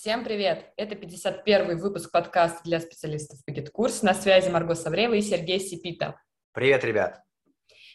Всем 0.00 0.24
привет! 0.24 0.72
Это 0.78 0.94
51 0.94 1.76
выпуск 1.76 2.10
подкаста 2.10 2.60
для 2.64 2.80
специалистов 2.80 3.44
по 3.44 3.50
GetCourse. 3.50 4.00
На 4.00 4.14
связи 4.14 4.48
Марго 4.48 4.74
Саврева 4.74 5.12
и 5.12 5.20
Сергей 5.20 5.60
Сипита. 5.60 6.18
Привет, 6.54 6.84
ребят! 6.84 7.20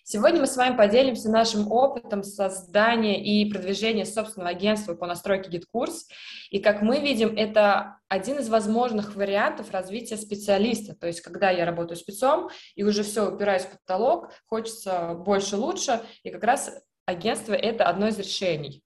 Сегодня 0.03 0.41
мы 0.41 0.45
с 0.45 0.55
вами 0.55 0.77
поделимся 0.77 1.31
нашим 1.31 1.71
опытом 1.71 2.21
создания 2.21 3.23
и 3.23 3.51
продвижения 3.51 4.05
собственного 4.05 4.51
агентства 4.51 4.93
по 4.93 5.07
настройке 5.07 5.49
GetCourse. 5.49 6.07
И 6.51 6.59
как 6.59 6.83
мы 6.83 6.99
видим, 6.99 7.35
это 7.35 7.97
один 8.07 8.37
из 8.37 8.49
возможных 8.49 9.15
вариантов 9.15 9.71
развития 9.71 10.17
специалиста. 10.17 10.93
То 10.93 11.07
есть, 11.07 11.21
когда 11.21 11.49
я 11.49 11.65
работаю 11.65 11.97
спецом 11.97 12.51
и 12.75 12.83
уже 12.83 13.01
все 13.01 13.31
упираюсь 13.31 13.63
в 13.63 13.79
потолок, 13.79 14.31
хочется 14.45 15.15
больше, 15.15 15.57
лучше, 15.57 16.01
и 16.21 16.29
как 16.29 16.43
раз 16.43 16.83
агентство– 17.07 17.53
это 17.55 17.85
одно 17.85 18.09
из 18.09 18.19
решений. 18.19 18.84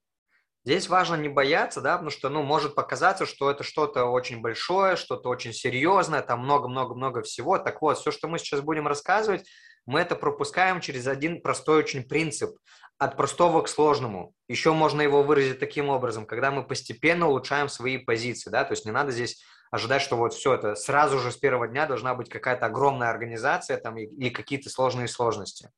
Здесь 0.69 0.87
важно 0.87 1.15
не 1.15 1.29
бояться, 1.29 1.81
да, 1.81 1.93
потому 1.93 2.11
что, 2.11 2.29
ну, 2.29 2.43
может 2.43 2.75
показаться, 2.75 3.25
что 3.25 3.49
это 3.49 3.63
что-то 3.63 4.05
очень 4.05 4.39
большое, 4.39 4.97
что-то 4.97 5.27
очень 5.27 5.51
серьезное, 5.51 6.21
там 6.21 6.41
много-много-много 6.41 7.23
всего. 7.23 7.57
Так 7.57 7.81
вот, 7.81 7.97
все, 7.97 8.11
что 8.11 8.27
мы 8.27 8.37
сейчас 8.37 8.61
будем 8.61 8.87
рассказывать, 8.87 9.49
мы 9.87 9.99
это 9.99 10.15
пропускаем 10.15 10.79
через 10.79 11.07
один 11.07 11.41
простой 11.41 11.79
очень 11.79 12.03
принцип 12.03 12.55
от 12.99 13.17
простого 13.17 13.63
к 13.63 13.67
сложному. 13.67 14.35
Еще 14.47 14.71
можно 14.71 15.01
его 15.01 15.23
выразить 15.23 15.59
таким 15.59 15.89
образом, 15.89 16.27
когда 16.27 16.51
мы 16.51 16.63
постепенно 16.63 17.27
улучшаем 17.27 17.67
свои 17.67 17.97
позиции, 17.97 18.51
да, 18.51 18.63
то 18.63 18.73
есть 18.73 18.85
не 18.85 18.91
надо 18.91 19.11
здесь 19.11 19.43
ожидать, 19.71 20.03
что 20.03 20.17
вот 20.17 20.35
все 20.35 20.53
это 20.53 20.75
сразу 20.75 21.17
же 21.17 21.31
с 21.31 21.37
первого 21.37 21.67
дня 21.67 21.87
должна 21.87 22.13
быть 22.13 22.29
какая-то 22.29 22.67
огромная 22.67 23.09
организация 23.09 23.77
там 23.77 23.97
или 23.97 24.29
какие-то 24.29 24.69
сложные 24.69 25.07
сложности. 25.07 25.71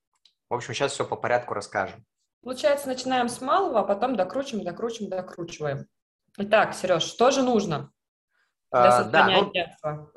В 0.50 0.54
общем, 0.54 0.74
сейчас 0.74 0.92
все 0.92 1.06
по 1.06 1.16
порядку 1.16 1.54
расскажем. 1.54 2.04
Получается, 2.44 2.88
начинаем 2.88 3.30
с 3.30 3.40
малого, 3.42 3.82
а 3.82 3.84
потом 3.84 4.16
докручиваем, 4.16 4.66
докручиваем, 4.66 5.10
докручиваем. 5.12 5.86
Итак, 6.38 6.74
Сереж, 6.74 7.04
что 7.04 7.30
же 7.30 7.44
нужно 7.44 7.92
для 8.72 8.98
а, 8.98 9.04
да, 9.04 9.28
ну, 9.28 9.50
агентства? 9.50 10.12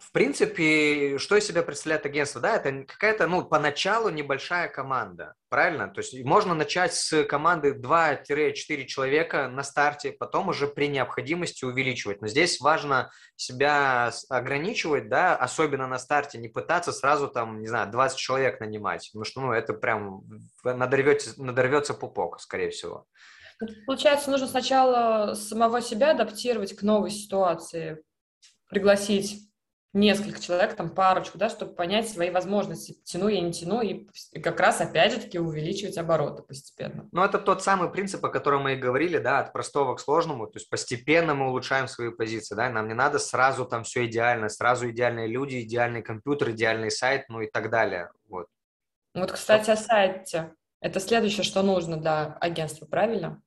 В 0.00 0.12
принципе, 0.12 1.18
что 1.18 1.36
из 1.36 1.46
себя 1.46 1.62
представляет 1.62 2.06
агентство? 2.06 2.40
Да, 2.40 2.56
это 2.56 2.84
какая-то, 2.84 3.26
ну, 3.26 3.44
поначалу 3.44 4.08
небольшая 4.08 4.68
команда, 4.68 5.34
правильно? 5.50 5.88
То 5.88 6.00
есть 6.00 6.24
можно 6.24 6.54
начать 6.54 6.94
с 6.94 7.24
команды 7.24 7.72
2-4 7.72 8.86
человека 8.86 9.48
на 9.48 9.62
старте, 9.62 10.12
потом 10.12 10.48
уже 10.48 10.66
при 10.66 10.88
необходимости 10.88 11.66
увеличивать. 11.66 12.22
Но 12.22 12.28
здесь 12.28 12.60
важно 12.60 13.10
себя 13.36 14.10
ограничивать, 14.30 15.10
да, 15.10 15.36
особенно 15.36 15.86
на 15.86 15.98
старте, 15.98 16.38
не 16.38 16.48
пытаться 16.48 16.92
сразу 16.92 17.28
там, 17.28 17.60
не 17.60 17.66
знаю, 17.66 17.90
20 17.90 18.18
человек 18.18 18.60
нанимать, 18.60 19.10
потому 19.12 19.24
что, 19.24 19.40
ну, 19.42 19.52
это 19.52 19.74
прям 19.74 20.22
надорвется, 20.64 21.40
надорвется 21.42 21.92
пупок, 21.92 22.40
скорее 22.40 22.70
всего. 22.70 23.06
Получается, 23.86 24.30
нужно 24.30 24.46
сначала 24.46 25.34
самого 25.34 25.82
себя 25.82 26.12
адаптировать 26.12 26.74
к 26.74 26.80
новой 26.82 27.10
ситуации, 27.10 28.02
пригласить 28.70 29.49
несколько 29.92 30.40
человек, 30.40 30.74
там 30.74 30.90
парочку, 30.90 31.38
да, 31.38 31.48
чтобы 31.48 31.74
понять 31.74 32.08
свои 32.08 32.30
возможности, 32.30 32.98
тяну 33.04 33.28
я, 33.28 33.40
не 33.40 33.52
тяну, 33.52 33.80
и, 33.82 34.08
и 34.32 34.40
как 34.40 34.60
раз 34.60 34.80
опять 34.80 35.12
же 35.12 35.20
таки 35.20 35.38
увеличивать 35.38 35.98
обороты 35.98 36.42
постепенно. 36.42 37.08
Ну, 37.12 37.24
это 37.24 37.38
тот 37.38 37.62
самый 37.62 37.90
принцип, 37.90 38.24
о 38.24 38.28
котором 38.28 38.62
мы 38.62 38.74
и 38.74 38.76
говорили, 38.76 39.18
да, 39.18 39.40
от 39.40 39.52
простого 39.52 39.94
к 39.94 40.00
сложному, 40.00 40.46
то 40.46 40.58
есть 40.58 40.70
постепенно 40.70 41.34
мы 41.34 41.48
улучшаем 41.48 41.88
свои 41.88 42.10
позиции, 42.10 42.54
да, 42.54 42.70
нам 42.70 42.88
не 42.88 42.94
надо 42.94 43.18
сразу 43.18 43.64
там 43.64 43.84
все 43.84 44.06
идеально, 44.06 44.48
сразу 44.48 44.88
идеальные 44.90 45.26
люди, 45.26 45.60
идеальный 45.62 46.02
компьютер, 46.02 46.50
идеальный 46.50 46.90
сайт, 46.90 47.24
ну 47.28 47.40
и 47.40 47.50
так 47.50 47.70
далее, 47.70 48.10
вот. 48.28 48.46
Вот, 49.14 49.32
кстати, 49.32 49.70
о 49.70 49.76
сайте. 49.76 50.54
Это 50.80 51.00
следующее, 51.00 51.44
что 51.44 51.62
нужно 51.62 51.98
для 51.98 52.36
агентства, 52.40 52.86
правильно? 52.86 53.42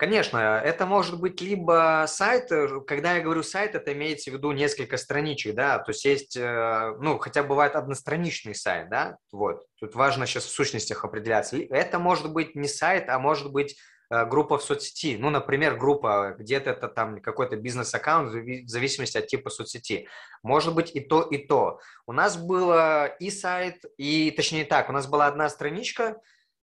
Конечно, 0.00 0.38
это 0.64 0.86
может 0.86 1.20
быть 1.20 1.42
либо 1.42 2.06
сайт, 2.08 2.50
э, 2.50 2.80
когда 2.86 3.16
я 3.16 3.20
говорю 3.20 3.42
сайт, 3.42 3.74
это 3.74 3.92
имеется 3.92 4.30
в 4.30 4.32
виду 4.32 4.50
несколько 4.52 4.96
страничек, 4.96 5.54
да, 5.54 5.78
то 5.78 5.90
есть 5.90 6.06
есть, 6.06 6.38
э, 6.38 6.96
ну, 7.00 7.18
хотя 7.18 7.42
бывает 7.42 7.76
одностраничный 7.76 8.54
сайт, 8.54 8.88
да, 8.88 9.18
вот, 9.30 9.66
тут 9.78 9.94
важно 9.94 10.24
сейчас 10.24 10.44
в 10.44 10.54
сущностях 10.54 11.04
определяться. 11.04 11.58
Это 11.58 11.98
может 11.98 12.32
быть 12.32 12.54
не 12.54 12.66
сайт, 12.66 13.10
а 13.10 13.18
может 13.18 13.52
быть 13.52 13.76
э, 14.10 14.24
группа 14.24 14.56
в 14.56 14.62
соцсети, 14.62 15.18
ну, 15.20 15.28
например, 15.28 15.76
группа, 15.76 16.34
где-то 16.38 16.70
это 16.70 16.88
там 16.88 17.20
какой-то 17.20 17.56
бизнес-аккаунт 17.56 18.32
в 18.32 18.68
зависимости 18.68 19.18
от 19.18 19.26
типа 19.26 19.50
соцсети. 19.50 20.08
Может 20.42 20.74
быть 20.74 20.96
и 20.96 21.00
то, 21.00 21.20
и 21.20 21.36
то. 21.36 21.78
У 22.06 22.12
нас 22.12 22.38
было 22.38 23.04
и 23.04 23.28
сайт, 23.30 23.84
и, 23.98 24.30
точнее 24.30 24.64
так, 24.64 24.88
у 24.88 24.92
нас 24.92 25.06
была 25.06 25.26
одна 25.26 25.50
страничка, 25.50 26.16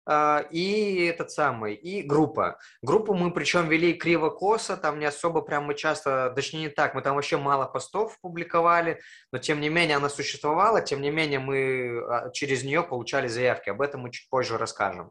и 0.09 1.07
этот 1.11 1.31
самый, 1.33 1.75
и 1.75 2.03
группа. 2.03 2.59
Группу 2.83 3.15
мы 3.15 3.33
причем 3.33 3.69
вели 3.69 3.93
криво-косо, 3.93 4.77
там 4.77 5.01
не 5.01 5.05
особо 5.05 5.41
прям 5.41 5.65
мы 5.65 5.75
часто, 5.75 6.33
точнее 6.35 6.61
не 6.61 6.69
так, 6.69 6.95
мы 6.95 7.03
там 7.03 7.17
вообще 7.17 7.37
мало 7.37 7.67
постов 7.67 8.17
публиковали, 8.21 9.01
но 9.33 9.39
тем 9.39 9.61
не 9.61 9.69
менее 9.69 9.97
она 9.97 10.09
существовала, 10.09 10.81
тем 10.81 11.01
не 11.01 11.11
менее 11.11 11.41
мы 11.41 12.05
а, 12.09 12.31
через 12.31 12.63
нее 12.63 12.83
получали 12.83 13.27
заявки, 13.27 13.71
об 13.71 13.81
этом 13.81 14.03
мы 14.03 14.13
чуть 14.13 14.29
позже 14.31 14.59
расскажем. 14.59 15.11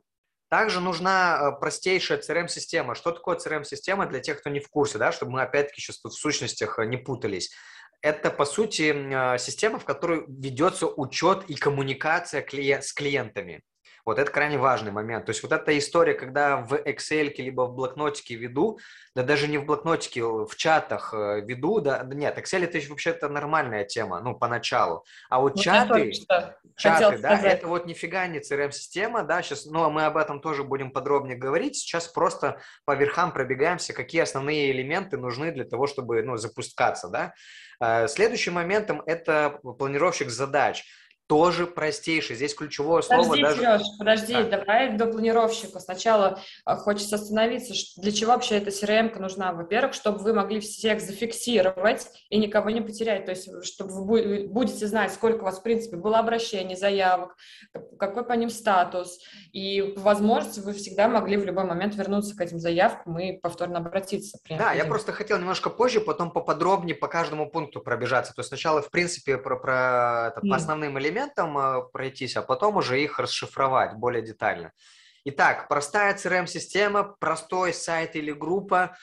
Также 0.50 0.80
нужна 0.80 1.38
а, 1.40 1.52
простейшая 1.52 2.20
CRM-система. 2.20 2.96
Что 2.96 3.12
такое 3.12 3.38
CRM-система 3.38 4.06
для 4.06 4.22
тех, 4.22 4.40
кто 4.40 4.50
не 4.50 4.62
в 4.62 4.70
курсе, 4.70 4.98
да, 4.98 5.12
чтобы 5.12 5.34
мы 5.34 5.42
опять-таки 5.42 5.82
сейчас 5.82 6.00
тут 6.00 6.14
в 6.14 6.20
сущностях 6.20 6.80
не 6.80 6.98
путались 6.98 7.52
это, 8.02 8.30
по 8.30 8.46
сути, 8.46 8.92
система, 9.40 9.80
в 9.80 9.86
которой 9.86 10.26
ведется 10.28 10.86
учет 10.86 11.46
и 11.48 11.56
коммуникация 11.56 12.46
с 12.46 12.94
клиентами. 12.94 13.64
Вот 14.06 14.20
это 14.20 14.32
крайне 14.32 14.60
важный 14.60 14.92
момент. 14.92 15.26
То 15.26 15.32
есть 15.32 15.42
вот 15.42 15.52
эта 15.52 15.76
история, 15.78 16.14
когда 16.14 16.58
в 16.58 16.74
Excel 16.74 17.34
либо 17.38 17.64
в 17.64 17.74
блокнотике 17.74 18.36
веду, 18.36 18.80
да 19.16 19.24
даже 19.24 19.48
не 19.48 19.58
в 19.58 19.66
блокнотике, 19.66 20.24
в 20.24 20.56
чатах 20.56 21.12
э, 21.14 21.42
веду, 21.42 21.82
да, 21.82 22.04
нет, 22.04 22.38
Excel 22.38 22.66
это 22.66 22.80
вообще-то 22.88 23.30
нормальная 23.30 23.84
тема, 23.84 24.22
ну, 24.22 24.36
поначалу. 24.36 25.06
А 25.30 25.40
вот, 25.40 25.56
вот 25.56 25.64
чаты, 25.64 26.12
чаты, 26.76 27.18
да, 27.18 27.36
сказать. 27.36 27.54
это 27.54 27.68
вот 27.68 27.88
нифига 27.88 28.28
не 28.28 28.40
CRM-система, 28.40 29.24
да, 29.24 29.42
сейчас, 29.42 29.66
ну, 29.66 29.84
а 29.84 29.90
мы 29.90 30.06
об 30.06 30.18
этом 30.18 30.40
тоже 30.40 30.64
будем 30.64 30.92
подробнее 30.92 31.36
говорить. 31.36 31.76
Сейчас 31.76 32.08
просто 32.08 32.60
по 32.86 32.96
верхам 32.96 33.32
пробегаемся, 33.32 33.94
какие 33.94 34.22
основные 34.22 34.72
элементы 34.72 35.18
нужны 35.18 35.52
для 35.52 35.66
того, 35.66 35.88
чтобы, 35.88 36.22
ну, 36.22 36.38
запускаться, 36.38 37.08
да. 37.08 37.34
Э, 37.80 38.08
следующим 38.08 38.54
моментом 38.54 39.02
это 39.08 39.60
планировщик 39.80 40.30
задач 40.30 40.86
тоже 41.28 41.66
простейший. 41.66 42.36
Здесь 42.36 42.54
ключевое 42.54 43.02
подожди, 43.02 43.26
слово 43.26 43.42
даже... 43.42 43.62
Сереж, 43.62 43.82
подожди, 43.98 44.34
а. 44.34 44.44
давай 44.44 44.98
до 44.98 45.08
планировщика. 45.08 45.80
Сначала 45.80 46.40
а, 46.66 46.76
хочется 46.76 47.16
остановиться. 47.16 47.74
Для 48.00 48.12
чего 48.12 48.34
вообще 48.34 48.58
эта 48.58 48.70
CRM 48.70 49.18
нужна? 49.20 49.52
Во-первых, 49.54 49.94
чтобы 49.94 50.20
вы 50.20 50.34
могли 50.34 50.60
всех 50.60 51.02
зафиксировать 51.02 52.08
и 52.30 52.38
никого 52.38 52.70
не 52.70 52.82
потерять. 52.82 53.26
То 53.26 53.32
есть, 53.32 53.50
чтобы 53.66 54.06
вы 54.06 54.48
будете 54.48 54.86
знать, 54.88 55.14
сколько 55.14 55.42
у 55.42 55.46
вас, 55.46 55.60
в 55.60 55.64
принципе, 55.64 55.98
было 55.98 56.20
обращений, 56.20 56.76
заявок, 56.76 57.36
какой 57.98 58.24
по 58.24 58.34
ним 58.34 58.50
статус. 58.50 59.20
И 59.52 59.96
возможность 59.98 60.60
вы 60.60 60.74
всегда 60.74 61.08
могли 61.08 61.38
в 61.38 61.46
любой 61.46 61.64
момент 61.64 61.96
вернуться 61.96 62.36
к 62.36 62.42
этим 62.42 62.60
заявкам 62.60 63.18
и 63.20 63.38
повторно 63.38 63.80
обратиться. 63.80 64.38
Да, 64.50 64.74
я 64.74 64.86
просто 64.86 65.12
хотел 65.12 65.40
немножко 65.40 65.70
позже, 65.70 66.02
потом 66.02 66.32
поподробнее 66.32 66.96
по 66.96 67.08
каждому 67.08 67.50
пункту 67.50 67.82
пробежаться. 67.82 68.34
То 68.34 68.42
есть 68.42 68.50
сначала, 68.50 68.82
в 68.82 68.92
принципе, 68.92 69.38
про, 69.38 69.58
про 69.58 70.28
это, 70.32 70.42
по 70.42 70.56
основным 70.56 71.00
элементам, 71.00 71.15
элементам 71.16 71.58
э, 71.58 71.82
пройтись, 71.92 72.36
а 72.36 72.42
потом 72.42 72.78
уже 72.78 73.02
их 73.02 73.20
расшифровать 73.20 73.96
более 73.96 74.22
детально. 74.22 74.72
Итак, 75.26 75.68
простая 75.68 76.14
CRM-система, 76.16 77.16
простой 77.20 77.74
сайт 77.74 78.16
или 78.16 78.32
группа, 78.32 78.96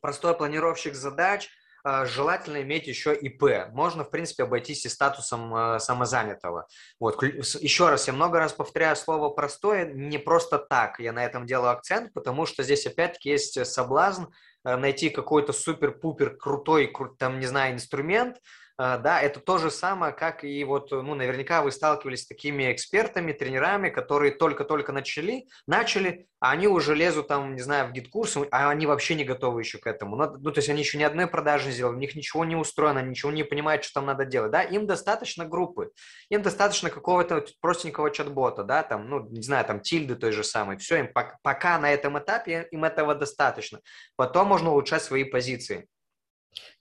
простой 0.00 0.36
планировщик 0.36 0.94
задач, 0.94 1.48
э, 1.84 2.06
желательно 2.06 2.62
иметь 2.62 2.86
еще 2.86 3.14
ИП. 3.14 3.70
Можно, 3.72 4.04
в 4.04 4.10
принципе, 4.10 4.44
обойтись 4.44 4.86
и 4.86 4.88
статусом 4.88 5.54
э, 5.54 5.78
самозанятого. 5.78 6.66
Вот. 6.98 7.22
Еще 7.22 7.88
раз, 7.88 8.06
я 8.06 8.14
много 8.14 8.38
раз 8.38 8.52
повторяю 8.52 8.96
слово 8.96 9.28
«простое», 9.30 9.92
не 9.92 10.18
просто 10.18 10.58
так 10.58 10.98
я 10.98 11.12
на 11.12 11.24
этом 11.24 11.46
делаю 11.46 11.70
акцент, 11.70 12.12
потому 12.14 12.46
что 12.46 12.62
здесь 12.62 12.86
опять-таки 12.86 13.30
есть 13.30 13.64
соблазн 13.66 14.24
найти 14.64 15.08
какой-то 15.08 15.52
супер-пупер 15.52 16.36
крутой, 16.36 16.92
там, 17.18 17.38
не 17.38 17.46
знаю, 17.46 17.74
инструмент, 17.74 18.38
да, 18.78 19.20
это 19.20 19.40
то 19.40 19.58
же 19.58 19.72
самое, 19.72 20.12
как 20.12 20.44
и 20.44 20.62
вот, 20.62 20.92
ну, 20.92 21.16
наверняка 21.16 21.62
вы 21.62 21.72
сталкивались 21.72 22.22
с 22.22 22.26
такими 22.28 22.72
экспертами, 22.72 23.32
тренерами, 23.32 23.88
которые 23.88 24.30
только-только 24.30 24.92
начали, 24.92 25.48
начали, 25.66 26.28
а 26.38 26.52
они 26.52 26.68
уже 26.68 26.94
лезут 26.94 27.26
там, 27.26 27.56
не 27.56 27.60
знаю, 27.60 27.88
в 27.88 27.92
GetCourse, 27.92 28.36
а 28.52 28.70
они 28.70 28.86
вообще 28.86 29.16
не 29.16 29.24
готовы 29.24 29.62
еще 29.62 29.78
к 29.78 29.86
этому. 29.88 30.14
Ну, 30.14 30.52
то 30.52 30.58
есть 30.58 30.68
они 30.68 30.80
еще 30.80 30.96
ни 30.96 31.02
одной 31.02 31.26
продажи 31.26 31.72
сделали, 31.72 31.96
у 31.96 31.98
них 31.98 32.14
ничего 32.14 32.44
не 32.44 32.54
устроено, 32.54 33.00
ничего 33.00 33.32
не 33.32 33.42
понимают, 33.42 33.82
что 33.82 33.94
там 33.94 34.06
надо 34.06 34.24
делать, 34.24 34.52
да, 34.52 34.62
им 34.62 34.86
достаточно 34.86 35.44
группы, 35.44 35.90
им 36.28 36.42
достаточно 36.42 36.88
какого-то 36.88 37.44
простенького 37.60 38.12
чат-бота, 38.12 38.62
да, 38.62 38.84
там, 38.84 39.08
ну, 39.08 39.28
не 39.28 39.42
знаю, 39.42 39.64
там, 39.64 39.80
тильды 39.80 40.14
той 40.14 40.30
же 40.30 40.44
самой, 40.44 40.76
все, 40.76 40.98
им 40.98 41.12
пока 41.42 41.78
на 41.78 41.92
этом 41.92 42.16
этапе 42.18 42.68
им 42.70 42.84
этого 42.84 43.16
достаточно. 43.16 43.80
Потом 44.14 44.46
можно 44.46 44.70
улучшать 44.70 45.02
свои 45.02 45.24
позиции. 45.24 45.88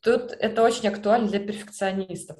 Тут 0.01 0.31
это 0.31 0.63
очень 0.63 0.87
актуально 0.87 1.27
для 1.27 1.39
перфекционистов. 1.39 2.37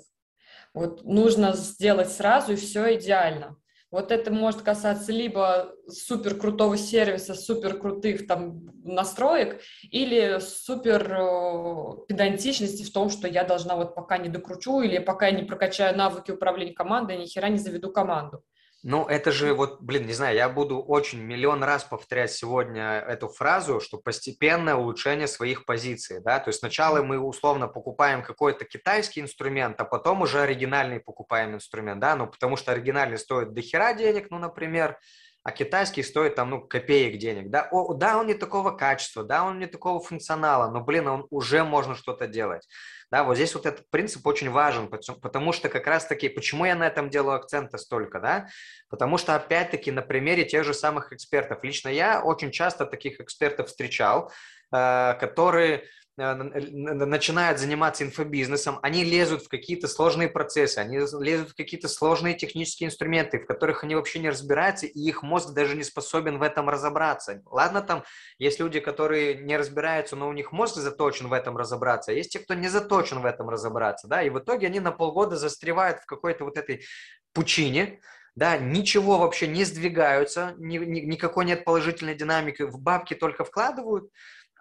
Вот 0.73 1.03
нужно 1.03 1.53
сделать 1.53 2.11
сразу, 2.11 2.53
и 2.53 2.55
все 2.55 2.95
идеально. 2.95 3.57
Вот 3.89 4.11
это 4.11 4.33
может 4.33 4.63
касаться 4.63 5.13
либо 5.13 5.73
супер 5.87 6.35
крутого 6.35 6.77
сервиса, 6.77 7.35
супер 7.35 7.79
крутых 7.79 8.27
там 8.27 8.65
настроек, 8.83 9.61
или 9.83 10.39
супер 10.39 11.09
э, 11.09 12.05
педантичности 12.07 12.83
в 12.83 12.91
том, 12.91 13.09
что 13.09 13.29
я 13.29 13.45
должна 13.45 13.77
вот 13.77 13.95
пока 13.95 14.17
не 14.17 14.27
докручу, 14.27 14.81
или 14.81 14.97
пока 14.97 15.27
я 15.27 15.31
не 15.39 15.43
прокачаю 15.43 15.97
навыки 15.97 16.31
управления 16.31 16.73
командой, 16.73 17.17
ни 17.17 17.25
хера 17.25 17.47
не 17.47 17.59
заведу 17.59 17.89
команду. 17.89 18.43
Ну, 18.83 19.05
это 19.07 19.31
же 19.31 19.53
вот, 19.53 19.81
блин, 19.81 20.05
не 20.05 20.13
знаю, 20.13 20.35
я 20.35 20.49
буду 20.49 20.79
очень 20.79 21.19
миллион 21.19 21.63
раз 21.63 21.83
повторять 21.83 22.31
сегодня 22.31 22.99
эту 22.99 23.27
фразу, 23.27 23.79
что 23.79 23.97
постепенное 23.97 24.75
улучшение 24.75 25.27
своих 25.27 25.65
позиций, 25.65 26.21
да, 26.21 26.39
то 26.39 26.49
есть 26.49 26.59
сначала 26.59 27.01
мы 27.01 27.17
условно 27.17 27.67
покупаем 27.67 28.21
какой-то 28.21 28.65
китайский 28.65 29.21
инструмент, 29.21 29.81
а 29.81 29.83
потом 29.83 30.21
уже 30.21 30.41
оригинальный 30.41 30.99
покупаем 30.99 31.55
инструмент, 31.55 31.99
да, 31.99 32.15
ну, 32.15 32.27
потому 32.27 32.55
что 32.55 32.71
оригинальный 32.71 33.17
стоит 33.17 33.53
дохера 33.53 33.93
денег, 33.93 34.27
ну, 34.29 34.37
например, 34.37 34.99
а 35.43 35.51
китайский 35.51 36.03
стоит 36.03 36.35
там, 36.35 36.49
ну, 36.51 36.61
копеек 36.61 37.17
денег, 37.17 37.49
да, 37.49 37.67
О, 37.71 37.93
да, 37.93 38.19
он 38.19 38.27
не 38.27 38.35
такого 38.35 38.71
качества, 38.71 39.23
да, 39.23 39.43
он 39.43 39.59
не 39.59 39.65
такого 39.65 39.99
функционала, 39.99 40.69
но, 40.69 40.81
блин, 40.81 41.07
он 41.07 41.27
уже 41.29 41.63
можно 41.63 41.95
что-то 41.95 42.27
делать. 42.27 42.67
Да, 43.09 43.23
вот 43.23 43.35
здесь 43.35 43.55
вот 43.55 43.65
этот 43.65 43.89
принцип 43.89 44.27
очень 44.27 44.49
важен, 44.49 44.89
потому 44.89 45.53
что 45.53 45.69
как 45.69 45.87
раз-таки, 45.87 46.27
почему 46.27 46.65
я 46.65 46.75
на 46.75 46.87
этом 46.87 47.09
делаю 47.09 47.37
акцента 47.37 47.77
столько, 47.77 48.19
да, 48.19 48.47
потому 48.89 49.17
что 49.17 49.33
опять-таки 49.33 49.91
на 49.91 50.01
примере 50.01 50.43
тех 50.43 50.65
же 50.65 50.73
самых 50.73 51.13
экспертов, 51.13 51.63
лично 51.63 51.87
я 51.87 52.21
очень 52.21 52.51
часто 52.51 52.85
таких 52.85 53.21
экспертов 53.21 53.67
встречал, 53.69 54.31
э, 54.73 55.13
которые 55.19 55.85
начинают 56.17 57.59
заниматься 57.59 58.03
инфобизнесом, 58.03 58.79
они 58.81 59.03
лезут 59.03 59.43
в 59.43 59.49
какие-то 59.49 59.87
сложные 59.87 60.27
процессы, 60.27 60.79
они 60.79 60.97
лезут 60.97 61.51
в 61.51 61.55
какие-то 61.55 61.87
сложные 61.87 62.33
технические 62.33 62.87
инструменты, 62.87 63.39
в 63.39 63.45
которых 63.45 63.83
они 63.83 63.93
вообще 63.93 64.17
не 64.17 64.29
разбираются, 64.29 64.87
и 64.87 64.99
их 64.99 65.21
мозг 65.21 65.53
даже 65.53 65.75
не 65.75 65.83
способен 65.83 66.39
в 66.39 66.41
этом 66.41 66.69
разобраться. 66.69 67.43
Ладно, 67.45 67.81
там 67.81 68.03
есть 68.39 68.59
люди, 68.59 68.79
которые 68.79 69.35
не 69.35 69.55
разбираются, 69.57 70.15
но 70.15 70.27
у 70.27 70.33
них 70.33 70.51
мозг 70.51 70.77
заточен 70.77 71.27
в 71.27 71.33
этом 71.33 71.55
разобраться, 71.55 72.11
а 72.11 72.15
есть 72.15 72.31
те, 72.31 72.39
кто 72.39 72.55
не 72.55 72.67
заточен 72.67 73.21
в 73.21 73.25
этом 73.25 73.49
разобраться, 73.49 74.07
да, 74.07 74.23
и 74.23 74.31
в 74.31 74.39
итоге 74.39 74.67
они 74.67 74.79
на 74.79 74.91
полгода 74.91 75.35
застревают 75.35 75.99
в 75.99 76.05
какой-то 76.07 76.45
вот 76.45 76.57
этой 76.57 76.83
пучине, 77.31 77.99
да, 78.35 78.57
ничего 78.57 79.19
вообще 79.19 79.47
не 79.47 79.63
сдвигаются, 79.63 80.55
ни, 80.57 80.77
ни, 80.77 81.01
никакой 81.01 81.45
нет 81.45 81.63
положительной 81.63 82.15
динамики, 82.15 82.63
в 82.63 82.79
бабки 82.79 83.13
только 83.13 83.43
вкладывают, 83.43 84.11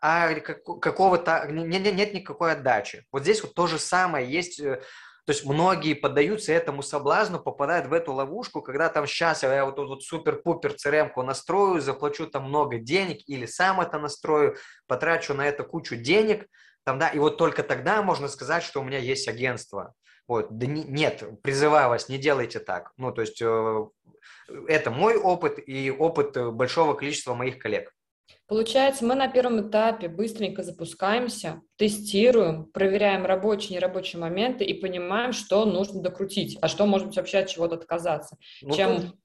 а 0.00 0.34
какого-то 0.34 1.48
нет, 1.50 1.94
нет 1.94 2.14
никакой 2.14 2.52
отдачи. 2.52 3.04
Вот 3.12 3.22
здесь 3.22 3.42
вот 3.42 3.54
то 3.54 3.66
же 3.66 3.78
самое 3.78 4.30
есть. 4.30 4.60
Э, 4.60 4.82
то 5.26 5.32
есть 5.32 5.44
многие 5.44 5.94
поддаются 5.94 6.52
этому 6.52 6.82
соблазну, 6.82 7.40
попадают 7.40 7.88
в 7.88 7.92
эту 7.92 8.12
ловушку, 8.12 8.62
когда 8.62 8.88
там 8.88 9.08
сейчас 9.08 9.42
я 9.42 9.64
вот 9.64 9.74
тут 9.74 9.88
вот 9.88 10.04
супер-пупер 10.04 10.74
crm 10.74 11.20
настрою, 11.22 11.80
заплачу 11.80 12.28
там 12.28 12.44
много 12.44 12.78
денег 12.78 13.18
или 13.26 13.44
сам 13.44 13.80
это 13.80 13.98
настрою, 13.98 14.56
потрачу 14.86 15.34
на 15.34 15.48
это 15.48 15.64
кучу 15.64 15.96
денег, 15.96 16.46
там, 16.84 17.00
да, 17.00 17.08
и 17.08 17.18
вот 17.18 17.38
только 17.38 17.64
тогда 17.64 18.00
можно 18.02 18.28
сказать, 18.28 18.62
что 18.62 18.80
у 18.80 18.84
меня 18.84 18.98
есть 18.98 19.26
агентство. 19.26 19.94
Вот, 20.28 20.56
да 20.56 20.66
не, 20.66 20.84
нет, 20.84 21.24
призываю 21.42 21.88
вас, 21.88 22.08
не 22.08 22.18
делайте 22.18 22.60
так. 22.60 22.92
Ну, 22.96 23.10
то 23.12 23.22
есть 23.22 23.42
э, 23.42 23.86
это 24.68 24.90
мой 24.92 25.16
опыт 25.16 25.58
и 25.58 25.90
опыт 25.90 26.36
э, 26.36 26.50
большого 26.50 26.94
количества 26.94 27.34
моих 27.34 27.58
коллег. 27.58 27.92
Получается, 28.48 29.04
мы 29.04 29.16
на 29.16 29.26
первом 29.26 29.68
этапе 29.68 30.08
быстренько 30.08 30.62
запускаемся, 30.62 31.62
тестируем, 31.76 32.66
проверяем 32.66 33.26
рабочие 33.26 33.70
и 33.70 33.74
нерабочие 33.74 34.20
моменты 34.20 34.64
и 34.64 34.72
понимаем, 34.72 35.32
что 35.32 35.64
нужно 35.64 36.00
докрутить, 36.00 36.56
а 36.60 36.68
что, 36.68 36.86
может 36.86 37.08
быть, 37.08 37.16
вообще 37.16 37.38
от 37.38 37.48
чего-то 37.48 37.74
отказаться. 37.74 38.36
Ну, 38.62 38.72
Чем 38.72 38.96
тут, 38.96 39.16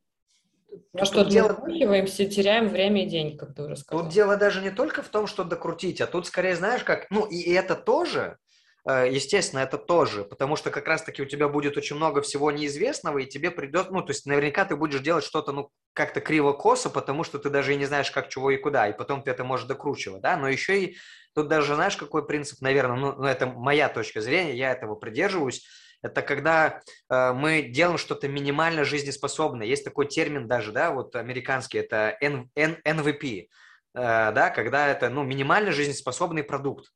во 0.91 1.05
что 1.05 1.23
дело... 1.23 1.49
докручиваемся, 1.49 2.25
теряем 2.25 2.67
время 2.67 3.05
и 3.05 3.09
деньги, 3.09 3.37
как 3.37 3.53
ты 3.53 3.63
уже 3.63 3.75
сказал. 3.75 4.05
Тут 4.05 4.13
дело 4.13 4.37
даже 4.37 4.61
не 4.61 4.71
только 4.71 5.03
в 5.03 5.09
том, 5.09 5.27
что 5.27 5.43
докрутить, 5.43 6.01
а 6.01 6.07
тут 6.07 6.25
скорее, 6.25 6.55
знаешь, 6.55 6.83
как, 6.83 7.05
ну 7.11 7.25
и 7.25 7.51
это 7.51 7.75
тоже, 7.75 8.37
естественно, 8.85 9.59
это 9.59 9.77
тоже, 9.77 10.23
потому 10.23 10.55
что 10.55 10.71
как 10.71 10.87
раз-таки 10.87 11.21
у 11.21 11.25
тебя 11.25 11.47
будет 11.47 11.77
очень 11.77 11.95
много 11.95 12.21
всего 12.21 12.51
неизвестного, 12.51 13.19
и 13.19 13.27
тебе 13.27 13.51
придет, 13.51 13.91
ну, 13.91 14.01
то 14.01 14.11
есть 14.11 14.25
наверняка 14.25 14.65
ты 14.65 14.75
будешь 14.75 15.01
делать 15.01 15.23
что-то, 15.23 15.51
ну, 15.51 15.69
как-то 15.93 16.21
криво-косо, 16.21 16.89
потому 16.89 17.23
что 17.23 17.37
ты 17.37 17.49
даже 17.49 17.73
и 17.73 17.77
не 17.77 17.85
знаешь, 17.85 18.09
как, 18.11 18.29
чего 18.29 18.49
и 18.51 18.57
куда, 18.57 18.87
и 18.87 18.97
потом 18.97 19.21
ты 19.23 19.31
это 19.31 19.43
можешь 19.43 19.67
докручивать, 19.67 20.21
да, 20.21 20.35
но 20.37 20.49
еще 20.49 20.83
и 20.83 20.97
тут 21.35 21.47
даже 21.47 21.75
знаешь, 21.75 21.95
какой 21.95 22.25
принцип, 22.25 22.61
наверное, 22.61 22.97
ну, 22.97 23.13
ну 23.13 23.25
это 23.25 23.45
моя 23.45 23.87
точка 23.89 24.21
зрения, 24.21 24.55
я 24.55 24.71
этого 24.71 24.95
придерживаюсь, 24.95 25.63
это 26.01 26.21
когда 26.21 26.81
э, 27.09 27.33
мы 27.33 27.61
делаем 27.61 27.97
что-то 27.97 28.27
минимально 28.27 28.83
жизнеспособное. 28.83 29.67
Есть 29.67 29.85
такой 29.85 30.07
термин 30.07 30.47
даже, 30.47 30.71
да, 30.71 30.91
вот 30.91 31.15
американский, 31.15 31.77
это 31.77 32.17
N, 32.21 32.49
N, 32.55 32.77
NVP, 32.85 33.41
э, 33.41 33.47
да, 33.93 34.49
когда 34.49 34.87
это, 34.87 35.09
ну, 35.09 35.23
минимально 35.23 35.71
жизнеспособный 35.71 36.43
продукт. 36.43 36.91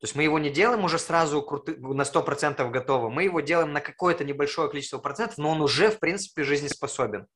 То 0.00 0.06
есть 0.06 0.16
мы 0.16 0.22
его 0.22 0.38
не 0.38 0.50
делаем 0.50 0.84
уже 0.84 0.98
сразу 0.98 1.42
крути, 1.42 1.76
на 1.78 2.02
100% 2.02 2.68
готово, 2.70 3.08
мы 3.08 3.24
его 3.24 3.40
делаем 3.40 3.72
на 3.72 3.80
какое-то 3.80 4.24
небольшое 4.24 4.68
количество 4.68 4.98
процентов, 4.98 5.38
но 5.38 5.50
он 5.50 5.62
уже, 5.62 5.90
в 5.90 5.98
принципе, 5.98 6.42
жизнеспособен. 6.42 7.26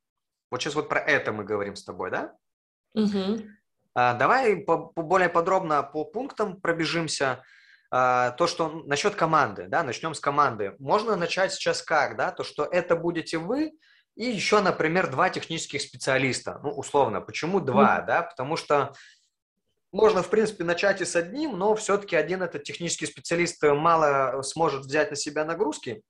Вот 0.51 0.61
сейчас 0.61 0.75
вот 0.75 0.89
про 0.89 1.01
это 1.01 1.33
мы 1.33 1.45
говорим 1.45 1.77
с 1.77 1.85
тобой, 1.85 2.11
да? 2.11 2.35
Угу. 2.95 3.43
А, 3.95 4.15
давай 4.15 4.57
по, 4.57 4.79
по 4.79 5.03
более 5.03 5.29
подробно 5.29 5.83
по 5.83 6.05
пунктам 6.05 6.61
пробежимся. 6.61 7.43
А, 7.91 8.33
то, 8.33 8.47
что 8.47 8.83
насчет 8.85 9.15
команды, 9.15 9.67
да, 9.69 9.83
начнем 9.83 10.15
с 10.15 10.21
команды. 10.21 10.75
Можно 10.79 11.17
начать 11.17 11.53
сейчас 11.53 11.83
как, 11.83 12.17
да, 12.17 12.33
то, 12.33 12.45
что 12.45 12.65
это 12.65 12.97
будете 12.97 13.39
вы 13.39 13.73
и 14.15 14.25
еще, 14.25 14.61
например, 14.61 15.11
два 15.11 15.31
технических 15.31 15.81
специалиста, 15.81 16.61
ну, 16.63 16.71
условно. 16.71 17.21
Почему 17.21 17.61
два, 17.61 18.01
да? 18.01 18.23
Потому 18.23 18.57
что 18.57 18.93
можно, 19.93 20.23
в 20.23 20.31
принципе, 20.31 20.65
начать 20.65 21.01
и 21.01 21.05
с 21.05 21.17
одним, 21.17 21.59
но 21.59 21.75
все-таки 21.75 22.17
один 22.17 22.43
этот 22.43 22.65
технический 22.65 23.07
специалист 23.07 23.63
мало 23.63 24.43
сможет 24.43 24.85
взять 24.85 25.11
на 25.11 25.17
себя 25.17 25.45
нагрузки, 25.45 26.03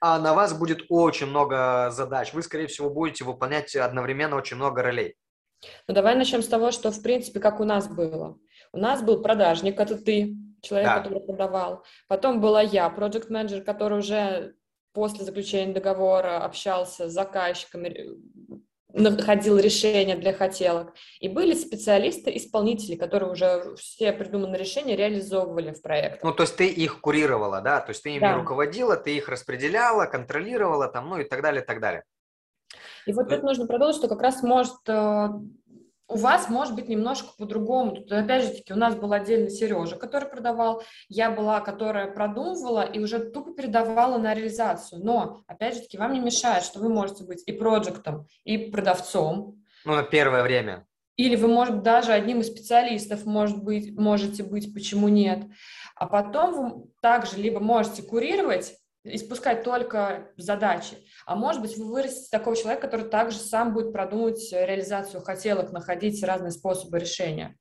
а 0.00 0.18
на 0.18 0.34
вас 0.34 0.52
будет 0.52 0.82
очень 0.90 1.26
много 1.26 1.90
задач. 1.90 2.34
Вы, 2.34 2.42
скорее 2.42 2.66
всего, 2.66 2.90
будете 2.90 3.24
выполнять 3.24 3.74
одновременно 3.74 4.36
очень 4.36 4.56
много 4.56 4.82
ролей. 4.82 5.16
Ну, 5.88 5.94
давай 5.94 6.14
начнем 6.14 6.42
с 6.42 6.48
того, 6.48 6.70
что, 6.70 6.90
в 6.90 7.02
принципе, 7.02 7.40
как 7.40 7.60
у 7.60 7.64
нас 7.64 7.88
было. 7.88 8.38
У 8.72 8.78
нас 8.78 9.02
был 9.02 9.22
продажник, 9.22 9.80
это 9.80 9.96
ты, 9.96 10.36
человек, 10.60 10.88
да. 10.88 11.00
который 11.00 11.20
продавал. 11.20 11.84
Потом 12.06 12.40
была 12.40 12.60
я, 12.60 12.90
проект 12.90 13.30
менеджер 13.30 13.62
который 13.62 13.98
уже 13.98 14.56
после 14.92 15.24
заключения 15.24 15.72
договора 15.72 16.44
общался 16.44 17.08
с 17.08 17.12
заказчиками, 17.12 18.10
находил 18.94 19.58
решения 19.58 20.16
для 20.16 20.32
хотелок. 20.32 20.94
И 21.20 21.28
были 21.28 21.54
специалисты-исполнители, 21.54 22.94
которые 22.94 23.30
уже 23.30 23.74
все 23.76 24.12
придуманные 24.12 24.58
решения 24.58 24.96
реализовывали 24.96 25.72
в 25.72 25.82
проектах. 25.82 26.22
Ну, 26.22 26.32
то 26.32 26.44
есть 26.44 26.56
ты 26.56 26.68
их 26.68 27.00
курировала, 27.00 27.60
да? 27.60 27.80
То 27.80 27.90
есть 27.90 28.02
ты 28.02 28.10
ими 28.10 28.20
да. 28.20 28.36
руководила, 28.36 28.96
ты 28.96 29.16
их 29.16 29.28
распределяла, 29.28 30.06
контролировала, 30.06 30.88
там, 30.88 31.08
ну 31.08 31.18
и 31.18 31.24
так 31.24 31.42
далее, 31.42 31.62
и 31.62 31.66
так 31.66 31.80
далее. 31.80 32.04
И 33.06 33.12
вот 33.12 33.28
тут 33.28 33.42
нужно 33.42 33.66
продолжить, 33.66 33.98
что 33.98 34.08
как 34.08 34.22
раз 34.22 34.42
может 34.42 34.76
э, 34.86 35.28
у 36.08 36.16
вас 36.16 36.48
может 36.48 36.74
быть 36.74 36.88
немножко 36.88 37.28
по-другому. 37.38 37.92
Тут, 37.92 38.12
опять 38.12 38.44
же 38.44 38.50
таки, 38.50 38.72
у 38.72 38.76
нас 38.76 38.94
был 38.94 39.12
отдельно 39.12 39.48
Сережа, 39.48 39.96
который 39.96 40.28
продавал, 40.28 40.82
я 41.08 41.30
была, 41.30 41.60
которая 41.60 42.12
продумывала 42.12 42.82
и 42.82 42.98
уже 42.98 43.18
тупо 43.18 43.52
передавала 43.52 44.18
на 44.18 44.34
реализацию. 44.34 45.04
Но, 45.04 45.42
опять 45.46 45.74
же 45.74 45.80
таки, 45.80 45.98
вам 45.98 46.12
не 46.12 46.20
мешает, 46.20 46.64
что 46.64 46.80
вы 46.80 46.88
можете 46.88 47.24
быть 47.24 47.42
и 47.46 47.52
проектом, 47.52 48.26
и 48.44 48.58
продавцом. 48.58 49.62
Ну, 49.84 49.94
на 49.94 50.02
первое 50.02 50.42
время. 50.42 50.86
Или 51.16 51.36
вы, 51.36 51.48
может, 51.48 51.82
даже 51.82 52.12
одним 52.12 52.40
из 52.40 52.48
специалистов 52.48 53.24
может 53.24 53.62
быть, 53.62 53.96
можете 53.96 54.42
быть, 54.42 54.74
почему 54.74 55.08
нет. 55.08 55.44
А 55.94 56.06
потом 56.06 56.54
вы 56.54 56.84
также 57.00 57.36
либо 57.36 57.60
можете 57.60 58.02
курировать 58.02 58.74
испускать 59.04 59.62
только 59.62 60.32
задачи. 60.36 60.96
А 61.26 61.36
может 61.36 61.60
быть, 61.60 61.76
вы 61.76 61.86
вырастите 61.86 62.28
такого 62.30 62.56
человека, 62.56 62.82
который 62.82 63.08
также 63.08 63.38
сам 63.38 63.74
будет 63.74 63.92
продумывать 63.92 64.50
реализацию 64.52 65.22
хотелок, 65.22 65.72
находить 65.72 66.22
разные 66.24 66.50
способы 66.50 66.98
решения. 66.98 67.56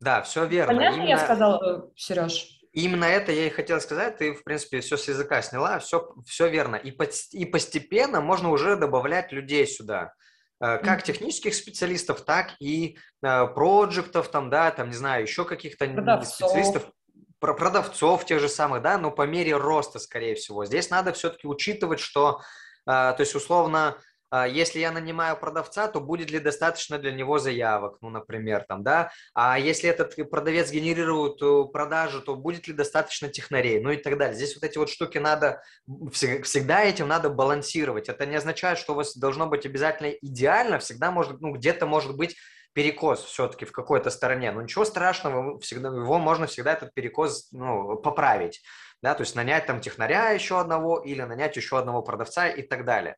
Да, 0.00 0.22
все 0.22 0.44
верно. 0.44 0.74
Понятно 0.74 0.96
Именно... 0.98 1.08
я 1.08 1.18
сказала, 1.18 1.90
Сереж? 1.96 2.56
Именно 2.72 3.06
это 3.06 3.32
я 3.32 3.46
и 3.46 3.50
хотел 3.50 3.80
сказать. 3.80 4.18
Ты, 4.18 4.34
в 4.34 4.44
принципе, 4.44 4.80
все 4.80 4.96
с 4.96 5.08
языка 5.08 5.40
сняла, 5.40 5.78
все, 5.78 6.14
все 6.26 6.48
верно. 6.48 6.76
И, 6.76 6.90
по, 6.90 7.06
и 7.32 7.46
постепенно 7.46 8.20
можно 8.20 8.50
уже 8.50 8.76
добавлять 8.76 9.32
людей 9.32 9.66
сюда 9.66 10.12
э, 10.60 10.78
как 10.78 11.02
технических 11.02 11.54
специалистов, 11.54 12.20
так 12.20 12.50
и 12.60 12.98
э, 13.22 13.46
проектов, 13.46 14.28
там, 14.28 14.50
да, 14.50 14.70
там, 14.70 14.88
не 14.88 14.94
знаю, 14.94 15.22
еще 15.22 15.46
каких-то 15.46 15.86
специалистов, 16.22 16.90
про 17.38 17.54
продавцов 17.54 18.24
тех 18.24 18.40
же 18.40 18.48
самых, 18.48 18.82
да, 18.82 18.98
но 18.98 19.10
по 19.10 19.22
мере 19.22 19.56
роста, 19.56 19.98
скорее 19.98 20.34
всего. 20.34 20.64
Здесь 20.64 20.90
надо 20.90 21.12
все-таки 21.12 21.46
учитывать, 21.46 22.00
что, 22.00 22.40
э, 22.86 22.86
то 22.86 23.16
есть, 23.18 23.34
условно, 23.34 23.98
э, 24.32 24.46
если 24.50 24.78
я 24.78 24.90
нанимаю 24.90 25.36
продавца, 25.36 25.88
то 25.88 26.00
будет 26.00 26.30
ли 26.30 26.38
достаточно 26.38 26.98
для 26.98 27.12
него 27.12 27.38
заявок, 27.38 27.98
ну, 28.00 28.08
например, 28.08 28.64
там, 28.66 28.82
да, 28.82 29.10
а 29.34 29.58
если 29.58 29.90
этот 29.90 30.16
продавец 30.30 30.70
генерирует 30.70 31.42
э, 31.42 31.70
продажи, 31.70 32.22
то 32.22 32.36
будет 32.36 32.68
ли 32.68 32.72
достаточно 32.72 33.28
технарей, 33.28 33.80
ну 33.80 33.90
и 33.90 33.96
так 33.96 34.16
далее. 34.16 34.34
Здесь 34.34 34.54
вот 34.54 34.64
эти 34.64 34.78
вот 34.78 34.88
штуки 34.88 35.18
надо, 35.18 35.62
всегда 36.12 36.84
этим 36.84 37.06
надо 37.06 37.28
балансировать. 37.28 38.08
Это 38.08 38.24
не 38.24 38.36
означает, 38.36 38.78
что 38.78 38.94
у 38.94 38.96
вас 38.96 39.16
должно 39.16 39.46
быть 39.46 39.66
обязательно 39.66 40.10
идеально, 40.22 40.78
всегда 40.78 41.10
может, 41.10 41.40
ну, 41.40 41.52
где-то 41.52 41.86
может 41.86 42.16
быть 42.16 42.36
перекос 42.76 43.24
все-таки 43.24 43.64
в 43.64 43.72
какой-то 43.72 44.10
стороне. 44.10 44.52
Но 44.52 44.60
ничего 44.60 44.84
страшного, 44.84 45.58
всегда, 45.60 45.88
его 45.88 46.18
можно 46.18 46.46
всегда 46.46 46.74
этот 46.74 46.92
перекос 46.92 47.48
ну, 47.50 47.96
поправить. 47.96 48.62
Да, 49.00 49.14
то 49.14 49.22
есть 49.22 49.34
нанять 49.34 49.64
там 49.64 49.80
технаря 49.80 50.28
еще 50.30 50.60
одного 50.60 50.98
или 50.98 51.22
нанять 51.22 51.56
еще 51.56 51.78
одного 51.78 52.02
продавца 52.02 52.48
и 52.48 52.60
так 52.60 52.84
далее. 52.84 53.16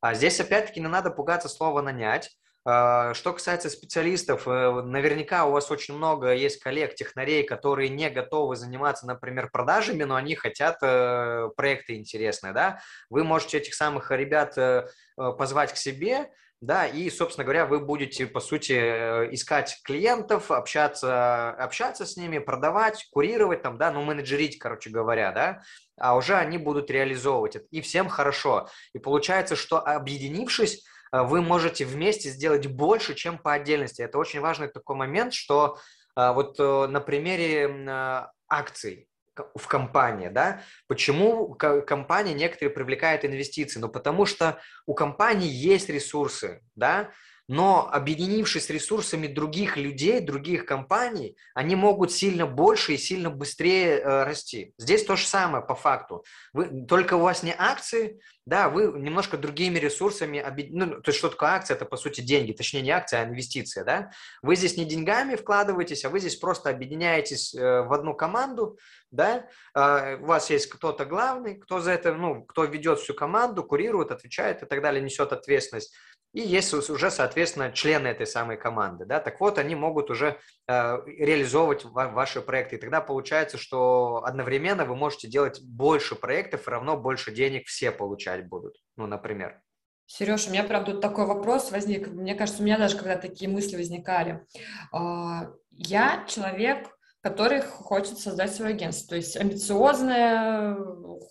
А 0.00 0.14
здесь 0.14 0.40
опять-таки 0.40 0.80
не 0.80 0.88
надо 0.88 1.12
пугаться 1.12 1.48
слова 1.48 1.82
«нанять». 1.82 2.36
А, 2.64 3.14
что 3.14 3.32
касается 3.32 3.70
специалистов, 3.70 4.48
э, 4.48 4.82
наверняка 4.82 5.46
у 5.46 5.52
вас 5.52 5.70
очень 5.70 5.94
много 5.94 6.34
есть 6.34 6.60
коллег, 6.60 6.96
технарей, 6.96 7.44
которые 7.44 7.90
не 7.90 8.10
готовы 8.10 8.56
заниматься, 8.56 9.06
например, 9.06 9.50
продажами, 9.52 10.02
но 10.02 10.16
они 10.16 10.34
хотят 10.34 10.78
э, 10.82 11.48
проекты 11.56 11.94
интересные, 11.94 12.52
да. 12.52 12.80
Вы 13.08 13.22
можете 13.22 13.58
этих 13.58 13.74
самых 13.74 14.10
ребят 14.10 14.58
э, 14.58 14.88
позвать 15.16 15.74
к 15.74 15.76
себе, 15.76 16.28
да, 16.60 16.86
и, 16.86 17.10
собственно 17.10 17.44
говоря, 17.44 17.66
вы 17.66 17.80
будете, 17.80 18.26
по 18.26 18.40
сути, 18.40 18.72
э, 18.72 19.34
искать 19.34 19.78
клиентов, 19.84 20.50
общаться, 20.50 21.50
общаться 21.50 22.06
с 22.06 22.16
ними, 22.16 22.38
продавать, 22.38 23.06
курировать 23.10 23.62
там, 23.62 23.76
да, 23.76 23.90
ну, 23.90 24.02
менеджерить, 24.02 24.58
короче 24.58 24.88
говоря, 24.88 25.32
да, 25.32 25.62
а 25.98 26.16
уже 26.16 26.34
они 26.34 26.56
будут 26.56 26.90
реализовывать 26.90 27.56
это, 27.56 27.66
и 27.70 27.82
всем 27.82 28.08
хорошо. 28.08 28.68
И 28.94 28.98
получается, 28.98 29.54
что 29.54 29.80
объединившись, 29.80 30.86
э, 31.12 31.22
вы 31.22 31.42
можете 31.42 31.84
вместе 31.84 32.30
сделать 32.30 32.66
больше, 32.66 33.14
чем 33.14 33.38
по 33.38 33.52
отдельности. 33.52 34.00
Это 34.00 34.16
очень 34.16 34.40
важный 34.40 34.68
такой 34.68 34.96
момент, 34.96 35.34
что 35.34 35.78
э, 36.16 36.32
вот 36.32 36.58
на 36.58 37.00
примере 37.00 38.24
акций, 38.48 39.08
в 39.54 39.66
компании, 39.66 40.28
да? 40.28 40.62
Почему 40.86 41.54
компания 41.54 42.34
некоторые 42.34 42.74
привлекает 42.74 43.24
инвестиции? 43.24 43.78
Ну, 43.78 43.88
потому 43.88 44.26
что 44.26 44.58
у 44.86 44.94
компании 44.94 45.48
есть 45.48 45.88
ресурсы, 45.88 46.62
да? 46.74 47.10
Но 47.48 47.88
объединившись 47.92 48.70
ресурсами 48.70 49.26
других 49.26 49.76
людей, 49.76 50.20
других 50.20 50.66
компаний, 50.66 51.36
они 51.54 51.76
могут 51.76 52.12
сильно 52.12 52.46
больше 52.46 52.94
и 52.94 52.98
сильно 52.98 53.30
быстрее 53.30 53.98
э, 53.98 54.24
расти. 54.24 54.74
Здесь 54.78 55.04
то 55.04 55.16
же 55.16 55.26
самое 55.26 55.64
по 55.64 55.74
факту. 55.74 56.24
Вы, 56.52 56.86
только 56.86 57.14
у 57.14 57.20
вас 57.20 57.42
не 57.42 57.54
акции, 57.56 58.20
да, 58.46 58.68
вы 58.68 58.98
немножко 58.98 59.36
другими 59.36 59.78
ресурсами, 59.78 60.44
ну, 60.70 61.00
то 61.00 61.08
есть 61.08 61.18
что 61.18 61.28
такое 61.28 61.50
акция, 61.50 61.76
это 61.76 61.84
по 61.84 61.96
сути 61.96 62.20
деньги, 62.20 62.52
точнее 62.52 62.82
не 62.82 62.90
акция, 62.90 63.20
а 63.20 63.24
инвестиция, 63.24 63.84
да. 63.84 64.10
Вы 64.42 64.56
здесь 64.56 64.76
не 64.76 64.84
деньгами 64.84 65.36
вкладываетесь, 65.36 66.04
а 66.04 66.10
вы 66.10 66.20
здесь 66.20 66.36
просто 66.36 66.70
объединяетесь 66.70 67.54
э, 67.54 67.82
в 67.82 67.92
одну 67.92 68.14
команду, 68.14 68.78
да, 69.12 69.46
э, 69.74 70.16
у 70.16 70.26
вас 70.26 70.50
есть 70.50 70.68
кто-то 70.68 71.04
главный, 71.04 71.56
кто 71.56 71.80
за 71.80 71.92
это, 71.92 72.12
ну, 72.14 72.44
кто 72.44 72.64
ведет 72.64 72.98
всю 72.98 73.14
команду, 73.14 73.62
курирует, 73.62 74.10
отвечает 74.10 74.62
и 74.62 74.66
так 74.66 74.82
далее, 74.82 75.02
несет 75.02 75.32
ответственность 75.32 75.94
и 76.36 76.40
есть 76.40 76.74
уже, 76.74 77.10
соответственно, 77.10 77.72
члены 77.72 78.08
этой 78.08 78.26
самой 78.26 78.58
команды. 78.58 79.06
Да? 79.06 79.20
Так 79.20 79.40
вот, 79.40 79.56
они 79.56 79.74
могут 79.74 80.10
уже 80.10 80.38
э, 80.68 80.98
реализовывать 81.06 81.86
ва- 81.86 82.08
ваши 82.08 82.42
проекты. 82.42 82.76
И 82.76 82.78
тогда 82.78 83.00
получается, 83.00 83.56
что 83.56 84.22
одновременно 84.22 84.84
вы 84.84 84.96
можете 84.96 85.28
делать 85.28 85.62
больше 85.62 86.14
проектов 86.14 86.68
равно 86.68 86.98
больше 86.98 87.32
денег 87.32 87.66
все 87.68 87.90
получать 87.90 88.46
будут, 88.50 88.76
ну, 88.96 89.06
например. 89.06 89.62
Сереж, 90.04 90.46
у 90.46 90.50
меня, 90.50 90.62
правда, 90.62 90.92
тут 90.92 91.00
такой 91.00 91.24
вопрос 91.24 91.72
возник. 91.72 92.08
Мне 92.08 92.34
кажется, 92.34 92.60
у 92.60 92.66
меня 92.66 92.76
даже 92.76 92.98
когда 92.98 93.16
такие 93.16 93.50
мысли 93.50 93.74
возникали. 93.74 94.44
А, 94.92 95.52
я 95.70 96.26
человек, 96.28 96.95
который 97.26 97.60
хочет 97.60 98.20
создать 98.20 98.54
свое 98.54 98.72
агентство. 98.72 99.08
То 99.08 99.16
есть 99.16 99.36
амбициозное, 99.36 100.76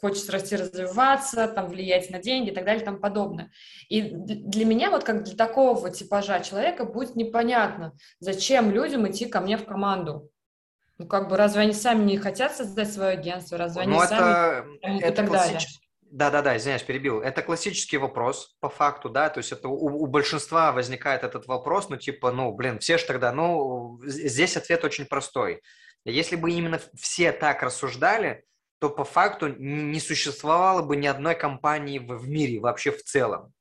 хочет 0.02 0.30
расти, 0.30 0.58
развиваться, 0.58 1.48
там, 1.48 1.70
влиять 1.70 2.10
на 2.10 2.20
деньги 2.20 2.50
и 2.50 2.54
так 2.54 2.66
далее 2.66 2.82
и 2.82 2.86
тому 2.86 2.98
подобное. 2.98 3.50
И 3.88 4.02
для 4.02 4.66
меня, 4.66 4.92
вот 4.92 5.06
как 5.06 5.24
для 5.24 5.38
такого 5.38 5.90
типажа 5.90 6.42
человека, 6.42 6.84
будет 6.84 7.16
непонятно, 7.16 7.94
зачем 8.20 8.72
людям 8.72 9.10
идти 9.10 9.26
ко 9.26 9.40
мне 9.40 9.58
в 9.58 9.64
команду. 9.64 10.30
Ну, 10.98 11.08
как 11.08 11.30
бы, 11.30 11.38
разве 11.38 11.62
они 11.62 11.72
сами 11.72 12.04
не 12.04 12.18
хотят 12.18 12.54
создать 12.54 12.92
свое 12.92 13.12
агентство? 13.12 13.58
Разве 13.58 13.84
они 13.84 13.94
ну, 13.94 14.02
это, 14.02 14.10
сами... 14.10 15.00
Это 15.00 15.08
и 15.08 15.16
так 15.16 15.28
классич... 15.28 15.54
далее? 15.54 15.70
Да-да-да, 16.12 16.56
извиняюсь, 16.56 16.84
перебил. 16.84 17.22
Это 17.22 17.42
классический 17.42 17.98
вопрос, 17.98 18.56
по 18.60 18.70
факту, 18.70 19.10
да, 19.10 19.30
то 19.30 19.40
есть 19.40 19.52
это 19.52 19.68
у, 19.68 20.04
у 20.04 20.06
большинства 20.08 20.72
возникает 20.72 21.24
этот 21.24 21.46
вопрос, 21.48 21.90
ну, 21.90 21.98
типа, 21.98 22.32
ну, 22.32 22.54
блин, 22.54 22.80
все 22.80 22.98
же 22.98 23.06
тогда, 23.06 23.34
ну, 23.34 24.00
здесь 24.06 24.56
ответ 24.56 24.86
очень 24.86 25.06
простой. 25.08 25.62
Если 26.06 26.36
бы 26.36 26.52
именно 26.52 26.80
все 26.96 27.32
так 27.32 27.64
рассуждали, 27.64 28.46
то 28.80 28.90
по 28.90 29.04
факту 29.04 29.48
не 29.48 30.00
существовало 30.00 30.84
бы 30.84 30.96
ни 30.96 31.08
одной 31.08 31.36
компании 31.36 32.00
в 32.00 32.30
мире 32.30 32.60
вообще 32.60 32.92
в 32.92 33.04
целом. 33.04 33.54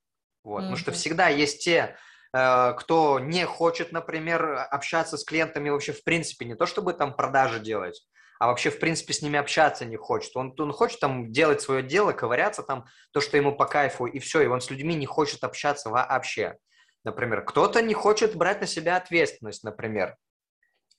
Вот. 0.42 0.58
Mm-hmm. 0.58 0.60
Потому 0.60 0.76
что 0.76 0.92
всегда 0.92 1.28
есть 1.28 1.64
те, 1.64 1.96
э, 2.34 2.74
кто 2.74 3.18
не 3.18 3.46
хочет, 3.46 3.92
например, 3.92 4.66
общаться 4.70 5.16
с 5.16 5.24
клиентами 5.24 5.70
вообще 5.70 5.92
в 5.92 6.04
принципе, 6.04 6.44
не 6.44 6.54
то 6.54 6.66
чтобы 6.66 6.92
там 6.92 7.14
продажи 7.14 7.60
делать, 7.60 8.06
а 8.38 8.48
вообще 8.48 8.68
в 8.68 8.78
принципе 8.78 9.14
с 9.14 9.22
ними 9.22 9.38
общаться 9.38 9.86
не 9.86 9.96
хочет. 9.96 10.36
Он, 10.36 10.54
он 10.58 10.72
хочет 10.72 11.00
там 11.00 11.32
делать 11.32 11.62
свое 11.62 11.82
дело, 11.82 12.12
ковыряться 12.12 12.62
там, 12.62 12.84
то, 13.12 13.20
что 13.20 13.38
ему 13.38 13.56
по 13.56 13.64
кайфу, 13.64 14.04
и 14.04 14.18
все, 14.18 14.42
и 14.42 14.46
он 14.46 14.60
с 14.60 14.68
людьми 14.70 14.94
не 14.94 15.06
хочет 15.06 15.44
общаться 15.44 15.88
вообще. 15.88 16.58
Например, 17.04 17.42
кто-то 17.44 17.80
не 17.80 17.94
хочет 17.94 18.34
брать 18.34 18.60
на 18.60 18.66
себя 18.66 18.96
ответственность, 18.96 19.62
например. 19.62 20.16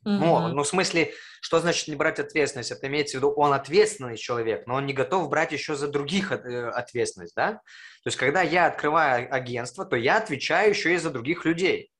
Mm-hmm. 0.05 0.19
Ну, 0.19 0.47
ну, 0.50 0.63
в 0.63 0.67
смысле, 0.67 1.13
что 1.41 1.59
значит 1.59 1.88
не 1.88 1.95
брать 1.95 2.19
ответственность? 2.19 2.71
Это 2.71 2.88
имеется 2.88 3.17
в 3.17 3.19
виду, 3.19 3.31
он 3.31 3.53
ответственный 3.53 4.17
человек, 4.17 4.67
но 4.67 4.75
он 4.75 4.85
не 4.85 4.93
готов 4.93 5.29
брать 5.29 5.51
еще 5.51 5.75
за 5.75 5.88
других 5.88 6.31
э, 6.31 6.69
ответственность, 6.69 7.35
да? 7.35 7.53
То 7.53 8.07
есть, 8.07 8.17
когда 8.17 8.41
я 8.41 8.67
открываю 8.67 9.33
агентство, 9.33 9.83
то 9.83 9.95
я 9.95 10.17
отвечаю 10.17 10.69
еще 10.69 10.93
и 10.93 10.97
за 10.97 11.09
других 11.09 11.43
людей. 11.43 11.91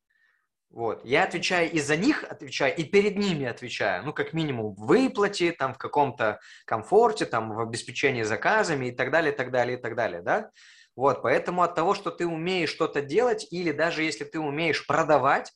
Вот. 0.70 1.06
Я 1.06 1.24
отвечаю 1.24 1.72
и 1.72 1.80
за 1.80 1.96
них 1.96 2.24
отвечаю, 2.26 2.76
и 2.76 2.84
перед 2.84 3.18
ними 3.18 3.46
отвечаю. 3.46 4.04
Ну, 4.04 4.14
как 4.14 4.34
минимум, 4.34 4.76
в 4.76 4.86
выплате, 4.86 5.54
там, 5.54 5.74
в 5.74 5.78
каком-то 5.78 6.40
комфорте, 6.66 7.26
там, 7.26 7.54
в 7.54 7.60
обеспечении 7.62 8.24
заказами 8.24 8.88
и 8.88 8.92
так 8.92 9.10
далее, 9.10 9.34
и 9.34 9.36
так 9.36 9.52
далее, 9.52 9.78
и 9.78 9.82
так 9.82 9.96
далее, 9.96 10.22
да? 10.22 10.52
Вот, 10.96 11.22
поэтому 11.24 11.64
от 11.64 11.76
того, 11.76 11.94
что 11.94 12.12
ты 12.12 12.28
умеешь 12.28 12.70
что-то 12.70 13.02
делать, 13.02 13.48
или 13.52 13.72
даже 13.72 14.04
если 14.04 14.26
ты 14.26 14.40
умеешь 14.40 14.86
продавать, 14.86 15.52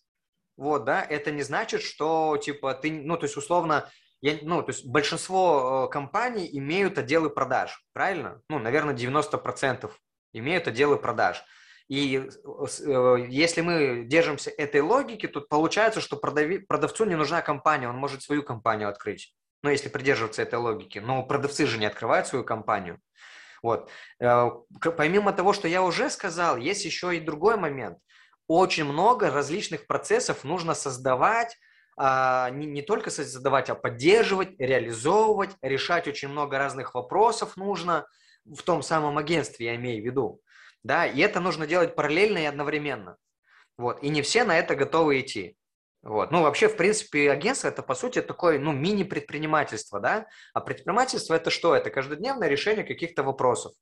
вот, 0.59 0.83
да, 0.83 1.01
это 1.01 1.31
не 1.31 1.41
значит, 1.41 1.81
что, 1.81 2.37
типа, 2.37 2.73
ты, 2.73 2.91
ну, 2.91 3.15
то 3.15 3.23
есть, 3.23 3.37
условно, 3.37 3.89
я, 4.21 4.37
ну, 4.41 4.61
то 4.61 4.71
есть 4.71 4.85
большинство 4.85 5.87
э, 5.87 5.91
компаний 5.93 6.49
имеют 6.51 6.97
отделы 6.97 7.29
продаж, 7.29 7.81
правильно? 7.93 8.41
Ну, 8.49 8.59
наверное, 8.59 8.93
90% 8.93 9.89
имеют 10.33 10.67
отделы 10.67 10.97
продаж. 10.97 11.41
И 11.87 12.17
э, 12.17 13.25
если 13.29 13.61
мы 13.61 14.03
держимся 14.03 14.49
этой 14.49 14.81
логики, 14.81 15.27
то 15.29 15.39
получается, 15.39 16.01
что 16.01 16.17
продав... 16.17 16.67
продавцу 16.67 17.05
не 17.05 17.15
нужна 17.15 17.41
компания, 17.41 17.87
он 17.87 17.95
может 17.95 18.21
свою 18.21 18.43
компанию 18.43 18.89
открыть. 18.89 19.33
Ну, 19.63 19.69
если 19.69 19.87
придерживаться 19.87 20.41
этой 20.41 20.59
логики. 20.59 20.99
Но 20.99 21.23
продавцы 21.23 21.65
же 21.65 21.77
не 21.77 21.85
открывают 21.85 22.27
свою 22.27 22.43
компанию. 22.43 22.99
Вот. 23.63 23.89
Э, 24.19 24.49
помимо 24.97 25.31
того, 25.31 25.53
что 25.53 25.69
я 25.69 25.81
уже 25.81 26.09
сказал, 26.09 26.57
есть 26.57 26.83
еще 26.83 27.15
и 27.15 27.21
другой 27.21 27.55
момент– 27.55 27.97
очень 28.49 28.83
много 28.83 29.29
различных 29.29 29.85
процессов 29.85 30.43
нужно 30.43 30.73
создавать, 30.73 31.55
а, 31.95 32.49
не, 32.49 32.65
не 32.65 32.81
только 32.81 33.11
создавать, 33.11 33.69
а 33.69 33.75
поддерживать, 33.75 34.59
реализовывать, 34.59 35.51
решать 35.61 36.07
очень 36.07 36.29
много 36.29 36.57
разных 36.57 36.95
вопросов 36.95 37.55
нужно 37.57 38.07
в 38.45 38.63
том 38.63 38.81
самом 38.81 39.19
агентстве, 39.19 39.67
я 39.67 39.75
имею 39.75 40.01
в 40.01 40.05
виду. 40.05 40.41
Да, 40.81 41.05
и 41.05 41.19
это 41.21 41.39
нужно 41.39 41.67
делать 41.67 41.95
параллельно 41.95 42.39
и 42.39 42.45
одновременно. 42.45 43.17
Вот, 43.77 44.01
и 44.01 44.09
не 44.09 44.23
все 44.23 44.43
на 44.43 44.57
это 44.57 44.75
готовы 44.75 45.21
идти. 45.21 45.55
Вот. 46.01 46.31
Ну, 46.31 46.41
вообще, 46.41 46.69
в 46.69 46.77
принципе, 46.77 47.29
агентство– 47.29 47.67
это, 47.69 47.83
по 47.83 47.93
сути, 47.93 48.21
такое, 48.21 48.57
ну, 48.57 48.71
мини-предпринимательство, 48.71 49.99
да? 49.99 50.25
А 50.53 50.61
предпринимательство– 50.61 51.33
это 51.35 51.51
что? 51.51 51.75
Это 51.75 51.91
каждодневное 51.91 52.47
решение 52.47 52.83
каких-то 52.83 53.21
вопросов. 53.21 53.73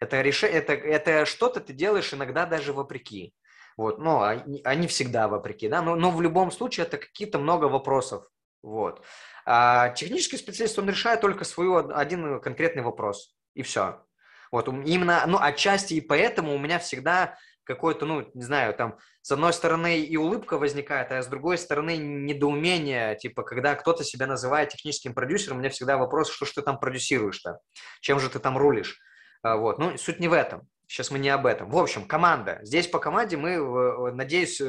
Это, 0.00 0.20
реш... 0.20 0.42
это, 0.42 0.72
это 0.74 1.24
что-то 1.24 1.60
ты 1.60 1.72
делаешь 1.72 2.12
иногда 2.12 2.44
даже 2.44 2.72
вопреки. 2.72 3.32
Вот, 3.80 3.98
но 3.98 4.24
они, 4.24 4.60
они 4.64 4.86
всегда 4.88 5.26
вопреки, 5.26 5.66
да, 5.66 5.80
но, 5.80 5.96
но 5.96 6.10
в 6.10 6.20
любом 6.20 6.50
случае 6.50 6.84
это 6.84 6.98
какие-то 6.98 7.38
много 7.38 7.64
вопросов. 7.64 8.28
Вот. 8.62 9.02
А 9.46 9.88
технический 9.94 10.36
специалист, 10.36 10.78
он 10.78 10.86
решает 10.86 11.22
только 11.22 11.44
свой 11.44 11.82
один 11.94 12.42
конкретный 12.42 12.82
вопрос, 12.82 13.34
и 13.54 13.62
все. 13.62 14.04
Вот, 14.52 14.68
именно, 14.68 15.24
ну, 15.26 15.38
отчасти 15.40 15.94
и 15.94 16.02
поэтому 16.02 16.54
у 16.54 16.58
меня 16.58 16.78
всегда 16.78 17.38
какое-то, 17.64 18.04
ну, 18.04 18.30
не 18.34 18.42
знаю, 18.42 18.74
там, 18.74 18.98
с 19.22 19.32
одной 19.32 19.54
стороны 19.54 20.00
и 20.00 20.14
улыбка 20.18 20.58
возникает, 20.58 21.10
а 21.10 21.22
с 21.22 21.26
другой 21.26 21.56
стороны 21.56 21.96
недоумение, 21.96 23.16
типа, 23.16 23.44
когда 23.44 23.74
кто-то 23.76 24.04
себя 24.04 24.26
называет 24.26 24.68
техническим 24.68 25.14
продюсером, 25.14 25.56
у 25.56 25.60
меня 25.60 25.70
всегда 25.70 25.96
вопрос, 25.96 26.30
что 26.30 26.44
ж 26.44 26.50
ты 26.50 26.60
там 26.60 26.78
продюсируешь-то, 26.78 27.60
чем 28.02 28.20
же 28.20 28.28
ты 28.28 28.40
там 28.40 28.58
рулишь, 28.58 29.00
а, 29.42 29.56
вот, 29.56 29.78
ну, 29.78 29.96
суть 29.96 30.20
не 30.20 30.28
в 30.28 30.34
этом. 30.34 30.68
Сейчас 30.90 31.12
мы 31.12 31.20
не 31.20 31.28
об 31.28 31.46
этом. 31.46 31.70
В 31.70 31.78
общем, 31.78 32.04
команда. 32.04 32.58
Здесь 32.62 32.88
по 32.88 32.98
команде 32.98 33.36
мы, 33.36 34.12
надеюсь, 34.12 34.60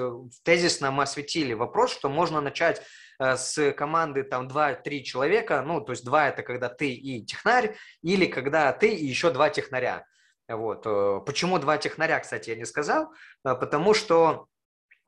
тезисно 0.44 0.92
мы 0.92 1.04
осветили 1.04 1.54
вопрос, 1.54 1.92
что 1.92 2.10
можно 2.10 2.42
начать 2.42 2.84
с 3.20 3.74
команды 3.74 4.22
там 4.22 4.48
2-3 4.48 5.01
человека, 5.01 5.63
ну, 5.66 5.82
то 5.82 5.94
есть 5.94 6.06
2 6.06 6.30
это 6.30 6.44
когда 6.44 6.70
ты 6.70 6.92
и 6.92 7.25
технарь, 7.25 7.75
или 8.04 8.28
когда 8.28 8.72
ты 8.72 8.94
и 8.94 9.06
еще 9.06 9.32
два 9.32 9.50
технаря. 9.50 10.06
Вот. 10.48 10.84
Почему 11.25 11.58
два 11.58 11.78
технаря, 11.78 12.20
кстати, 12.20 12.51
я 12.51 12.56
не 12.56 12.66
сказал, 12.66 13.12
потому 13.44 13.96
что 13.96 14.46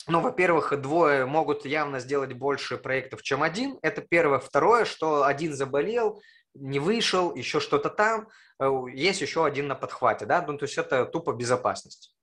ну, 0.07 0.19
во-первых, 0.19 0.81
двое 0.81 1.25
могут 1.25 1.65
явно 1.65 1.99
сделать 1.99 2.33
больше 2.33 2.77
проектов, 2.77 3.21
чем 3.21 3.41
один. 3.41 3.77
Это 3.81 4.01
первое. 4.01 4.39
Второе, 4.39 4.83
что 4.83 5.23
один 5.23 5.53
заболел, 5.53 6.21
не 6.55 6.79
вышел, 6.79 7.33
еще 7.35 7.59
что-то 7.59 7.89
там, 7.89 8.27
э, 8.59 8.69
есть 8.93 9.21
еще 9.21 9.45
один 9.45 9.67
на 9.67 9.75
подхвате, 9.75 10.25
да, 10.25 10.43
ну, 10.45 10.57
то 10.57 10.65
есть 10.65 10.77
это 10.77 11.05
тупо 11.05 11.33
безопасность. 11.33 12.15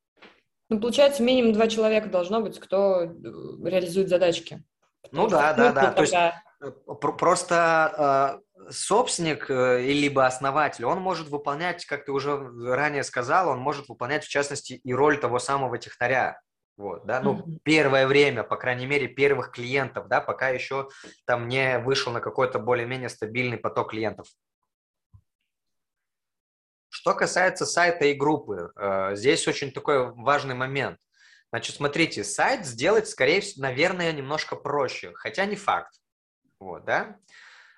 Ну, 0.69 0.81
получается, 0.81 1.23
минимум 1.23 1.53
два 1.53 1.67
человека 1.67 2.09
должно 2.09 2.41
быть, 2.41 2.59
кто 2.59 3.03
э, 3.03 3.09
реализует 3.65 4.09
задачки. 4.09 4.63
Ну 5.11 5.29
да, 5.29 5.53
да, 5.55 5.73
да, 5.73 5.93
то 5.93 6.03
есть 6.03 6.15
э, 6.15 6.71
просто 6.95 8.43
собственник 8.69 9.49
либо 9.49 10.27
основатель, 10.27 10.85
он 10.85 11.01
может 11.01 11.29
выполнять, 11.29 11.87
как 11.87 12.05
ты 12.05 12.13
уже 12.13 12.37
ранее 12.37 13.03
сказал, 13.03 13.49
он 13.49 13.59
может 13.59 13.89
выполнять 13.89 14.25
в 14.25 14.29
частности 14.29 14.75
и 14.75 14.95
роль 14.95 15.19
того 15.19 15.39
самого 15.39 15.79
технаря. 15.79 16.39
Вот, 16.81 17.05
да, 17.05 17.21
ну, 17.21 17.35
mm-hmm. 17.35 17.59
первое 17.63 18.07
время, 18.07 18.43
по 18.43 18.57
крайней 18.57 18.87
мере, 18.87 19.07
первых 19.07 19.51
клиентов, 19.51 20.09
да, 20.09 20.23
пока 20.23 20.49
еще 20.49 20.89
там 21.27 21.47
не 21.47 21.79
вышел 21.79 22.11
на 22.11 22.21
какой-то 22.23 22.59
более-менее 22.59 23.11
стабильный 23.11 23.59
поток 23.59 23.91
клиентов. 23.91 24.29
Что 26.89 27.13
касается 27.13 27.67
сайта 27.67 28.07
и 28.07 28.15
группы, 28.15 28.73
э, 28.77 29.15
здесь 29.15 29.47
очень 29.47 29.73
такой 29.73 30.11
важный 30.15 30.55
момент. 30.55 30.99
Значит, 31.53 31.77
смотрите, 31.77 32.25
сайт 32.25 32.65
сделать, 32.65 33.11
скорее 33.11 33.43
всего, 33.43 33.65
наверное, 33.65 34.11
немножко 34.13 34.57
проще, 34.57 35.13
хотя 35.17 35.45
не 35.45 35.57
факт. 35.57 35.93
Вот, 36.61 36.87
да? 36.87 37.19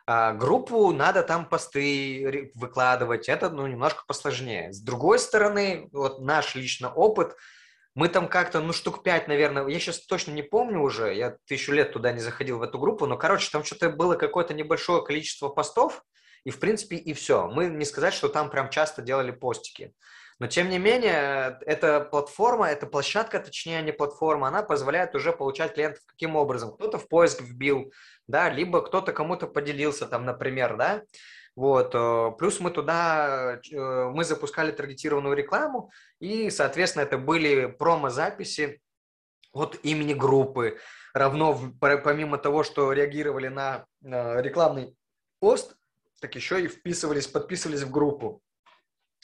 А 0.06 0.32
группу 0.32 0.92
надо 0.92 1.24
там 1.24 1.48
посты 1.48 2.52
выкладывать, 2.54 3.28
это, 3.28 3.50
ну, 3.50 3.66
немножко 3.66 4.04
посложнее. 4.06 4.72
С 4.72 4.80
другой 4.80 5.18
стороны, 5.18 5.88
вот 5.90 6.20
наш 6.20 6.54
лично 6.54 6.94
опыт– 6.94 7.34
мы 7.94 8.08
там 8.08 8.28
как-то, 8.28 8.60
ну, 8.60 8.72
штук 8.72 9.02
пять, 9.02 9.28
наверное, 9.28 9.66
я 9.66 9.78
сейчас 9.78 10.00
точно 10.06 10.32
не 10.32 10.42
помню 10.42 10.80
уже, 10.80 11.14
я 11.14 11.36
тысячу 11.46 11.72
лет 11.72 11.92
туда 11.92 12.12
не 12.12 12.20
заходил 12.20 12.58
в 12.58 12.62
эту 12.62 12.78
группу, 12.78 13.06
но, 13.06 13.16
короче, 13.16 13.50
там 13.50 13.64
что-то 13.64 13.90
было 13.90 14.14
какое-то 14.14 14.54
небольшое 14.54 15.04
количество 15.04 15.48
постов, 15.48 16.02
и, 16.44 16.50
в 16.50 16.58
принципе, 16.58 16.96
и 16.96 17.12
все. 17.12 17.46
Мы 17.48 17.66
не 17.66 17.84
сказать, 17.84 18.14
что 18.14 18.28
там 18.28 18.50
прям 18.50 18.70
часто 18.70 19.02
делали 19.02 19.30
постики. 19.30 19.92
Но, 20.38 20.48
тем 20.48 20.70
не 20.70 20.78
менее, 20.78 21.58
эта 21.66 22.00
платформа, 22.00 22.68
эта 22.68 22.86
площадка, 22.86 23.38
точнее, 23.38 23.82
не 23.82 23.92
платформа, 23.92 24.48
она 24.48 24.62
позволяет 24.62 25.14
уже 25.14 25.32
получать 25.32 25.74
клиентов 25.74 26.02
каким 26.06 26.34
образом? 26.34 26.72
Кто-то 26.72 26.98
в 26.98 27.06
поиск 27.06 27.42
вбил, 27.42 27.92
да, 28.26 28.48
либо 28.48 28.82
кто-то 28.82 29.12
кому-то 29.12 29.46
поделился 29.46 30.06
там, 30.06 30.24
например, 30.24 30.76
да, 30.76 31.02
вот. 31.54 31.94
Э, 31.94 32.32
плюс 32.38 32.60
мы 32.60 32.70
туда, 32.70 33.60
э, 33.70 34.10
мы 34.10 34.24
запускали 34.24 34.72
таргетированную 34.72 35.34
рекламу, 35.34 35.90
и, 36.20 36.50
соответственно, 36.50 37.02
это 37.02 37.18
были 37.18 37.66
промо-записи 37.66 38.80
от 39.52 39.78
имени 39.82 40.14
группы. 40.14 40.78
Равно, 41.14 41.60
помимо 41.78 42.38
того, 42.38 42.62
что 42.62 42.92
реагировали 42.92 43.48
на 43.48 43.86
рекламный 44.00 44.96
пост, 45.40 45.76
так 46.22 46.34
еще 46.36 46.64
и 46.64 46.68
вписывались, 46.68 47.26
подписывались 47.26 47.82
в 47.82 47.90
группу. 47.90 48.42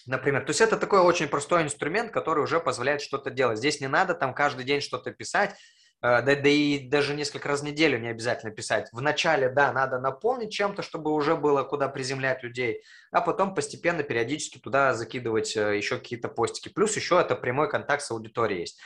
Например, 0.06 0.42
то 0.44 0.50
есть 0.50 0.61
это 0.61 0.76
такой 0.76 1.00
очень 1.00 1.28
простой 1.28 1.62
инструмент, 1.62 2.12
который 2.12 2.42
уже 2.42 2.61
позволяет 2.61 3.00
что-то 3.00 3.30
делать. 3.30 3.58
Здесь 3.58 3.80
не 3.80 3.88
надо 3.88 4.14
там 4.14 4.35
каждый 4.35 4.64
день 4.64 4.80
что-то 4.80 5.12
писать, 5.12 5.54
да, 6.00 6.22
да 6.22 6.48
и 6.48 6.78
даже 6.78 7.14
несколько 7.14 7.48
раз 7.48 7.60
в 7.60 7.64
неделю 7.64 7.98
не 7.98 8.08
обязательно 8.08 8.52
писать. 8.52 8.88
Вначале, 8.92 9.48
да, 9.48 9.72
надо 9.72 9.98
наполнить 9.98 10.52
чем-то, 10.52 10.82
чтобы 10.82 11.12
уже 11.12 11.34
было 11.36 11.64
куда 11.64 11.88
приземлять 11.88 12.42
людей, 12.44 12.82
а 13.10 13.20
потом 13.20 13.54
постепенно, 13.54 14.04
периодически 14.04 14.58
туда 14.58 14.94
закидывать 14.94 15.56
э, 15.56 15.76
еще 15.76 15.98
какие-то 15.98 16.28
постики. 16.28 16.68
Плюс 16.68 16.94
еще 16.94 17.20
это 17.20 17.34
прямой 17.34 17.68
контакт 17.68 18.02
с 18.02 18.10
аудиторией 18.12 18.60
есть. 18.60 18.78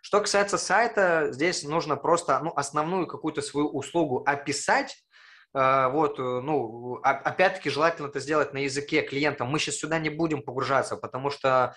Что 0.00 0.20
касается 0.20 0.58
сайта, 0.58 1.28
здесь 1.32 1.64
нужно 1.64 1.96
просто 1.96 2.38
ну, 2.38 2.52
основную 2.54 3.06
какую-то 3.06 3.42
свою 3.42 3.68
услугу 3.68 4.22
описать, 4.24 5.02
э, 5.52 5.88
вот, 5.88 6.18
ну, 6.18 7.00
опять-таки 7.02 7.68
желательно 7.68 8.06
это 8.06 8.20
сделать 8.20 8.52
на 8.52 8.58
языке 8.58 9.02
клиента. 9.02 9.44
Мы 9.44 9.58
сейчас 9.58 9.76
сюда 9.76 9.98
не 9.98 10.08
будем 10.08 10.42
погружаться, 10.42 10.96
потому 10.96 11.30
что 11.30 11.74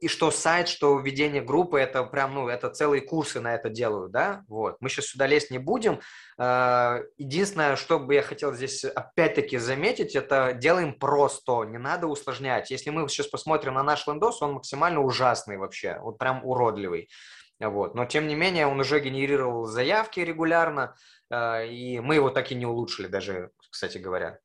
и 0.00 0.08
что 0.08 0.30
сайт, 0.30 0.68
что 0.68 0.98
введение 0.98 1.42
группы, 1.42 1.78
это 1.78 2.04
прям, 2.04 2.34
ну, 2.34 2.48
это 2.48 2.70
целые 2.70 3.02
курсы 3.02 3.40
на 3.40 3.54
это 3.54 3.68
делают, 3.68 4.12
да, 4.12 4.42
вот. 4.48 4.76
Мы 4.80 4.88
сейчас 4.88 5.06
сюда 5.06 5.26
лезть 5.26 5.50
не 5.50 5.58
будем. 5.58 6.00
А, 6.38 7.00
единственное, 7.16 7.76
что 7.76 7.98
бы 7.98 8.14
я 8.14 8.22
хотел 8.22 8.52
здесь 8.54 8.84
опять-таки 8.84 9.58
заметить, 9.58 10.14
это 10.14 10.52
делаем 10.52 10.98
просто, 10.98 11.64
не 11.64 11.78
надо 11.78 12.06
усложнять. 12.06 12.70
Если 12.70 12.90
мы 12.90 13.08
сейчас 13.08 13.26
посмотрим 13.26 13.74
на 13.74 13.82
наш 13.82 14.06
лендос, 14.06 14.42
он 14.42 14.52
максимально 14.54 15.00
ужасный 15.00 15.58
вообще, 15.58 15.98
вот 16.00 16.18
прям 16.18 16.44
уродливый. 16.44 17.08
Вот. 17.60 17.94
Но, 17.94 18.04
тем 18.04 18.26
не 18.26 18.34
менее, 18.34 18.66
он 18.66 18.80
уже 18.80 19.00
генерировал 19.00 19.66
заявки 19.66 20.20
регулярно, 20.20 20.96
а, 21.30 21.62
и 21.62 22.00
мы 22.00 22.16
его 22.16 22.30
так 22.30 22.50
и 22.52 22.54
не 22.54 22.66
улучшили 22.66 23.06
даже, 23.06 23.50
кстати 23.70 23.98
говоря. 23.98 24.38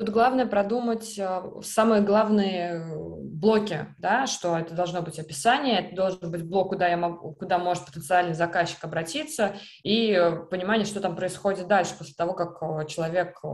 Тут 0.00 0.08
главное 0.08 0.46
продумать 0.46 1.18
э, 1.18 1.42
самые 1.62 2.00
главные 2.00 2.82
блоки, 2.96 3.94
да, 3.98 4.26
что 4.26 4.56
это 4.56 4.72
должно 4.72 5.02
быть 5.02 5.18
описание, 5.18 5.80
это 5.80 5.94
должен 5.94 6.30
быть 6.30 6.42
блок, 6.42 6.70
куда, 6.70 6.88
я 6.88 6.96
могу, 6.96 7.34
куда 7.34 7.58
может 7.58 7.84
потенциальный 7.84 8.32
заказчик 8.32 8.82
обратиться, 8.82 9.56
и 9.82 10.18
понимание, 10.50 10.86
что 10.86 11.00
там 11.00 11.16
происходит 11.16 11.68
дальше, 11.68 11.92
после 11.98 12.14
того, 12.14 12.32
как 12.32 12.62
э, 12.62 12.86
человек 12.86 13.40
э, 13.44 13.48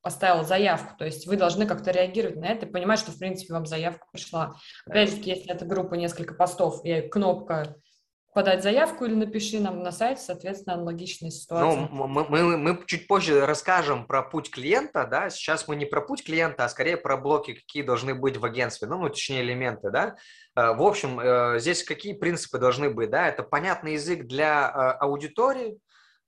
поставил 0.00 0.44
заявку. 0.44 0.96
То 0.96 1.06
есть 1.06 1.26
вы 1.26 1.36
должны 1.36 1.66
как-то 1.66 1.90
реагировать 1.90 2.36
на 2.36 2.46
это 2.46 2.66
и 2.66 2.70
понимать, 2.70 3.00
что, 3.00 3.10
в 3.10 3.18
принципе, 3.18 3.52
вам 3.52 3.66
заявка 3.66 4.06
пришла. 4.12 4.54
Опять 4.86 5.10
же, 5.10 5.16
если 5.16 5.52
это 5.52 5.64
группа 5.64 5.94
несколько 5.94 6.34
постов 6.34 6.84
и 6.84 7.00
кнопка 7.00 7.74
подать 8.32 8.62
заявку 8.62 9.04
или 9.04 9.14
напиши 9.14 9.58
нам 9.58 9.82
на 9.82 9.90
сайт, 9.90 10.20
соответственно, 10.20 10.74
аналогичная 10.74 11.30
ситуация. 11.30 11.88
Ну, 11.90 12.06
мы, 12.06 12.24
мы, 12.28 12.56
мы 12.56 12.84
чуть 12.86 13.08
позже 13.08 13.44
расскажем 13.44 14.06
про 14.06 14.22
путь 14.22 14.50
клиента, 14.50 15.06
да, 15.06 15.30
сейчас 15.30 15.66
мы 15.66 15.76
не 15.76 15.84
про 15.84 16.00
путь 16.00 16.24
клиента, 16.24 16.64
а 16.64 16.68
скорее 16.68 16.96
про 16.96 17.16
блоки, 17.16 17.54
какие 17.54 17.82
должны 17.82 18.14
быть 18.14 18.36
в 18.36 18.44
агентстве, 18.44 18.88
ну, 18.88 18.98
ну 18.98 19.08
точнее, 19.08 19.42
элементы, 19.42 19.90
да. 19.90 20.16
Э, 20.54 20.74
в 20.74 20.82
общем, 20.82 21.18
э, 21.18 21.58
здесь 21.58 21.82
какие 21.82 22.12
принципы 22.12 22.58
должны 22.58 22.90
быть, 22.90 23.10
да, 23.10 23.28
это 23.28 23.42
понятный 23.42 23.94
язык 23.94 24.26
для 24.26 24.70
э, 24.70 25.04
аудитории, 25.04 25.78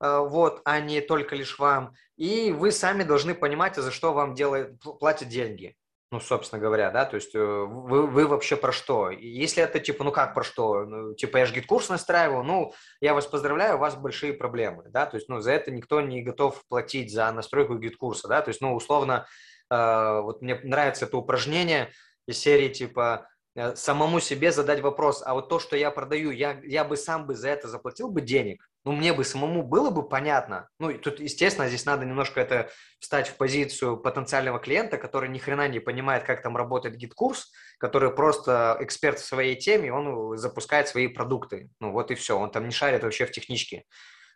вот, 0.00 0.62
а 0.64 0.80
не 0.80 1.00
только 1.00 1.36
лишь 1.36 1.60
вам, 1.60 1.94
и 2.16 2.50
вы 2.50 2.72
сами 2.72 3.04
должны 3.04 3.36
понимать, 3.36 3.76
за 3.76 3.92
что 3.92 4.12
вам 4.12 4.34
делает, 4.34 4.80
платят 4.80 5.28
деньги. 5.28 5.76
Ну, 6.12 6.20
собственно 6.20 6.60
говоря, 6.60 6.90
да, 6.90 7.06
то 7.06 7.16
есть 7.16 7.34
э, 7.34 7.38
вы, 7.38 8.06
вы 8.06 8.26
вообще 8.26 8.54
про 8.54 8.70
что? 8.70 9.08
Если 9.08 9.62
это 9.62 9.80
типа, 9.80 10.04
ну 10.04 10.12
как 10.12 10.34
про 10.34 10.44
что? 10.44 10.84
Ну, 10.84 11.14
типа 11.14 11.38
я 11.38 11.46
же 11.46 11.54
GetCourse 11.54 11.88
настраивал, 11.88 12.44
ну, 12.44 12.74
я 13.00 13.14
вас 13.14 13.26
поздравляю, 13.26 13.76
у 13.76 13.78
вас 13.78 13.96
большие 13.96 14.34
проблемы, 14.34 14.84
да, 14.90 15.06
то 15.06 15.16
есть, 15.16 15.30
ну, 15.30 15.40
за 15.40 15.52
это 15.52 15.70
никто 15.70 16.02
не 16.02 16.22
готов 16.22 16.62
платить 16.68 17.10
за 17.10 17.32
настройку 17.32 17.78
GetCourse 17.78 18.19
а, 18.19 18.28
да, 18.28 18.42
то 18.42 18.50
есть, 18.50 18.60
ну, 18.60 18.74
условно, 18.74 19.26
э, 19.70 20.20
вот 20.20 20.42
мне 20.42 20.60
нравится 20.62 21.06
это 21.06 21.16
упражнение 21.16 21.90
из 22.26 22.38
серии 22.38 22.68
типа 22.68 23.28
самому 23.74 24.20
себе 24.20 24.52
задать 24.52 24.80
вопрос, 24.80 25.22
а 25.24 25.34
вот 25.34 25.48
то, 25.48 25.58
что 25.58 25.76
я 25.76 25.90
продаю, 25.90 26.30
я, 26.30 26.60
я 26.64 26.84
бы 26.84 26.96
сам 26.96 27.26
бы 27.26 27.34
за 27.34 27.50
это 27.50 27.68
заплатил 27.68 28.10
бы 28.10 28.20
денег, 28.20 28.66
ну, 28.84 28.92
мне 28.92 29.12
бы 29.12 29.24
самому 29.24 29.62
было 29.62 29.90
бы 29.90 30.08
понятно. 30.08 30.68
Ну, 30.78 30.90
и 30.90 30.98
тут, 30.98 31.20
естественно, 31.20 31.68
здесь 31.68 31.84
надо 31.84 32.04
немножко 32.04 32.40
это 32.40 32.70
встать 32.98 33.28
в 33.28 33.36
позицию 33.36 33.96
потенциального 33.96 34.58
клиента, 34.58 34.98
который 34.98 35.28
ни 35.28 35.38
хрена 35.38 35.68
не 35.68 35.80
понимает, 35.80 36.24
как 36.24 36.42
там 36.42 36.56
работает 36.56 36.96
GetCourse, 36.96 37.52
который 37.78 38.12
просто 38.12 38.76
эксперт 38.80 39.18
в 39.18 39.24
своей 39.24 39.56
теме, 39.56 39.92
он 39.92 40.36
запускает 40.36 40.88
свои 40.88 41.06
продукты. 41.08 41.68
Ну, 41.78 41.92
вот 41.92 42.10
и 42.10 42.14
все, 42.14 42.38
он 42.38 42.50
там 42.50 42.64
не 42.64 42.72
шарит 42.72 43.04
вообще 43.04 43.26
в 43.26 43.30
техничке. 43.30 43.84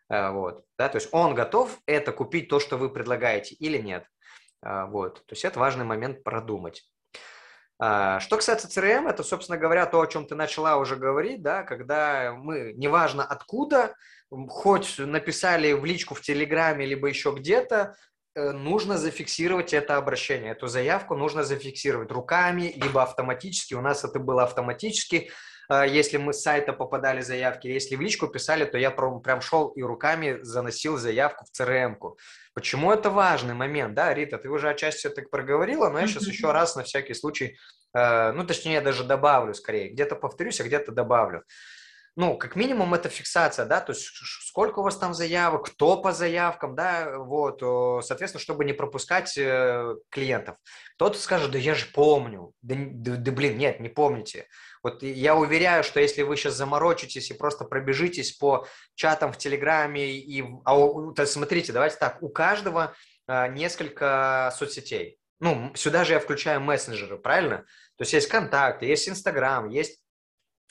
Э, 0.09 0.31
вот, 0.31 0.65
да, 0.79 0.89
то 0.89 0.97
есть 0.97 1.09
он 1.13 1.35
готов 1.35 1.79
это 1.87 2.13
купить, 2.13 2.49
то, 2.49 2.61
что 2.61 2.77
вы 2.77 2.91
предлагаете, 2.91 3.55
или 3.57 3.79
нет. 3.79 4.05
Э, 4.65 4.85
вот, 4.87 5.27
то 5.27 5.33
есть 5.33 5.45
это 5.45 5.59
важный 5.59 5.85
момент 5.85 6.23
продумать. 6.23 6.85
А, 7.79 8.21
что 8.21 8.37
касается 8.37 8.69
CRM, 8.69 9.09
это, 9.09 9.23
собственно 9.23 9.59
говоря, 9.59 9.87
то, 9.87 10.01
о 10.01 10.07
чем 10.07 10.27
ты 10.27 10.35
начала 10.35 10.79
уже 10.79 10.97
говорить, 10.97 11.43
да, 11.43 11.63
когда 11.63 12.33
мы, 12.35 12.73
неважно 12.75 13.25
откуда, 13.25 13.95
хоть 14.49 14.99
написали 14.99 15.73
в 15.73 15.85
личку 15.85 16.15
в 16.15 16.23
Телеграме, 16.23 16.87
либо 16.87 17.09
еще 17.09 17.33
где-то, 17.37 17.97
э, 18.35 18.53
нужно 18.53 18.97
зафиксировать 18.97 19.75
это 19.75 19.99
обращение, 19.99 20.53
эту 20.53 20.69
заявку 20.69 21.17
нужно 21.17 21.45
зафиксировать 21.45 22.11
руками, 22.11 22.73
либо 22.77 23.03
автоматически. 23.03 23.75
У 23.75 23.83
нас 23.83 24.05
это 24.05 24.19
было 24.21 24.45
автоматически. 24.45 25.31
Э, 25.69 25.85
если 25.89 26.17
мы 26.17 26.33
с 26.33 26.43
сайта 26.43 26.73
попадали 26.73 27.21
заявки, 27.21 27.67
если 27.69 27.97
в 27.97 28.01
личку 28.01 28.29
писали, 28.29 28.65
то 28.65 28.79
я 28.79 28.91
прям, 28.91 29.41
шел 29.41 29.69
и 29.69 29.83
руками 29.83 30.39
заносил 30.43 30.97
заявку 30.97 31.45
в 31.45 31.61
CRM-ку. 31.61 32.19
Почему 32.55 32.93
это 32.93 33.11
важный 33.11 33.55
момент, 33.55 33.95
да, 33.95 34.15
Рита, 34.15 34.39
ты 34.39 34.49
уже 34.49 34.71
отчасти 34.71 35.07
это 35.07 35.23
проговорила, 35.23 35.91
но 35.91 35.99
я 35.99 36.07
сейчас 36.07 36.27
еще 36.27 36.53
раз 36.53 36.77
на 36.77 36.83
всякий 36.83 37.15
случай, 37.15 37.57
э, 37.95 38.33
ну, 38.33 38.47
точнее, 38.47 38.75
я 38.75 38.81
даже 38.81 39.05
добавлю 39.05 39.55
скорее, 39.55 39.91
где-то 39.91 40.17
повторюсь, 40.17 40.61
а 40.61 40.65
где-то 40.65 40.93
добавлю 40.93 41.45
ну, 42.17 42.39
как 42.39 42.57
минимум, 42.57 42.95
это 42.95 43.11
фиксация, 43.11 43.67
да, 43.67 43.81
то 43.81 43.93
есть 43.93 44.07
сколько 44.07 44.79
у 44.79 44.83
вас 44.83 44.97
там 44.97 45.13
заявок, 45.13 45.67
кто 45.67 46.01
по 46.01 46.13
заявкам, 46.13 46.75
да, 46.75 47.19
вот, 47.19 47.61
соответственно, 48.05 48.41
чтобы 48.41 48.65
не 48.65 48.73
пропускать 48.73 49.37
э, 49.37 49.95
клиентов. 50.09 50.57
Кто-то 50.95 51.19
скажет, 51.19 51.51
да 51.51 51.59
я 51.59 51.75
же 51.75 51.87
помню, 51.93 52.53
да, 52.63 52.75
да, 52.79 53.17
да 53.17 53.33
блин, 53.33 53.59
нет, 53.59 53.81
не 53.81 53.91
помните. 53.91 54.47
Вот 54.83 55.03
я 55.03 55.37
уверяю, 55.37 55.85
что 55.85 56.01
если 56.01 56.23
вы 56.23 56.37
сейчас 56.37 56.55
заморочитесь 56.55 57.31
и 57.31 57.35
просто 57.35 57.67
пробежитесь 57.67 58.33
по 58.33 58.67
чатам 58.95 59.31
в 59.31 59.37
Телеграме, 59.37 60.11
и, 60.11 60.43
а, 60.65 60.75
то 61.15 61.27
смотрите, 61.27 61.73
давайте 61.73 61.97
так, 61.97 62.23
у 62.23 62.31
каждого 62.31 62.95
а, 63.27 63.49
несколько 63.49 64.55
соцсетей. 64.57 65.19
Ну, 65.39 65.71
сюда 65.75 66.05
же 66.05 66.15
я 66.15 66.21
включаю 66.21 66.63
мессенджеры, 66.63 67.19
правильно? 67.19 67.59
То 67.99 68.03
есть 68.03 68.15
есть 68.15 68.29
контакты, 68.29 68.87
есть 68.87 69.07
Инстаграм, 69.07 69.69
есть 69.69 70.01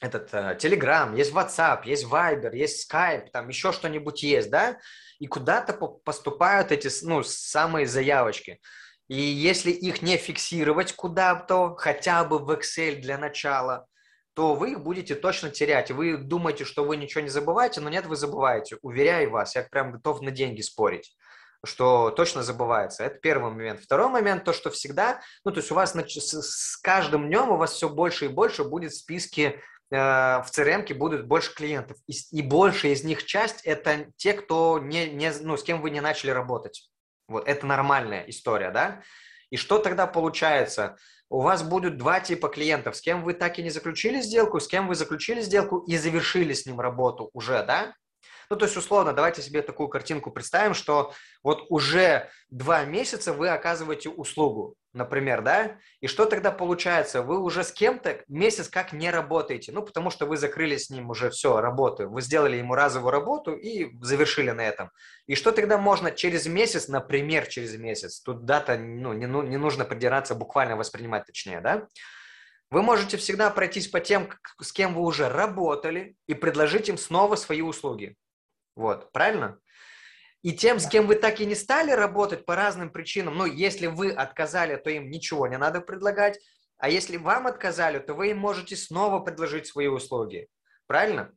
этот 0.01 0.33
Telegram, 0.33 1.13
э, 1.13 1.17
есть 1.17 1.33
WhatsApp, 1.33 1.81
есть 1.85 2.05
Viber, 2.05 2.55
есть 2.55 2.91
Skype, 2.91 3.29
там 3.31 3.47
еще 3.47 3.71
что-нибудь 3.71 4.23
есть, 4.23 4.49
да, 4.49 4.77
и 5.19 5.27
куда-то 5.27 5.73
поступают 5.73 6.71
эти, 6.71 6.89
ну, 7.05 7.23
самые 7.23 7.87
заявочки. 7.87 8.59
И 9.07 9.15
если 9.15 9.71
их 9.71 10.01
не 10.01 10.17
фиксировать 10.17 10.93
куда-то, 10.93 11.75
хотя 11.75 12.23
бы 12.23 12.39
в 12.39 12.49
Excel 12.51 12.95
для 12.99 13.17
начала, 13.17 13.85
то 14.33 14.53
вы 14.55 14.71
их 14.71 14.81
будете 14.81 15.15
точно 15.15 15.49
терять. 15.49 15.91
Вы 15.91 16.17
думаете, 16.17 16.65
что 16.65 16.83
вы 16.83 16.97
ничего 16.97 17.21
не 17.21 17.29
забываете, 17.29 17.79
но 17.79 17.89
нет, 17.89 18.05
вы 18.05 18.17
забываете. 18.17 18.77
Уверяю 18.81 19.29
вас, 19.31 19.55
я 19.55 19.63
прям 19.63 19.93
готов 19.93 20.21
на 20.21 20.31
деньги 20.31 20.61
спорить 20.61 21.15
что 21.67 22.11
точно 22.11 22.43
забывается. 22.43 23.03
Это 23.03 23.17
первый 23.17 23.51
момент. 23.51 23.81
Второй 23.81 24.07
момент, 24.09 24.43
то, 24.43 24.53
что 24.53 24.69
всегда, 24.69 25.21
ну, 25.43 25.49
то 25.49 25.57
есть 25.57 25.71
у 25.71 25.73
вас 25.73 25.95
с 25.95 26.77
каждым 26.77 27.27
днем 27.27 27.49
у 27.49 27.57
вас 27.57 27.73
все 27.73 27.89
больше 27.89 28.25
и 28.25 28.27
больше 28.27 28.63
будет 28.63 28.93
списки 28.93 29.59
Э, 29.59 29.74
в 29.91 30.47
CRM 30.51 30.93
будут 30.95 31.27
больше 31.27 31.53
клиентов, 31.53 31.97
и, 32.07 32.13
и 32.31 32.41
больше 32.41 32.89
из 32.89 33.03
них 33.03 33.25
часть 33.25 33.61
это 33.63 34.07
те, 34.17 34.33
кто 34.33 34.79
не, 34.79 35.09
не, 35.09 35.31
ну, 35.41 35.57
с 35.57 35.63
кем 35.63 35.81
вы 35.81 35.91
не 35.91 36.01
начали 36.01 36.31
работать. 36.31 36.89
Вот, 37.27 37.47
это 37.47 37.65
нормальная 37.65 38.23
история, 38.27 38.71
да? 38.71 39.01
И 39.49 39.57
что 39.57 39.77
тогда 39.79 40.07
получается? 40.07 40.97
У 41.29 41.41
вас 41.41 41.63
будут 41.63 41.97
два 41.97 42.19
типа 42.19 42.49
клиентов, 42.49 42.95
с 42.95 43.01
кем 43.01 43.23
вы 43.23 43.33
так 43.33 43.57
и 43.57 43.63
не 43.63 43.69
заключили 43.69 44.21
сделку, 44.21 44.59
с 44.59 44.67
кем 44.67 44.87
вы 44.87 44.95
заключили 44.95 45.41
сделку 45.41 45.79
и 45.79 45.97
завершили 45.97 46.53
с 46.53 46.65
ним 46.65 46.79
работу 46.79 47.29
уже, 47.33 47.63
да? 47.63 47.93
Ну, 48.49 48.55
то 48.55 48.65
есть, 48.65 48.77
условно, 48.77 49.13
давайте 49.13 49.41
себе 49.41 49.61
такую 49.61 49.89
картинку 49.89 50.31
представим, 50.31 50.73
что 50.73 51.13
вот 51.43 51.65
уже 51.69 52.29
два 52.49 52.85
месяца 52.85 53.33
вы 53.33 53.49
оказываете 53.49 54.09
услугу, 54.09 54.75
например, 54.93 55.41
да, 55.41 55.77
и 55.99 56.07
что 56.07 56.25
тогда 56.25 56.51
получается? 56.51 57.21
Вы 57.21 57.39
уже 57.39 57.63
с 57.63 57.71
кем-то 57.71 58.23
месяц 58.27 58.69
как 58.69 58.93
не 58.93 59.11
работаете, 59.11 59.71
ну, 59.71 59.81
потому 59.81 60.09
что 60.09 60.25
вы 60.25 60.37
закрыли 60.37 60.77
с 60.77 60.89
ним 60.89 61.09
уже 61.09 61.29
все, 61.29 61.59
работу, 61.59 62.09
вы 62.09 62.21
сделали 62.21 62.57
ему 62.57 62.75
разовую 62.75 63.11
работу 63.11 63.53
и 63.53 63.91
завершили 64.01 64.51
на 64.51 64.61
этом. 64.61 64.91
И 65.27 65.35
что 65.35 65.51
тогда 65.51 65.77
можно 65.77 66.11
через 66.11 66.47
месяц, 66.47 66.87
например, 66.87 67.47
через 67.47 67.75
месяц, 67.77 68.21
тут 68.21 68.45
дата, 68.45 68.77
ну, 68.77 69.13
не, 69.13 69.27
ну, 69.27 69.41
не 69.41 69.57
нужно 69.57 69.85
придираться, 69.85 70.35
буквально 70.35 70.75
воспринимать 70.77 71.25
точнее, 71.25 71.61
да, 71.61 71.87
вы 72.71 72.81
можете 72.81 73.17
всегда 73.17 73.49
пройтись 73.51 73.87
по 73.87 73.99
тем, 73.99 74.29
с 74.59 74.71
кем 74.71 74.95
вы 74.95 75.01
уже 75.01 75.29
работали, 75.29 76.15
и 76.27 76.33
предложить 76.33 76.89
им 76.89 76.97
снова 76.97 77.35
свои 77.35 77.61
услуги. 77.61 78.15
Вот, 78.75 79.11
правильно? 79.11 79.59
И 80.41 80.53
тем, 80.53 80.79
с 80.79 80.87
кем 80.87 81.07
вы 81.07 81.15
так 81.15 81.39
и 81.39 81.45
не 81.45 81.55
стали 81.55 81.91
работать 81.91 82.45
по 82.45 82.55
разным 82.55 82.91
причинам, 82.91 83.35
ну, 83.35 83.45
если 83.45 83.87
вы 83.87 84.11
отказали, 84.11 84.75
то 84.75 84.91
им 84.91 85.09
ничего 85.09 85.47
не 85.47 85.57
надо 85.57 85.81
предлагать, 85.81 86.39
а 86.77 86.89
если 86.89 87.17
вам 87.17 87.47
отказали, 87.47 87.99
то 87.99 88.13
вы 88.13 88.31
им 88.31 88.37
можете 88.37 88.75
снова 88.75 89.19
предложить 89.19 89.65
свои 89.65 89.87
услуги. 89.87 90.47
Правильно? 90.87 91.31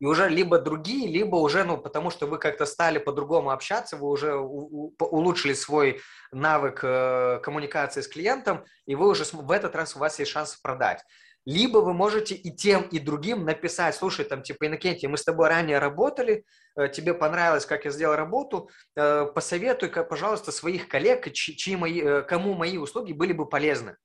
И 0.00 0.06
уже 0.06 0.28
либо 0.28 0.58
другие, 0.58 1.06
либо 1.06 1.36
уже, 1.36 1.62
ну, 1.62 1.76
потому 1.76 2.10
что 2.10 2.26
вы 2.26 2.38
как-то 2.38 2.64
стали 2.64 2.98
по-другому 2.98 3.50
общаться, 3.50 3.98
вы 3.98 4.08
уже 4.08 4.34
улучшили 4.34 5.52
свой 5.52 6.00
навык 6.32 6.80
э, 6.82 7.40
коммуникации 7.42 8.00
с 8.00 8.08
клиентом, 8.08 8.64
и 8.86 8.94
вы 8.94 9.08
уже 9.08 9.24
в 9.30 9.50
этот 9.50 9.76
раз 9.76 9.94
у 9.94 9.98
вас 9.98 10.18
есть 10.18 10.30
шанс 10.30 10.56
продать. 10.56 11.04
Либо 11.50 11.78
вы 11.78 11.94
можете 11.94 12.36
и 12.36 12.54
тем, 12.54 12.82
и 12.92 13.00
другим 13.00 13.44
написать, 13.44 13.96
слушай, 13.96 14.24
там, 14.24 14.40
типа, 14.40 14.68
Иннокентий, 14.68 15.08
мы 15.08 15.16
с 15.16 15.24
тобой 15.24 15.48
ранее 15.48 15.80
работали, 15.80 16.44
э, 16.76 16.86
тебе 16.86 17.12
понравилось, 17.12 17.66
как 17.66 17.86
я 17.86 17.90
сделал 17.90 18.14
работу, 18.14 18.70
э, 18.94 19.26
посоветуй, 19.34 19.88
пожалуйста, 19.88 20.52
своих 20.52 20.86
коллег, 20.86 21.32
чьи 21.32 21.74
мои, 21.74 22.00
э, 22.00 22.22
кому 22.22 22.54
мои 22.54 22.78
услуги 22.78 23.12
были 23.12 23.32
бы 23.32 23.48
полезны. 23.48 23.96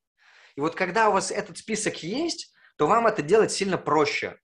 И 0.55 0.59
вот 0.59 0.73
когда 0.73 1.09
у 1.09 1.11
вас 1.11 1.29
этот 1.29 1.59
список 1.59 2.01
есть, 2.01 2.51
то 2.77 2.87
вам 2.87 3.05
это 3.05 3.21
делать 3.21 3.51
сильно 3.51 3.77
проще. 3.77 4.39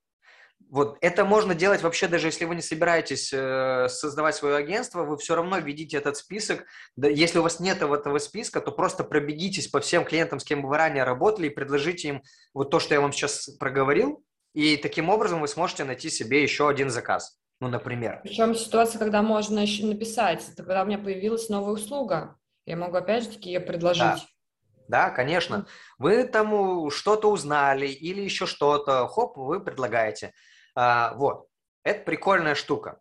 Вот 0.70 0.98
это 1.02 1.26
можно 1.26 1.56
делать 1.56 1.82
вообще, 1.82 2.08
даже 2.08 2.28
если 2.28 2.46
вы 2.46 2.56
не 2.56 2.62
собираетесь 2.62 3.32
э, 3.34 3.88
создавать 3.90 4.36
свое 4.36 4.56
агентство, 4.56 5.04
вы 5.04 5.18
все 5.18 5.36
равно 5.36 5.58
введите 5.58 5.98
этот 5.98 6.18
список. 6.18 6.66
Да, 6.96 7.08
если 7.08 7.40
у 7.40 7.44
вас 7.44 7.60
нет 7.60 7.82
этого 7.82 8.18
списка, 8.20 8.62
то 8.62 8.72
просто 8.72 9.04
пробегитесь 9.04 9.68
по 9.68 9.80
всем 9.82 10.06
клиентам, 10.06 10.40
с 10.40 10.44
кем 10.44 10.66
вы 10.66 10.78
ранее 10.78 11.04
работали, 11.04 11.48
и 11.48 11.50
предложите 11.50 12.08
им 12.08 12.22
вот 12.54 12.72
то, 12.72 12.80
что 12.80 12.94
я 12.94 13.02
вам 13.02 13.12
сейчас 13.12 13.50
проговорил, 13.60 14.24
и 14.54 14.78
таким 14.78 15.10
образом 15.10 15.42
вы 15.42 15.48
сможете 15.48 15.84
найти 15.84 16.10
себе 16.10 16.44
еще 16.44 16.70
один 16.70 16.90
заказ. 16.90 17.40
Ну, 17.60 17.68
например. 17.68 18.22
Причем 18.24 18.56
ситуация, 18.56 18.98
когда 18.98 19.22
можно 19.22 19.60
еще 19.60 19.86
написать, 19.86 20.44
это 20.52 20.64
когда 20.64 20.84
у 20.84 20.86
меня 20.86 20.98
появилась 20.98 21.48
новая 21.48 21.74
услуга. 21.74 22.36
Я 22.66 22.76
могу 22.76 22.98
опять 22.98 23.24
же 23.24 23.30
таки 23.30 23.52
ее 23.52 23.60
предложить. 23.60 24.02
Да. 24.02 24.20
Да, 24.88 25.10
конечно. 25.10 25.68
Вы 26.00 26.26
там 26.26 26.90
что-то 26.90 27.32
узнали 27.32 27.88
или 27.88 28.22
еще 28.22 28.46
что-то, 28.46 29.08
хоп, 29.08 29.38
вы 29.38 29.64
предлагаете. 29.64 30.34
А, 30.76 31.14
вот, 31.16 31.48
это 31.84 32.04
прикольная 32.04 32.56
штука. 32.56 33.00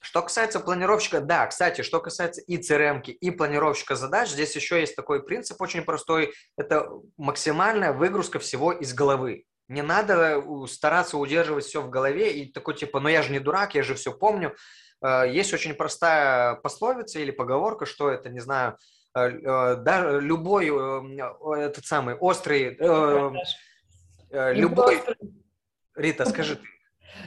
Что 0.00 0.20
касается 0.20 0.60
планировщика, 0.60 1.20
да, 1.22 1.46
кстати, 1.46 1.80
что 1.80 1.98
касается 1.98 2.42
и 2.42 2.58
CRM, 2.58 3.00
и 3.02 3.30
планировщика 3.30 3.96
задач, 3.96 4.28
здесь 4.28 4.54
еще 4.54 4.78
есть 4.78 4.94
такой 4.94 5.22
принцип 5.22 5.60
очень 5.62 5.82
простой, 5.82 6.34
это 6.58 6.90
максимальная 7.16 7.94
выгрузка 7.94 8.38
всего 8.38 8.70
из 8.72 8.92
головы. 8.92 9.44
Не 9.68 9.80
надо 9.80 10.44
стараться 10.66 11.16
удерживать 11.16 11.64
все 11.64 11.80
в 11.80 11.88
голове 11.88 12.34
и 12.34 12.52
такой 12.52 12.74
типа, 12.74 13.00
ну 13.00 13.08
я 13.08 13.22
же 13.22 13.32
не 13.32 13.40
дурак, 13.40 13.74
я 13.74 13.82
же 13.82 13.94
все 13.94 14.12
помню. 14.12 14.54
А, 15.00 15.24
есть 15.24 15.54
очень 15.54 15.72
простая 15.72 16.56
пословица 16.56 17.18
или 17.18 17.30
поговорка, 17.30 17.86
что 17.86 18.10
это, 18.10 18.28
не 18.28 18.40
знаю, 18.40 18.76
а, 19.14 19.76
да, 19.76 20.18
любой 20.18 20.66
этот 21.58 21.86
самый 21.86 22.14
острый, 22.14 22.76
любой, 24.30 25.00
Рита, 25.94 26.26
скажи 26.26 26.56
ты. 26.56 26.73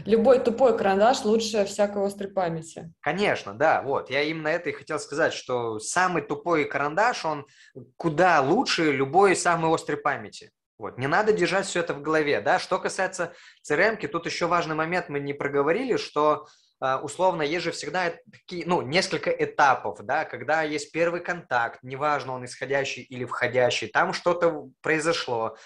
Любой 0.06 0.39
тупой 0.39 0.78
карандаш 0.78 1.23
лучше 1.23 1.65
всякой 1.65 2.06
острой 2.06 2.30
памяти. 2.30 2.93
Конечно, 3.02 3.54
да, 3.54 3.82
вот. 3.82 4.10
Я 4.10 4.23
именно 4.23 4.47
это 4.47 4.69
и 4.69 4.73
хотел 4.73 5.00
сказать, 5.00 5.34
что 5.34 5.80
самый 5.80 6.21
тупой 6.21 6.65
карандаш, 6.65 7.26
он 7.26 7.45
куда 7.95 8.41
лучше 8.41 8.91
любой 8.91 9.36
самой 9.36 9.73
острой 9.73 9.97
памяти. 9.97 10.52
Вот. 10.78 10.97
Не 10.97 11.08
надо 11.08 11.34
держать 11.34 11.65
все 11.65 11.80
это 11.80 11.93
в 11.93 12.02
голове. 12.02 12.39
Да? 12.41 12.60
Что 12.60 12.78
касается 12.80 13.34
CRM, 13.69 14.06
тут 14.08 14.26
еще 14.26 14.45
важный 14.45 14.76
момент 14.76 15.10
мы 15.10 15.19
не 15.19 15.34
проговорили, 15.34 15.97
что 15.97 16.47
а, 16.80 17.00
условно 17.00 17.41
есть 17.41 17.63
же 17.63 17.71
всегда 17.71 18.13
такие, 18.32 18.63
ну, 18.67 18.82
несколько 18.82 19.32
этапов, 19.32 20.00
да, 20.04 20.26
когда 20.26 20.62
есть 20.62 20.91
первый 20.91 21.21
контакт, 21.21 21.80
неважно, 21.82 22.34
он 22.34 22.45
исходящий 22.45 23.02
или 23.02 23.26
входящий, 23.26 23.88
там 23.88 24.13
что-то 24.13 24.69
произошло, 24.82 25.58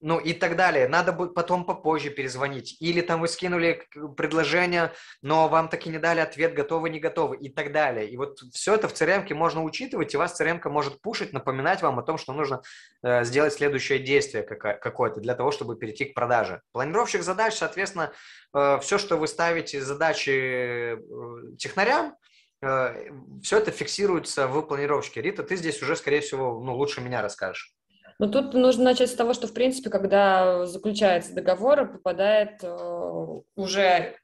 ну 0.00 0.18
и 0.18 0.32
так 0.32 0.56
далее. 0.56 0.88
Надо 0.88 1.12
будет 1.12 1.34
потом 1.34 1.64
попозже 1.64 2.10
перезвонить. 2.10 2.76
Или 2.80 3.00
там 3.00 3.20
вы 3.20 3.28
скинули 3.28 3.82
предложение, 4.16 4.92
но 5.22 5.48
вам 5.48 5.68
так 5.68 5.86
и 5.86 5.90
не 5.90 5.98
дали 5.98 6.20
ответ, 6.20 6.54
готовы, 6.54 6.90
не 6.90 7.00
готовы 7.00 7.36
и 7.36 7.48
так 7.48 7.72
далее. 7.72 8.08
И 8.08 8.16
вот 8.16 8.38
все 8.52 8.74
это 8.74 8.88
в 8.88 8.92
crm 8.92 9.32
можно 9.34 9.62
учитывать, 9.62 10.14
и 10.14 10.16
вас 10.16 10.40
crm 10.40 10.60
может 10.68 11.00
пушить, 11.02 11.32
напоминать 11.32 11.82
вам 11.82 11.98
о 11.98 12.02
том, 12.02 12.18
что 12.18 12.32
нужно 12.32 12.62
э, 13.02 13.24
сделать 13.24 13.54
следующее 13.54 13.98
действие 13.98 14.42
какое-то 14.44 15.20
для 15.20 15.34
того, 15.34 15.50
чтобы 15.50 15.76
перейти 15.76 16.06
к 16.06 16.14
продаже. 16.14 16.62
Планировщик 16.72 17.22
задач, 17.22 17.54
соответственно, 17.54 18.12
э, 18.54 18.78
все, 18.80 18.98
что 18.98 19.16
вы 19.16 19.26
ставите 19.26 19.80
задачи 19.80 20.30
э, 20.30 20.96
технарям, 21.58 22.14
э, 22.62 23.10
все 23.42 23.58
это 23.58 23.72
фиксируется 23.72 24.46
в 24.46 24.62
планировщике. 24.62 25.22
Рита, 25.22 25.42
ты 25.42 25.56
здесь 25.56 25.82
уже, 25.82 25.96
скорее 25.96 26.20
всего, 26.20 26.60
ну, 26.60 26.74
лучше 26.76 27.00
меня 27.00 27.22
расскажешь. 27.22 27.74
Но 28.18 28.26
тут 28.26 28.54
нужно 28.54 28.84
начать 28.84 29.10
с 29.10 29.14
того, 29.14 29.32
что, 29.32 29.46
в 29.46 29.54
принципе, 29.54 29.90
когда 29.90 30.66
заключается 30.66 31.34
договор, 31.34 31.92
попадает 31.92 32.62
э, 32.62 33.40
уже 33.54 34.16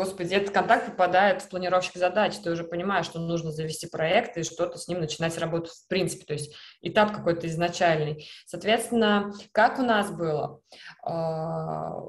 Господи, 0.00 0.34
этот 0.34 0.54
контакт 0.54 0.86
попадает 0.86 1.42
в 1.42 1.48
планировщик 1.48 1.96
задач, 1.96 2.34
ты 2.38 2.50
уже 2.50 2.64
понимаешь, 2.64 3.04
что 3.04 3.18
нужно 3.18 3.50
завести 3.50 3.86
проект 3.86 4.36
и 4.38 4.44
что-то 4.44 4.78
с 4.78 4.88
ним 4.88 5.00
начинать 5.00 5.36
работать 5.36 5.72
в 5.72 5.88
принципе, 5.88 6.24
то 6.24 6.32
есть 6.32 6.56
этап 6.80 7.12
какой-то 7.12 7.46
изначальный. 7.48 8.26
Соответственно, 8.46 9.32
как 9.52 9.78
у 9.78 9.82
нас 9.82 10.10
было? 10.10 10.60
А, 11.02 12.00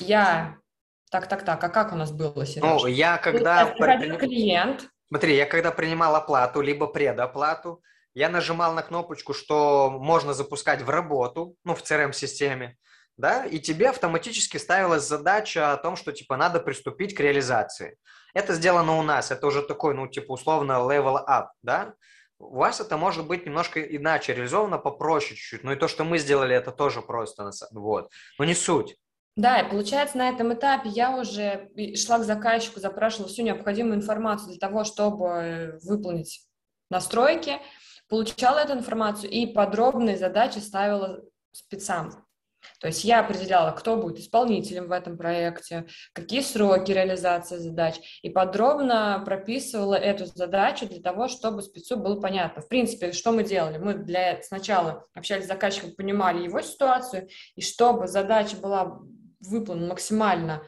я... 0.00 0.56
Так, 1.10 1.28
так, 1.28 1.44
так, 1.44 1.64
а 1.64 1.68
как 1.70 1.92
у 1.92 1.96
нас 1.96 2.12
было, 2.12 2.44
Сереж? 2.44 2.82
Ну, 2.82 2.86
я 2.86 3.16
когда... 3.16 3.64
Приходил 3.66 4.18
клиент. 4.18 4.90
Смотри, 5.08 5.36
я 5.36 5.46
когда 5.46 5.70
принимал 5.70 6.14
оплату, 6.14 6.60
либо 6.60 6.88
предоплату, 6.88 7.80
я 8.18 8.28
нажимал 8.28 8.74
на 8.74 8.82
кнопочку, 8.82 9.32
что 9.32 9.90
можно 9.90 10.34
запускать 10.34 10.82
в 10.82 10.90
работу, 10.90 11.54
ну, 11.64 11.76
в 11.76 11.82
CRM-системе, 11.82 12.76
да, 13.16 13.46
и 13.46 13.60
тебе 13.60 13.90
автоматически 13.90 14.56
ставилась 14.56 15.04
задача 15.04 15.72
о 15.72 15.76
том, 15.76 15.94
что, 15.94 16.10
типа, 16.12 16.36
надо 16.36 16.58
приступить 16.58 17.14
к 17.14 17.20
реализации. 17.20 17.96
Это 18.34 18.54
сделано 18.54 18.98
у 18.98 19.02
нас, 19.02 19.30
это 19.30 19.46
уже 19.46 19.62
такой, 19.62 19.94
ну, 19.94 20.08
типа, 20.08 20.32
условно, 20.32 20.72
level 20.72 21.24
up, 21.28 21.46
да. 21.62 21.94
У 22.40 22.56
вас 22.56 22.80
это 22.80 22.96
может 22.96 23.26
быть 23.28 23.46
немножко 23.46 23.80
иначе 23.80 24.34
реализовано, 24.34 24.78
попроще 24.78 25.36
чуть-чуть. 25.36 25.62
Ну 25.62 25.72
и 25.72 25.76
то, 25.76 25.86
что 25.86 26.04
мы 26.04 26.18
сделали, 26.18 26.56
это 26.56 26.72
тоже 26.72 27.02
просто, 27.02 27.50
вот. 27.70 28.10
Но 28.38 28.44
не 28.44 28.54
суть. 28.54 28.96
Да, 29.36 29.60
и 29.60 29.70
получается, 29.70 30.18
на 30.18 30.28
этом 30.28 30.52
этапе 30.54 30.88
я 30.88 31.16
уже 31.16 31.70
шла 31.94 32.18
к 32.18 32.24
заказчику, 32.24 32.80
запрашивала 32.80 33.28
всю 33.28 33.42
необходимую 33.42 33.94
информацию 33.94 34.48
для 34.48 34.58
того, 34.58 34.82
чтобы 34.82 35.78
выполнить 35.82 36.48
настройки, 36.90 37.60
получала 38.08 38.58
эту 38.58 38.72
информацию 38.72 39.30
и 39.30 39.46
подробные 39.46 40.16
задачи 40.16 40.58
ставила 40.58 41.20
спецам. 41.52 42.24
То 42.80 42.88
есть 42.88 43.04
я 43.04 43.20
определяла, 43.20 43.72
кто 43.72 43.96
будет 43.96 44.18
исполнителем 44.18 44.88
в 44.88 44.92
этом 44.92 45.16
проекте, 45.16 45.86
какие 46.12 46.40
сроки 46.40 46.92
реализации 46.92 47.56
задач, 47.56 47.96
и 48.22 48.30
подробно 48.30 49.22
прописывала 49.24 49.94
эту 49.94 50.26
задачу 50.26 50.86
для 50.88 51.00
того, 51.00 51.28
чтобы 51.28 51.62
спецу 51.62 51.96
было 51.96 52.20
понятно. 52.20 52.62
В 52.62 52.68
принципе, 52.68 53.12
что 53.12 53.32
мы 53.32 53.44
делали? 53.44 53.78
Мы 53.78 53.94
для 53.94 54.42
сначала 54.42 55.04
общались 55.14 55.44
с 55.44 55.48
заказчиком, 55.48 55.94
понимали 55.94 56.44
его 56.44 56.60
ситуацию, 56.60 57.28
и 57.54 57.60
чтобы 57.60 58.06
задача 58.06 58.56
была 58.56 58.98
выполнена 59.40 59.88
максимально 59.88 60.62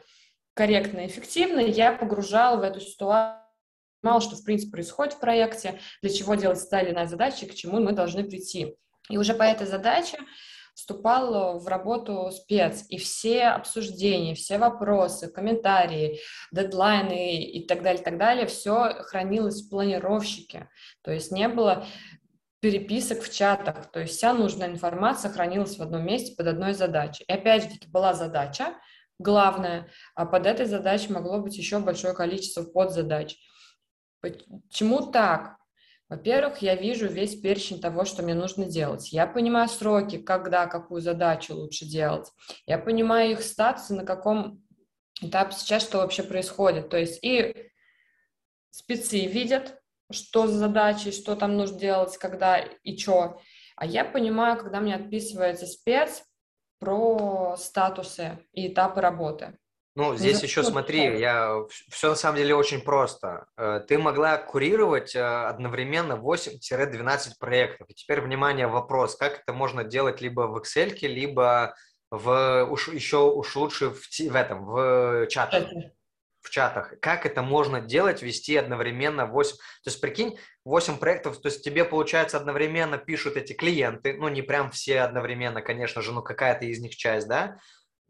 корректно 0.53 1.01
и 1.01 1.07
эффективно, 1.07 1.59
я 1.59 1.93
погружала 1.93 2.57
в 2.57 2.63
эту 2.63 2.79
ситуацию 2.79 3.40
понимала, 4.01 4.21
что, 4.21 4.35
в 4.35 4.43
принципе, 4.43 4.71
происходит 4.71 5.13
в 5.13 5.19
проекте, 5.19 5.79
для 6.01 6.11
чего 6.11 6.35
делать 6.35 6.67
та 6.69 6.81
или 6.81 6.91
иная 6.91 7.07
задача, 7.07 7.45
к 7.45 7.55
чему 7.55 7.79
мы 7.79 7.93
должны 7.93 8.23
прийти. 8.23 8.75
И 9.09 9.17
уже 9.17 9.33
по 9.33 9.43
этой 9.43 9.67
задаче 9.67 10.17
вступал 10.73 11.59
в 11.59 11.67
работу 11.67 12.31
спец, 12.31 12.85
и 12.89 12.97
все 12.97 13.43
обсуждения, 13.43 14.35
все 14.35 14.57
вопросы, 14.57 15.27
комментарии, 15.27 16.19
дедлайны 16.51 17.43
и 17.43 17.65
так 17.67 17.83
далее, 17.83 18.03
так 18.03 18.17
далее, 18.17 18.47
все 18.47 18.95
хранилось 19.03 19.61
в 19.61 19.69
планировщике. 19.69 20.69
То 21.03 21.11
есть 21.11 21.31
не 21.31 21.47
было 21.47 21.85
переписок 22.61 23.23
в 23.23 23.33
чатах, 23.33 23.91
то 23.91 23.99
есть 23.99 24.15
вся 24.15 24.33
нужная 24.33 24.69
информация 24.69 25.31
хранилась 25.31 25.77
в 25.77 25.81
одном 25.81 26.05
месте 26.05 26.35
под 26.35 26.47
одной 26.47 26.73
задачей. 26.73 27.25
И 27.27 27.31
опять 27.31 27.63
же 27.63 27.69
таки 27.69 27.89
была 27.89 28.13
задача, 28.13 28.75
главная, 29.19 29.89
а 30.15 30.25
под 30.25 30.45
этой 30.45 30.67
задачей 30.67 31.11
могло 31.11 31.39
быть 31.39 31.57
еще 31.57 31.79
большое 31.79 32.13
количество 32.13 32.63
подзадач. 32.63 33.37
Почему 34.21 35.11
так? 35.11 35.57
Во-первых, 36.09 36.61
я 36.61 36.75
вижу 36.75 37.07
весь 37.07 37.39
перечень 37.39 37.79
того, 37.79 38.03
что 38.03 38.21
мне 38.21 38.33
нужно 38.33 38.65
делать. 38.65 39.13
Я 39.13 39.25
понимаю 39.25 39.69
сроки, 39.69 40.17
когда, 40.17 40.67
какую 40.67 41.01
задачу 41.01 41.55
лучше 41.55 41.85
делать. 41.85 42.29
Я 42.65 42.77
понимаю 42.77 43.31
их 43.31 43.41
статусы, 43.41 43.93
на 43.93 44.05
каком 44.05 44.61
этапе 45.21 45.53
сейчас 45.53 45.83
что 45.83 45.99
вообще 45.99 46.23
происходит. 46.23 46.89
То 46.89 46.97
есть 46.97 47.23
и 47.23 47.71
спецы 48.71 49.25
видят, 49.25 49.81
что 50.11 50.47
за 50.47 50.57
задачи, 50.59 51.11
что 51.11 51.35
там 51.35 51.55
нужно 51.55 51.79
делать, 51.79 52.17
когда 52.17 52.59
и 52.59 52.97
что. 52.97 53.39
А 53.77 53.85
я 53.85 54.03
понимаю, 54.03 54.57
когда 54.57 54.81
мне 54.81 54.95
отписывается 54.95 55.65
спец 55.65 56.23
про 56.79 57.55
статусы 57.57 58.37
и 58.51 58.67
этапы 58.67 58.99
работы. 58.99 59.57
Ну, 59.93 60.15
здесь 60.15 60.41
еще 60.41 60.63
смотри, 60.63 61.19
я 61.19 61.65
все 61.89 62.09
на 62.09 62.15
самом 62.15 62.37
деле 62.37 62.55
очень 62.55 62.81
просто. 62.81 63.47
Э, 63.57 63.81
ты 63.85 63.97
могла 63.97 64.37
курировать 64.37 65.15
э, 65.15 65.21
одновременно 65.21 66.13
8-12 66.13 67.31
проектов. 67.37 67.89
И 67.89 67.93
теперь, 67.93 68.21
внимание, 68.21 68.67
вопрос, 68.67 69.17
как 69.17 69.41
это 69.41 69.51
можно 69.51 69.83
делать 69.83 70.21
либо 70.21 70.41
в 70.41 70.57
Excel, 70.57 70.95
либо 71.01 71.75
в, 72.09 72.67
уж, 72.69 72.87
еще 72.87 73.17
уж 73.31 73.53
лучше 73.57 73.89
в, 73.89 73.99
в 73.99 74.35
этом, 74.35 74.65
в 74.65 75.27
чатах. 75.27 75.67
В 76.41 76.49
чатах. 76.49 76.93
Как 77.01 77.25
это 77.25 77.41
можно 77.41 77.81
делать, 77.81 78.21
вести 78.21 78.55
одновременно 78.55 79.25
8... 79.25 79.55
То 79.57 79.89
есть, 79.89 79.99
прикинь, 79.99 80.39
8 80.63 80.97
проектов, 80.97 81.39
то 81.39 81.49
есть 81.49 81.63
тебе, 81.63 81.83
получается, 81.83 82.37
одновременно 82.37 82.97
пишут 82.97 83.35
эти 83.35 83.53
клиенты, 83.53 84.13
ну, 84.13 84.29
не 84.29 84.41
прям 84.41 84.71
все 84.71 85.01
одновременно, 85.01 85.61
конечно 85.61 86.01
же, 86.01 86.13
но 86.13 86.21
какая-то 86.21 86.65
из 86.65 86.79
них 86.79 86.95
часть, 86.95 87.27
да, 87.27 87.59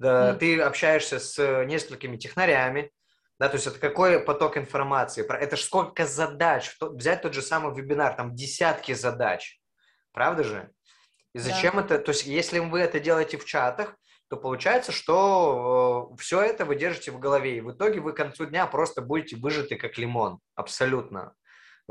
да, 0.01 0.31
mm. 0.31 0.37
ты 0.37 0.59
общаешься 0.59 1.19
с 1.19 1.63
несколькими 1.65 2.17
технарями, 2.17 2.91
да, 3.39 3.49
то 3.49 3.55
есть 3.55 3.67
это 3.67 3.79
какой 3.79 4.19
поток 4.19 4.57
информации, 4.57 5.25
это 5.25 5.55
же 5.55 5.63
сколько 5.63 6.05
задач, 6.05 6.75
взять 6.79 7.21
тот 7.21 7.33
же 7.33 7.41
самый 7.41 7.73
вебинар, 7.75 8.15
там 8.15 8.35
десятки 8.35 8.93
задач, 8.93 9.59
правда 10.11 10.43
же? 10.43 10.71
И 11.33 11.39
зачем 11.39 11.75
да. 11.75 11.81
это, 11.81 11.99
то 11.99 12.11
есть 12.11 12.25
если 12.25 12.59
вы 12.59 12.79
это 12.79 12.99
делаете 12.99 13.37
в 13.37 13.45
чатах, 13.45 13.95
то 14.29 14.37
получается, 14.37 14.91
что 14.91 16.09
э, 16.13 16.17
все 16.21 16.41
это 16.41 16.65
вы 16.65 16.75
держите 16.75 17.11
в 17.11 17.19
голове, 17.19 17.57
и 17.57 17.61
в 17.61 17.71
итоге 17.71 17.99
вы 17.99 18.13
к 18.13 18.17
концу 18.17 18.45
дня 18.45 18.65
просто 18.65 19.01
будете 19.01 19.35
выжаты 19.35 19.75
как 19.75 19.97
лимон, 19.97 20.39
абсолютно. 20.55 21.33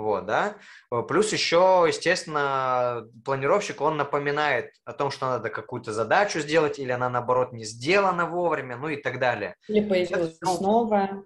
Вот, 0.01 0.25
да. 0.25 0.57
Э, 0.91 1.03
плюс 1.07 1.33
еще, 1.33 1.85
естественно, 1.87 3.07
планировщик, 3.25 3.81
он 3.81 3.97
напоминает 3.97 4.73
о 4.85 4.93
том, 4.93 5.11
что 5.11 5.27
надо 5.27 5.51
какую-то 5.51 5.93
задачу 5.93 6.41
сделать, 6.41 6.79
или 6.79 6.91
она, 6.91 7.11
наоборот, 7.11 7.53
не 7.53 7.65
сделана 7.65 8.25
вовремя, 8.25 8.77
ну 8.77 8.89
и 8.89 8.97
так 8.97 9.19
далее. 9.19 9.55
Или 9.69 9.87
появилась 9.87 10.39
все, 10.41 10.61
новая. 10.61 11.23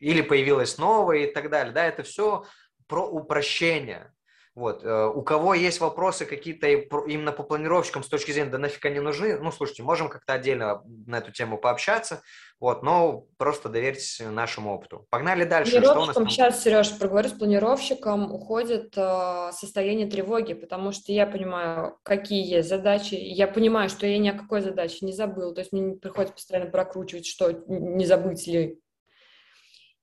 Или 0.00 0.22
появилась 0.22 0.78
новая 0.78 1.18
и 1.18 1.32
так 1.32 1.48
далее. 1.48 1.72
Да, 1.72 1.84
это 1.84 2.02
все 2.02 2.44
про 2.88 3.06
упрощение. 3.06 4.12
Вот. 4.54 4.84
Э, 4.84 5.06
у 5.06 5.22
кого 5.22 5.54
есть 5.54 5.80
вопросы 5.80 6.24
какие-то 6.24 6.66
именно 6.66 7.32
по 7.32 7.42
планировщикам 7.42 8.02
с 8.02 8.08
точки 8.08 8.32
зрения, 8.32 8.50
да 8.50 8.58
нафиг 8.58 8.84
они 8.84 9.00
нужны, 9.00 9.38
ну, 9.38 9.52
слушайте, 9.52 9.82
можем 9.82 10.08
как-то 10.08 10.32
отдельно 10.32 10.82
на 11.06 11.18
эту 11.18 11.32
тему 11.32 11.58
пообщаться, 11.58 12.22
вот, 12.60 12.82
но 12.82 13.24
просто 13.36 13.68
доверьтесь 13.68 14.20
нашему 14.20 14.74
опыту. 14.74 15.06
Погнали 15.10 15.44
дальше. 15.44 15.80
Что 15.80 16.00
у 16.00 16.06
нас 16.06 16.14
там? 16.14 16.28
Сейчас, 16.28 16.62
Сереж, 16.62 16.98
проговорю 16.98 17.28
с 17.28 17.32
планировщиком, 17.32 18.32
уходит 18.32 18.94
э, 18.96 19.50
состояние 19.52 20.08
тревоги, 20.08 20.54
потому 20.54 20.92
что 20.92 21.12
я 21.12 21.26
понимаю, 21.26 21.98
какие 22.02 22.44
есть 22.44 22.68
задачи, 22.68 23.14
я 23.14 23.46
понимаю, 23.46 23.88
что 23.88 24.06
я 24.06 24.18
ни 24.18 24.28
о 24.28 24.38
какой 24.38 24.60
задаче 24.60 25.06
не 25.06 25.12
забыл, 25.12 25.54
то 25.54 25.60
есть 25.60 25.72
мне 25.72 25.96
приходится 25.96 26.34
постоянно 26.34 26.70
прокручивать, 26.70 27.26
что 27.26 27.52
не 27.68 28.06
забыть 28.06 28.46
ли 28.46 28.80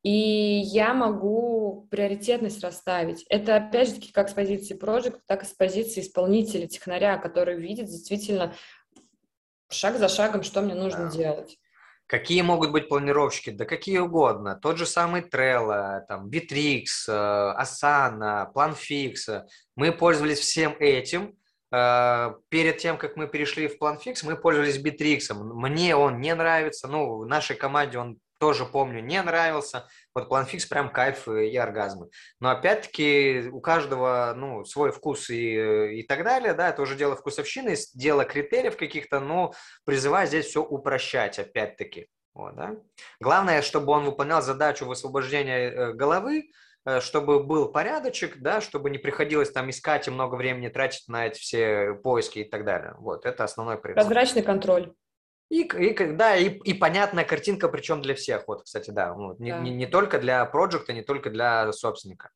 и 0.05 0.61
я 0.61 0.93
могу 0.93 1.87
приоритетность 1.89 2.63
расставить. 2.63 3.25
Это, 3.27 3.55
опять 3.55 3.87
же 3.87 3.95
таки, 3.95 4.11
как 4.11 4.29
с 4.29 4.33
позиции 4.33 4.75
проекта, 4.75 5.19
так 5.25 5.41
и 5.41 5.47
с 5.47 5.53
позиции 5.53 6.01
исполнителя, 6.01 6.67
технаря, 6.67 7.17
который 7.17 7.59
видит 7.59 7.87
действительно 7.87 8.53
шаг 9.71 9.97
за 9.97 10.07
шагом, 10.07 10.43
что 10.43 10.61
мне 10.61 10.75
нужно 10.75 11.05
да. 11.05 11.11
делать. 11.11 11.57
Какие 12.05 12.43
могут 12.43 12.71
быть 12.71 12.87
планировщики? 12.87 13.49
Да 13.49 13.65
какие 13.65 13.97
угодно. 13.97 14.59
Тот 14.61 14.77
же 14.77 14.85
самый 14.85 15.23
Trello, 15.23 16.01
там, 16.07 16.29
Bittrex, 16.29 16.83
э, 17.07 17.55
Asana, 17.59 18.45
PlanFix. 18.53 19.41
Мы 19.75 19.91
пользовались 19.91 20.37
всем 20.37 20.75
этим. 20.79 21.35
Э, 21.71 22.35
перед 22.49 22.77
тем, 22.77 22.99
как 22.99 23.17
мы 23.17 23.27
перешли 23.27 23.67
в 23.67 23.81
PlanFix, 23.81 24.17
мы 24.21 24.35
пользовались 24.35 24.77
Bittrex. 24.77 25.33
Мне 25.33 25.95
он 25.95 26.21
не 26.21 26.35
нравится. 26.35 26.87
Ну, 26.87 27.25
нашей 27.25 27.55
команде 27.55 27.97
он 27.97 28.19
тоже 28.39 28.65
помню, 28.65 29.01
не 29.01 29.21
нравился. 29.21 29.87
Вот 30.13 30.27
планфикс 30.29 30.65
прям 30.65 30.91
кайф 30.91 31.27
и 31.27 31.55
оргазмы. 31.55 32.09
Но 32.39 32.49
опять-таки 32.49 33.49
у 33.51 33.61
каждого 33.61 34.33
ну, 34.35 34.65
свой 34.65 34.91
вкус 34.91 35.29
и, 35.29 35.99
и 35.99 36.03
так 36.03 36.23
далее, 36.23 36.53
да, 36.53 36.69
это 36.69 36.81
уже 36.81 36.95
дело 36.95 37.15
вкусовщины, 37.15 37.75
дело 37.93 38.25
критериев 38.25 38.77
каких-то, 38.77 39.19
но 39.19 39.53
призываю 39.85 40.27
здесь 40.27 40.47
все 40.47 40.61
упрощать 40.61 41.39
опять-таки. 41.39 42.07
Вот, 42.33 42.55
да. 42.55 42.75
Главное, 43.21 43.61
чтобы 43.61 43.93
он 43.93 44.03
выполнял 44.03 44.41
задачу 44.41 44.85
высвобождения 44.85 45.69
э, 45.69 45.93
головы, 45.93 46.51
э, 46.85 46.99
чтобы 46.99 47.41
был 47.41 47.71
порядочек, 47.71 48.39
да, 48.39 48.59
чтобы 48.59 48.89
не 48.89 48.97
приходилось 48.97 49.51
там 49.51 49.69
искать 49.69 50.07
и 50.09 50.11
много 50.11 50.35
времени 50.35 50.67
тратить 50.67 51.07
на 51.07 51.27
эти 51.27 51.39
все 51.39 51.93
поиски 51.93 52.39
и 52.39 52.43
так 52.43 52.65
далее. 52.65 52.95
Вот, 52.99 53.25
это 53.25 53.45
основной 53.45 53.77
призыв. 53.77 53.95
Прозрачный 53.95 54.43
контроль. 54.43 54.93
И, 55.49 55.61
и, 55.61 56.07
да, 56.07 56.35
и, 56.35 56.49
и 56.49 56.73
понятная 56.73 57.23
картинка, 57.23 57.69
причем 57.69 58.01
для 58.01 58.15
всех. 58.15 58.47
Вот, 58.47 58.63
кстати, 58.63 58.89
да, 58.89 59.13
вот, 59.13 59.39
не, 59.39 59.51
да. 59.51 59.59
Не, 59.59 59.71
не 59.71 59.85
только 59.85 60.19
для 60.19 60.43
проекта, 60.45 60.93
не 60.93 61.03
только 61.03 61.29
для 61.29 61.71
собственника. 61.71 62.31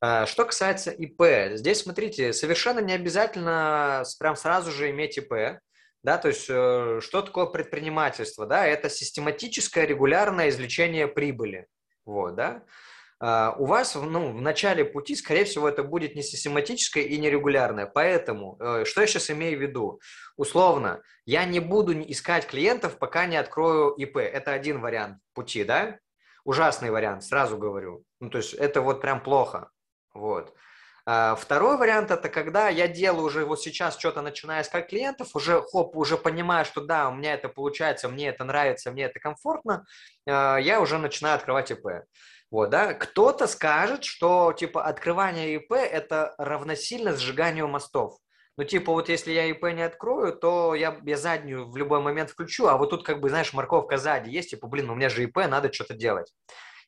А, 0.00 0.26
что 0.26 0.44
касается 0.44 0.90
ИП, 0.90 1.56
здесь, 1.56 1.80
смотрите, 1.80 2.32
совершенно 2.32 2.80
не 2.80 2.92
обязательно 2.92 4.04
прям 4.18 4.36
сразу 4.36 4.70
же 4.70 4.90
иметь 4.90 5.16
ИП. 5.18 5.60
Да, 6.02 6.18
то 6.18 6.28
есть 6.28 6.46
э, 6.48 7.00
что 7.02 7.22
такое 7.22 7.46
предпринимательство? 7.46 8.46
Да, 8.46 8.64
это 8.64 8.88
систематическое 8.88 9.86
регулярное 9.86 10.50
извлечение 10.50 11.08
прибыли. 11.08 11.66
Вот, 12.04 12.36
да. 12.36 12.62
Uh, 13.22 13.54
у 13.56 13.64
вас 13.64 13.94
ну, 13.94 14.30
в 14.30 14.42
начале 14.42 14.84
пути, 14.84 15.16
скорее 15.16 15.44
всего, 15.44 15.66
это 15.66 15.82
будет 15.82 16.14
не 16.14 16.22
систематическое 16.22 17.04
и 17.04 17.16
нерегулярное. 17.16 17.86
Поэтому, 17.86 18.58
uh, 18.60 18.84
что 18.84 19.00
я 19.00 19.06
сейчас 19.06 19.30
имею 19.30 19.58
в 19.58 19.62
виду? 19.62 20.00
Условно, 20.36 21.02
я 21.24 21.46
не 21.46 21.60
буду 21.60 21.98
искать 21.98 22.46
клиентов, 22.46 22.98
пока 22.98 23.24
не 23.24 23.38
открою 23.38 23.94
ИП. 23.94 24.18
Это 24.18 24.52
один 24.52 24.82
вариант 24.82 25.18
пути, 25.32 25.64
да? 25.64 25.98
Ужасный 26.44 26.90
вариант, 26.90 27.24
сразу 27.24 27.56
говорю. 27.56 28.04
Ну, 28.20 28.28
то 28.28 28.36
есть 28.36 28.52
это 28.52 28.82
вот 28.82 29.00
прям 29.00 29.22
плохо. 29.22 29.70
Вот. 30.12 30.54
А, 31.08 31.36
второй 31.36 31.76
вариант 31.76 32.10
это 32.10 32.28
когда 32.28 32.68
я 32.68 32.88
делаю 32.88 33.26
уже 33.26 33.44
вот 33.44 33.62
сейчас 33.62 33.96
что-то 33.96 34.22
начиная 34.22 34.62
искать 34.62 34.88
клиентов, 34.88 35.36
уже 35.36 35.62
хоп, 35.62 35.96
уже 35.96 36.18
понимаю, 36.18 36.64
что 36.64 36.80
да, 36.80 37.08
у 37.08 37.14
меня 37.14 37.34
это 37.34 37.48
получается, 37.48 38.08
мне 38.08 38.28
это 38.28 38.42
нравится, 38.42 38.90
мне 38.90 39.04
это 39.04 39.20
комфортно, 39.20 39.86
а, 40.28 40.56
я 40.56 40.80
уже 40.80 40.98
начинаю 40.98 41.36
открывать 41.36 41.70
ИП. 41.70 41.86
Вот, 42.56 42.70
да, 42.70 42.94
кто-то 42.94 43.48
скажет, 43.48 44.02
что 44.04 44.50
типа 44.54 44.82
открывание 44.82 45.56
ИП 45.56 45.72
это 45.72 46.34
равносильно 46.38 47.14
сжиганию 47.14 47.68
мостов. 47.68 48.16
Ну, 48.56 48.64
типа, 48.64 48.92
вот 48.92 49.10
если 49.10 49.30
я 49.30 49.44
ИП 49.44 49.64
не 49.74 49.82
открою, 49.82 50.34
то 50.34 50.74
я, 50.74 50.98
я 51.04 51.18
заднюю 51.18 51.68
в 51.68 51.76
любой 51.76 52.00
момент 52.00 52.30
включу, 52.30 52.66
а 52.66 52.78
вот 52.78 52.88
тут, 52.88 53.04
как 53.04 53.20
бы, 53.20 53.28
знаешь, 53.28 53.52
морковка 53.52 53.98
сзади 53.98 54.30
есть, 54.30 54.48
типа, 54.48 54.68
блин, 54.68 54.88
у 54.88 54.94
меня 54.94 55.10
же 55.10 55.24
ИП, 55.24 55.36
надо 55.46 55.70
что-то 55.70 55.92
делать. 55.92 56.32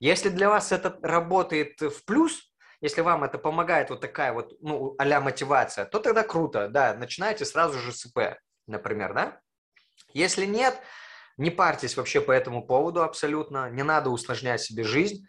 Если 0.00 0.30
для 0.30 0.48
вас 0.48 0.72
это 0.72 0.98
работает 1.02 1.78
в 1.82 2.02
плюс, 2.06 2.50
если 2.80 3.02
вам 3.02 3.22
это 3.24 3.36
помогает 3.36 3.90
вот 3.90 4.00
такая 4.00 4.32
вот, 4.32 4.54
ну, 4.62 4.96
а 4.98 5.20
мотивация, 5.20 5.84
то 5.84 5.98
тогда 5.98 6.22
круто, 6.22 6.68
да, 6.70 6.94
начинайте 6.94 7.44
сразу 7.44 7.78
же 7.78 7.92
с 7.92 8.06
ИП, 8.06 8.38
например, 8.66 9.12
да. 9.12 9.38
Если 10.14 10.46
нет, 10.46 10.80
не 11.36 11.50
парьтесь 11.50 11.98
вообще 11.98 12.22
по 12.22 12.32
этому 12.32 12.66
поводу 12.66 13.02
абсолютно, 13.02 13.68
не 13.68 13.82
надо 13.82 14.08
усложнять 14.08 14.62
себе 14.62 14.82
жизнь, 14.82 15.26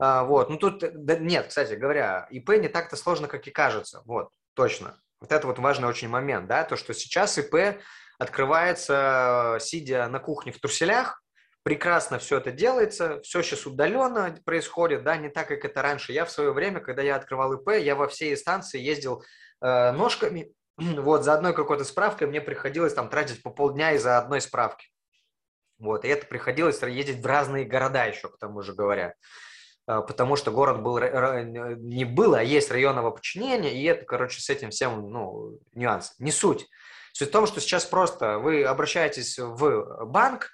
а, 0.00 0.24
вот, 0.24 0.48
ну 0.48 0.56
тут, 0.56 0.78
да, 0.80 1.16
нет, 1.16 1.48
кстати 1.48 1.74
говоря, 1.74 2.26
ИП 2.30 2.50
не 2.50 2.68
так-то 2.68 2.96
сложно, 2.96 3.28
как 3.28 3.46
и 3.46 3.50
кажется, 3.50 4.00
вот, 4.06 4.30
точно. 4.54 4.98
Вот 5.20 5.30
это 5.30 5.46
вот 5.46 5.58
важный 5.58 5.88
очень 5.88 6.08
момент, 6.08 6.46
да, 6.46 6.64
то, 6.64 6.76
что 6.76 6.94
сейчас 6.94 7.36
ИП 7.36 7.78
открывается, 8.18 9.58
сидя 9.60 10.08
на 10.08 10.18
кухне 10.18 10.52
в 10.52 10.58
труселях, 10.58 11.22
прекрасно 11.62 12.18
все 12.18 12.38
это 12.38 12.50
делается, 12.50 13.20
все 13.20 13.42
сейчас 13.42 13.66
удаленно 13.66 14.34
происходит, 14.46 15.04
да, 15.04 15.18
не 15.18 15.28
так, 15.28 15.48
как 15.48 15.66
это 15.66 15.82
раньше. 15.82 16.12
Я 16.12 16.24
в 16.24 16.30
свое 16.30 16.52
время, 16.52 16.80
когда 16.80 17.02
я 17.02 17.16
открывал 17.16 17.52
ИП, 17.52 17.72
я 17.78 17.94
во 17.94 18.08
все 18.08 18.32
инстанции 18.32 18.80
ездил 18.80 19.22
э, 19.60 19.92
ножками, 19.92 20.54
вот, 20.78 21.24
за 21.24 21.34
одной 21.34 21.52
какой-то 21.52 21.84
справкой 21.84 22.26
мне 22.26 22.40
приходилось 22.40 22.94
там 22.94 23.10
тратить 23.10 23.42
по 23.42 23.50
полдня 23.50 23.92
из-за 23.92 24.16
одной 24.16 24.40
справки. 24.40 24.88
Вот, 25.78 26.06
и 26.06 26.08
это 26.08 26.26
приходилось 26.26 26.80
ездить 26.80 27.22
в 27.22 27.26
разные 27.26 27.66
города 27.66 28.06
еще, 28.06 28.28
к 28.28 28.38
тому 28.38 28.62
же 28.62 28.74
говоря. 28.74 29.14
Э, 29.90 30.02
потому 30.06 30.36
что 30.36 30.50
город 30.50 30.82
был, 30.82 30.98
не 30.98 32.04
был, 32.04 32.34
а 32.34 32.42
есть 32.42 32.70
районного 32.70 33.10
подчинения, 33.10 33.74
и 33.74 33.84
это, 33.84 34.04
короче, 34.04 34.40
с 34.40 34.50
этим 34.50 34.70
всем, 34.70 35.10
ну, 35.10 35.58
нюанс. 35.74 36.14
Не 36.18 36.30
суть. 36.30 36.66
Суть 37.12 37.28
в 37.28 37.32
том, 37.32 37.46
что 37.46 37.60
сейчас 37.60 37.84
просто 37.84 38.38
вы 38.38 38.64
обращаетесь 38.64 39.38
в 39.38 40.04
банк, 40.04 40.50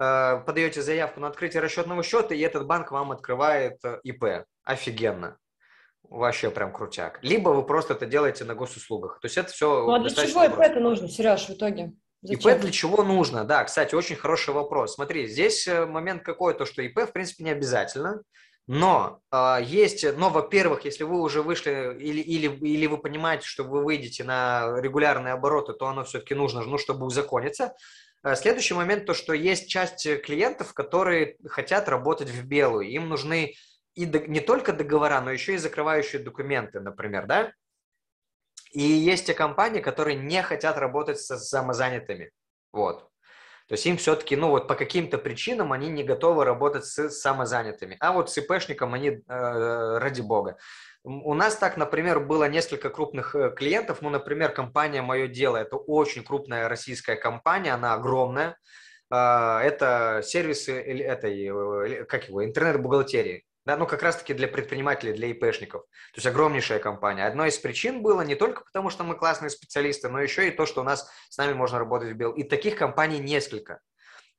Э, 0.00 0.42
подаете 0.46 0.80
заявку 0.80 1.20
на 1.20 1.28
открытие 1.28 1.60
расчетного 1.60 2.02
счета, 2.02 2.34
и 2.34 2.40
этот 2.40 2.66
банк 2.66 2.90
вам 2.90 3.12
открывает 3.12 3.84
э, 3.84 4.00
ИП. 4.02 4.46
Офигенно. 4.64 5.36
Вообще 6.02 6.50
прям 6.50 6.72
крутяк. 6.72 7.18
Либо 7.22 7.50
вы 7.50 7.62
просто 7.62 7.92
это 7.92 8.06
делаете 8.06 8.44
на 8.44 8.54
госуслугах. 8.54 9.20
То 9.20 9.26
есть 9.26 9.36
это 9.36 9.52
все 9.52 9.84
Ну 9.84 9.92
а 9.92 9.98
для 9.98 10.10
чего 10.10 10.44
ИП 10.44 10.58
это 10.58 10.80
нужно, 10.80 11.06
Сереж, 11.06 11.46
в 11.46 11.50
итоге? 11.50 11.92
Зачем? 12.22 12.52
ИП 12.52 12.60
для 12.60 12.70
чего 12.70 13.02
нужно? 13.02 13.44
Да, 13.44 13.62
кстати, 13.64 13.94
очень 13.94 14.16
хороший 14.16 14.54
вопрос. 14.54 14.94
Смотри, 14.94 15.26
здесь 15.26 15.68
э, 15.68 15.84
момент 15.84 16.22
какой, 16.22 16.54
то 16.54 16.64
что 16.64 16.80
ИП 16.80 17.00
в 17.00 17.12
принципе 17.12 17.44
не 17.44 17.50
обязательно. 17.50 18.22
Но 18.66 19.20
э, 19.32 19.58
есть, 19.64 20.04
но, 20.16 20.30
во-первых, 20.30 20.84
если 20.84 21.04
вы 21.04 21.20
уже 21.20 21.42
вышли 21.42 21.96
или, 21.98 22.20
или, 22.20 22.46
или 22.46 22.86
вы 22.86 22.98
понимаете, 22.98 23.44
что 23.44 23.64
вы 23.64 23.82
выйдете 23.82 24.22
на 24.22 24.80
регулярные 24.80 25.34
обороты, 25.34 25.72
то 25.72 25.86
оно 25.86 26.04
все-таки 26.04 26.34
нужно, 26.34 26.62
ну, 26.62 26.78
чтобы 26.78 27.06
узакониться. 27.06 27.74
Э, 28.22 28.36
следующий 28.36 28.74
момент, 28.74 29.06
то, 29.06 29.14
что 29.14 29.32
есть 29.32 29.68
часть 29.68 30.04
клиентов, 30.22 30.72
которые 30.72 31.36
хотят 31.48 31.88
работать 31.88 32.28
в 32.28 32.46
белую. 32.46 32.88
Им 32.88 33.08
нужны 33.08 33.54
и 33.94 34.06
не 34.06 34.40
только 34.40 34.72
договора, 34.72 35.20
но 35.20 35.30
еще 35.30 35.54
и 35.54 35.58
закрывающие 35.58 36.22
документы, 36.22 36.80
например, 36.80 37.26
да? 37.26 37.52
И 38.72 38.82
есть 38.82 39.26
те 39.26 39.34
компании, 39.34 39.80
которые 39.80 40.16
не 40.16 40.42
хотят 40.42 40.78
работать 40.78 41.18
с 41.18 41.36
самозанятыми. 41.38 42.30
Вот. 42.72 43.10
То 43.70 43.74
есть 43.74 43.86
им 43.86 43.98
все-таки, 43.98 44.34
ну 44.34 44.48
вот 44.48 44.66
по 44.66 44.74
каким-то 44.74 45.16
причинам 45.16 45.72
они 45.72 45.88
не 45.90 46.02
готовы 46.02 46.44
работать 46.44 46.84
с 46.84 47.08
самозанятыми. 47.10 47.96
А 48.00 48.10
вот 48.10 48.28
с 48.28 48.36
ИПшником 48.36 48.94
они, 48.94 49.10
э, 49.10 49.98
ради 49.98 50.22
бога. 50.22 50.58
У 51.04 51.34
нас 51.34 51.54
так, 51.54 51.76
например, 51.76 52.18
было 52.18 52.48
несколько 52.48 52.90
крупных 52.90 53.36
э, 53.36 53.54
клиентов. 53.54 54.02
Ну, 54.02 54.10
например, 54.10 54.50
компания 54.50 55.02
«Мое 55.02 55.28
дело»– 55.28 55.56
это 55.58 55.76
очень 55.76 56.24
крупная 56.24 56.68
российская 56.68 57.14
компания, 57.14 57.72
она 57.72 57.94
огромная. 57.94 58.56
А, 59.08 59.62
это 59.62 60.20
сервисы 60.24 60.72
этой, 60.72 61.46
э, 61.46 62.04
как 62.06 62.28
его, 62.28 62.44
интернет-бухгалтерии. 62.44 63.44
Да, 63.66 63.76
ну, 63.76 63.86
как 63.86 64.02
раз-таки 64.02 64.32
для 64.32 64.48
предпринимателей, 64.48 65.12
для 65.12 65.28
ИПшников. 65.28 65.82
То 65.82 66.16
есть 66.16 66.26
огромнейшая 66.26 66.78
компания. 66.78 67.26
Одной 67.26 67.50
из 67.50 67.58
причин 67.58 68.02
было 68.02 68.22
не 68.22 68.34
только 68.34 68.64
потому, 68.64 68.88
что 68.88 69.04
мы 69.04 69.16
классные 69.16 69.50
специалисты, 69.50 70.08
но 70.08 70.20
еще 70.20 70.48
и 70.48 70.50
то, 70.50 70.64
что 70.64 70.80
у 70.80 70.84
нас 70.84 71.10
с 71.28 71.36
нами 71.36 71.52
можно 71.52 71.78
работать 71.78 72.10
в 72.10 72.14
бел. 72.14 72.32
И 72.32 72.42
таких 72.42 72.76
компаний 72.76 73.18
несколько 73.18 73.80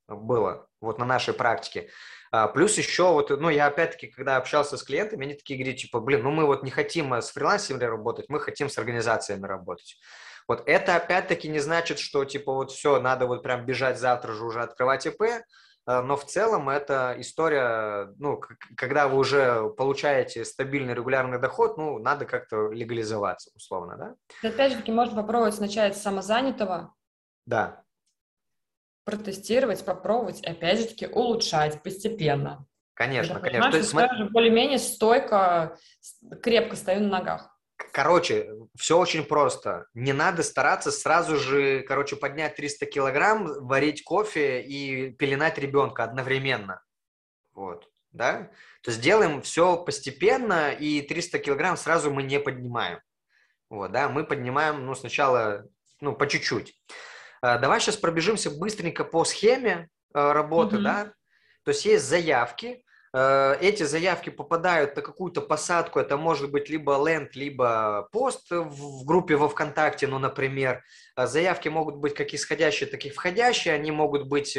было 0.07 0.67
вот 0.81 0.97
на 0.97 1.05
нашей 1.05 1.35
практике. 1.35 1.89
А, 2.31 2.47
плюс 2.47 2.77
еще 2.77 3.11
вот, 3.11 3.29
ну, 3.29 3.49
я 3.49 3.67
опять-таки, 3.67 4.07
когда 4.07 4.37
общался 4.37 4.77
с 4.77 4.83
клиентами, 4.83 5.25
они 5.25 5.35
такие 5.35 5.59
говорят, 5.59 5.79
типа, 5.79 5.99
блин, 5.99 6.23
ну 6.23 6.31
мы 6.31 6.45
вот 6.45 6.63
не 6.63 6.71
хотим 6.71 7.13
с 7.13 7.29
фрилансерами 7.29 7.83
работать, 7.83 8.25
мы 8.29 8.39
хотим 8.39 8.69
с 8.69 8.77
организациями 8.77 9.45
работать. 9.45 9.99
Вот 10.47 10.63
это 10.65 10.95
опять-таки 10.95 11.47
не 11.47 11.59
значит, 11.59 11.99
что 11.99 12.25
типа 12.25 12.53
вот 12.53 12.71
все, 12.71 12.99
надо 12.99 13.27
вот 13.27 13.43
прям 13.43 13.65
бежать 13.65 13.99
завтра 13.99 14.33
же 14.33 14.43
уже 14.43 14.61
открывать 14.61 15.05
ИП, 15.05 15.21
но 15.85 16.15
в 16.15 16.25
целом 16.25 16.69
это 16.69 17.15
история, 17.17 18.13
ну, 18.17 18.41
когда 18.77 19.07
вы 19.07 19.17
уже 19.17 19.69
получаете 19.71 20.45
стабильный 20.45 20.93
регулярный 20.93 21.39
доход, 21.39 21.77
ну, 21.77 21.97
надо 21.99 22.25
как-то 22.25 22.71
легализоваться, 22.71 23.51
условно, 23.55 23.97
да? 23.97 24.49
Опять 24.49 24.73
же 24.73 24.77
таки, 24.79 24.91
можно 24.91 25.21
попробовать 25.21 25.59
начать 25.59 25.97
с 25.97 26.01
самозанятого. 26.01 26.93
Да 27.45 27.83
протестировать, 29.11 29.83
попробовать, 29.83 30.41
опять 30.45 30.79
же 30.79 30.85
таки 30.87 31.07
улучшать 31.07 31.81
постепенно. 31.83 32.65
Конечно, 32.93 33.35
Когда 33.35 33.49
конечно. 33.49 33.71
То 33.71 33.77
есть, 33.77 33.93
я 33.93 34.13
уже 34.13 34.29
более-менее 34.29 34.79
стойко, 34.79 35.77
крепко 36.41 36.75
стою 36.75 37.01
на 37.01 37.19
ногах. 37.19 37.57
Короче, 37.91 38.49
все 38.75 38.97
очень 38.97 39.25
просто. 39.25 39.87
Не 39.93 40.13
надо 40.13 40.43
стараться 40.43 40.91
сразу 40.91 41.35
же, 41.37 41.81
короче, 41.81 42.15
поднять 42.15 42.55
300 42.55 42.85
килограмм, 42.85 43.65
варить 43.67 44.03
кофе 44.03 44.61
и 44.61 45.11
пеленать 45.11 45.57
ребенка 45.57 46.03
одновременно. 46.03 46.81
Вот, 47.53 47.89
да? 48.11 48.49
То 48.81 48.91
есть 48.91 49.01
делаем 49.01 49.41
все 49.41 49.77
постепенно, 49.77 50.71
и 50.71 51.01
300 51.01 51.39
килограмм 51.39 51.75
сразу 51.75 52.11
мы 52.11 52.23
не 52.23 52.39
поднимаем. 52.39 52.99
Вот, 53.69 53.91
да, 53.91 54.09
мы 54.09 54.25
поднимаем, 54.25 54.85
ну, 54.85 54.95
сначала, 54.95 55.65
ну, 55.99 56.15
по 56.15 56.27
чуть-чуть. 56.27 56.73
Э, 57.41 57.59
давай 57.59 57.79
сейчас 57.79 57.97
пробежимся 57.97 58.51
быстренько 58.51 59.03
по 59.03 59.25
схеме 59.25 59.89
э, 60.13 60.31
работы, 60.31 60.77
mm-hmm. 60.77 60.81
да. 60.81 61.13
То 61.63 61.71
есть 61.71 61.85
есть 61.85 62.05
заявки, 62.05 62.83
эти 63.13 63.83
заявки 63.83 64.29
попадают 64.29 64.95
на 64.95 65.01
какую-то 65.01 65.41
посадку, 65.41 65.99
это 65.99 66.15
может 66.15 66.49
быть 66.49 66.69
либо 66.69 66.97
ленд, 67.05 67.35
либо 67.35 68.07
пост 68.11 68.51
в 68.51 69.03
группе 69.05 69.35
во 69.35 69.49
ВКонтакте, 69.49 70.07
ну, 70.07 70.17
например. 70.17 70.83
Заявки 71.17 71.67
могут 71.67 71.97
быть 71.97 72.13
как 72.13 72.33
исходящие, 72.33 72.89
так 72.89 73.03
и 73.05 73.09
входящие, 73.09 73.73
они 73.73 73.91
могут 73.91 74.27
быть 74.27 74.57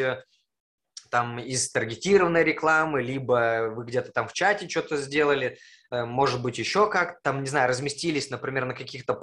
там 1.10 1.38
из 1.38 1.70
таргетированной 1.70 2.44
рекламы, 2.44 3.02
либо 3.02 3.72
вы 3.74 3.84
где-то 3.84 4.12
там 4.12 4.28
в 4.28 4.32
чате 4.32 4.68
что-то 4.68 4.96
сделали, 4.96 5.58
может 5.90 6.42
быть 6.42 6.58
еще 6.58 6.88
как, 6.88 7.20
там, 7.22 7.42
не 7.42 7.48
знаю, 7.48 7.68
разместились, 7.68 8.30
например, 8.30 8.64
на 8.64 8.74
каких-то 8.74 9.14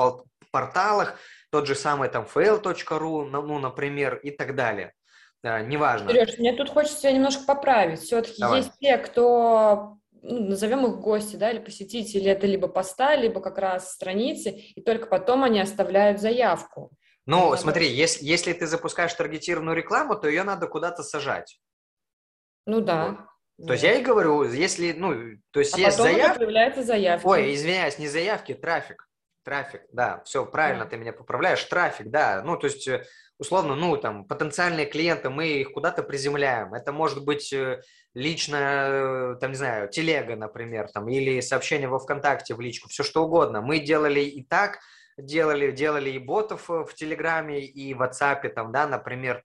порталах, 0.51 1.19
тот 1.51 1.67
же 1.67 1.75
самый 1.75 2.09
там 2.09 2.27
fail.ru, 2.31 3.25
ну, 3.29 3.59
например, 3.59 4.17
и 4.17 4.29
так 4.31 4.55
далее. 4.55 4.93
Да, 5.43 5.61
неважно. 5.61 6.09
Сереж, 6.09 6.37
мне 6.37 6.53
тут 6.53 6.69
хочется 6.69 7.01
тебя 7.01 7.13
немножко 7.13 7.45
поправить. 7.45 8.01
Все-таки 8.01 8.39
Давай. 8.39 8.59
есть 8.59 8.71
те, 8.79 8.97
кто 8.97 9.97
ну, 10.21 10.49
назовем 10.49 10.85
их 10.85 10.99
гости, 10.99 11.35
да, 11.37 11.51
или 11.51 11.59
посетители, 11.59 12.29
это 12.29 12.45
либо 12.45 12.67
поста, 12.67 13.15
либо 13.15 13.39
как 13.39 13.57
раз 13.57 13.93
страницы, 13.93 14.49
и 14.49 14.81
только 14.81 15.07
потом 15.07 15.43
они 15.43 15.61
оставляют 15.61 16.19
заявку. 16.19 16.91
Ну, 17.25 17.55
смотри, 17.55 17.87
если, 17.87 18.25
если 18.25 18.53
ты 18.53 18.67
запускаешь 18.67 19.13
таргетированную 19.13 19.77
рекламу, 19.77 20.15
то 20.15 20.27
ее 20.27 20.43
надо 20.43 20.67
куда-то 20.67 21.03
сажать. 21.03 21.59
Ну 22.65 22.81
да. 22.81 23.27
Вот. 23.57 23.67
То 23.67 23.73
есть 23.73 23.83
я 23.83 23.95
и 23.95 24.01
говорю, 24.01 24.43
если, 24.43 24.93
ну, 24.93 25.37
то 25.51 25.59
есть 25.59 25.75
а 25.75 25.79
есть 25.79 25.97
потом 25.97 26.13
заявки. 26.13 26.37
появляются 26.39 26.83
заявки. 26.83 27.25
Ой, 27.25 27.53
извиняюсь, 27.53 27.99
не 27.99 28.07
заявки, 28.07 28.53
трафик. 28.53 29.08
Трафик, 29.43 29.81
да, 29.91 30.21
все 30.25 30.45
правильно, 30.45 30.83
да. 30.83 30.89
ты 30.89 30.97
меня 30.97 31.13
поправляешь. 31.13 31.63
Трафик, 31.63 32.09
да. 32.09 32.41
Ну, 32.43 32.57
то 32.57 32.67
есть, 32.67 32.87
э, 32.87 33.05
условно, 33.37 33.75
ну, 33.75 33.95
там, 33.97 34.25
потенциальные 34.25 34.85
клиенты, 34.85 35.29
мы 35.29 35.47
их 35.47 35.71
куда-то 35.71 36.03
приземляем. 36.03 36.73
Это 36.73 36.91
может 36.91 37.23
быть 37.23 37.51
э, 37.53 37.81
лично, 38.13 38.57
э, 38.57 39.35
там, 39.39 39.51
не 39.51 39.57
знаю, 39.57 39.89
телега, 39.89 40.35
например, 40.35 40.89
там, 40.91 41.07
или 41.07 41.39
сообщение 41.39 41.87
во 41.87 41.99
ВКонтакте 41.99 42.53
в 42.53 42.61
личку, 42.61 42.89
все 42.89 43.03
что 43.03 43.23
угодно. 43.23 43.61
Мы 43.61 43.79
делали 43.79 44.19
и 44.19 44.43
так, 44.43 44.79
делали, 45.17 45.71
делали 45.71 46.09
и 46.11 46.19
ботов 46.19 46.67
в 46.67 46.93
Телеграме, 46.93 47.61
и 47.65 47.93
в 47.93 48.01
WhatsApp, 48.01 48.47
там, 48.49 48.71
да, 48.71 48.87
например. 48.87 49.43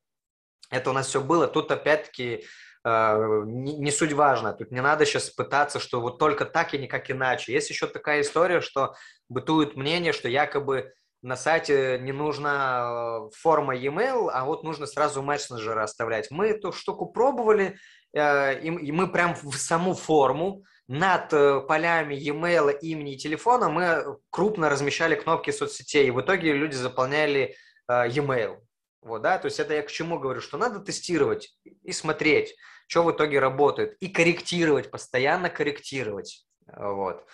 Это 0.70 0.90
у 0.90 0.92
нас 0.92 1.06
все 1.06 1.20
было. 1.20 1.46
Тут, 1.46 1.70
опять-таки, 1.70 2.44
не, 2.84 3.76
не 3.78 3.90
суть 3.90 4.12
важно. 4.12 4.52
Тут 4.52 4.70
не 4.70 4.82
надо 4.82 5.06
сейчас 5.06 5.30
пытаться, 5.30 5.80
что 5.80 6.00
вот 6.00 6.18
только 6.18 6.44
так 6.44 6.74
и 6.74 6.78
никак 6.78 7.10
иначе. 7.10 7.52
Есть 7.52 7.70
еще 7.70 7.86
такая 7.86 8.20
история, 8.20 8.60
что 8.60 8.94
бытует 9.28 9.76
мнение, 9.76 10.12
что 10.12 10.28
якобы 10.28 10.92
на 11.24 11.36
сайте 11.36 11.98
не 12.02 12.12
нужна 12.12 13.26
э, 13.26 13.30
форма 13.34 13.74
e-mail, 13.74 14.28
а 14.30 14.44
вот 14.44 14.62
нужно 14.62 14.86
сразу 14.86 15.22
мессенджеры 15.22 15.80
оставлять. 15.80 16.30
Мы 16.30 16.48
эту 16.48 16.70
штуку 16.70 17.06
пробовали, 17.06 17.78
э, 18.12 18.60
и 18.60 18.92
мы 18.92 19.10
прям 19.10 19.34
в 19.34 19.56
саму 19.56 19.94
форму 19.94 20.64
над 20.86 21.32
э, 21.32 21.60
полями 21.66 22.14
e-mail, 22.14 22.78
имени 22.78 23.14
и 23.14 23.16
телефона 23.16 23.70
мы 23.70 24.18
крупно 24.28 24.68
размещали 24.68 25.14
кнопки 25.14 25.50
соцсетей, 25.50 26.08
и 26.08 26.10
в 26.10 26.20
итоге 26.20 26.52
люди 26.52 26.74
заполняли 26.74 27.56
e-mail. 27.88 28.58
Вот, 29.04 29.20
да, 29.20 29.38
то 29.38 29.46
есть 29.46 29.60
это 29.60 29.74
я 29.74 29.82
к 29.82 29.90
чему 29.90 30.18
говорю, 30.18 30.40
что 30.40 30.56
надо 30.56 30.80
тестировать 30.80 31.54
и 31.82 31.92
смотреть, 31.92 32.56
что 32.86 33.02
в 33.02 33.12
итоге 33.12 33.38
работает, 33.38 33.96
и 34.00 34.08
корректировать, 34.08 34.90
постоянно 34.90 35.50
корректировать. 35.50 36.46
Вот. 36.66 37.26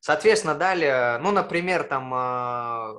Соответственно, 0.00 0.54
далее, 0.54 1.16
ну, 1.18 1.30
например, 1.30 1.84
там, 1.84 2.12
а, 2.14 2.92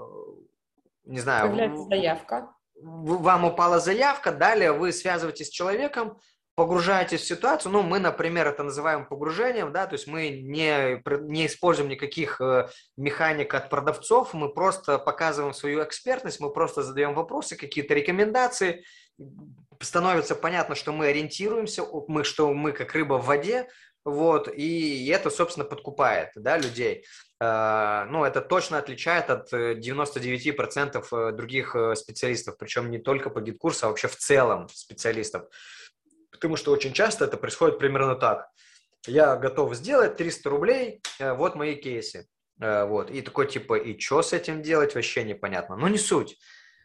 не 1.04 1.20
знаю... 1.20 1.50
Появляется 1.50 1.84
заявка. 1.84 2.56
Вам 2.82 3.46
упала 3.46 3.80
заявка, 3.80 4.32
далее 4.32 4.72
вы 4.72 4.92
связываетесь 4.92 5.48
с 5.48 5.52
человеком, 5.52 6.20
погружаетесь 6.56 7.22
в 7.22 7.28
ситуацию, 7.28 7.72
ну, 7.72 7.82
мы, 7.84 8.00
например, 8.00 8.48
это 8.48 8.64
называем 8.64 9.06
погружением, 9.06 9.72
да, 9.72 9.86
то 9.88 9.94
есть 9.94 10.08
мы 10.08 10.30
не, 10.30 11.02
не 11.30 11.48
используем 11.48 11.90
никаких 11.90 12.40
э, 12.40 12.70
механик 12.98 13.54
от 13.54 13.70
продавцов, 13.70 14.34
мы 14.34 14.50
просто 14.50 14.98
показываем 14.98 15.54
свою 15.54 15.84
экспертность, 15.84 16.40
мы 16.40 16.52
просто 16.52 16.82
задаем 16.82 17.14
вопросы, 17.14 17.56
какие-то 17.56 17.94
рекомендации, 17.94 18.84
становится 19.82 20.36
понятно, 20.36 20.76
что 20.76 20.94
мы 20.94 21.08
ориентируемся, 21.08 21.84
мы, 22.08 22.24
что 22.24 22.54
мы 22.54 22.72
как 22.72 22.94
рыба 22.94 23.16
в 23.16 23.26
воде, 23.26 23.68
вот, 24.06 24.48
и 24.48 25.08
это, 25.08 25.32
собственно, 25.32 25.66
подкупает, 25.66 26.30
да, 26.36 26.58
людей. 26.58 27.06
А, 27.40 28.06
ну, 28.06 28.24
это 28.24 28.40
точно 28.40 28.78
отличает 28.78 29.30
от 29.32 29.52
99% 29.52 31.06
э, 31.12 31.30
э, 31.30 31.32
других 31.34 31.76
э, 31.76 31.96
специалистов, 31.96 32.56
причем 32.58 32.92
не 32.92 33.00
только 33.00 33.30
по 33.30 33.42
GetCourse 33.42 33.79
у, 33.79 33.88
а 33.88 33.90
вообще 33.90 34.08
в 34.08 34.16
целом 34.16 34.70
специалистов. 34.70 35.46
Потому 36.46 36.58
что 36.58 36.72
очень 36.72 36.94
часто 36.94 37.26
это 37.26 37.38
происходит 37.38 37.80
примерно 37.80 38.16
так. 38.16 38.50
Я 39.08 39.36
готов 39.36 39.74
сделать 39.76 40.16
300 40.16 40.50
рублей, 40.50 41.02
вот 41.20 41.56
мои 41.56 41.76
кейсы. 41.76 42.28
Вот. 42.60 43.10
И 43.10 43.22
такой 43.22 43.48
типа, 43.48 43.76
и 43.76 44.00
что 44.00 44.22
с 44.22 44.32
этим 44.32 44.62
делать, 44.62 44.94
вообще 44.94 45.24
непонятно. 45.24 45.76
Но 45.76 45.88
не 45.88 45.98
суть. 45.98 46.38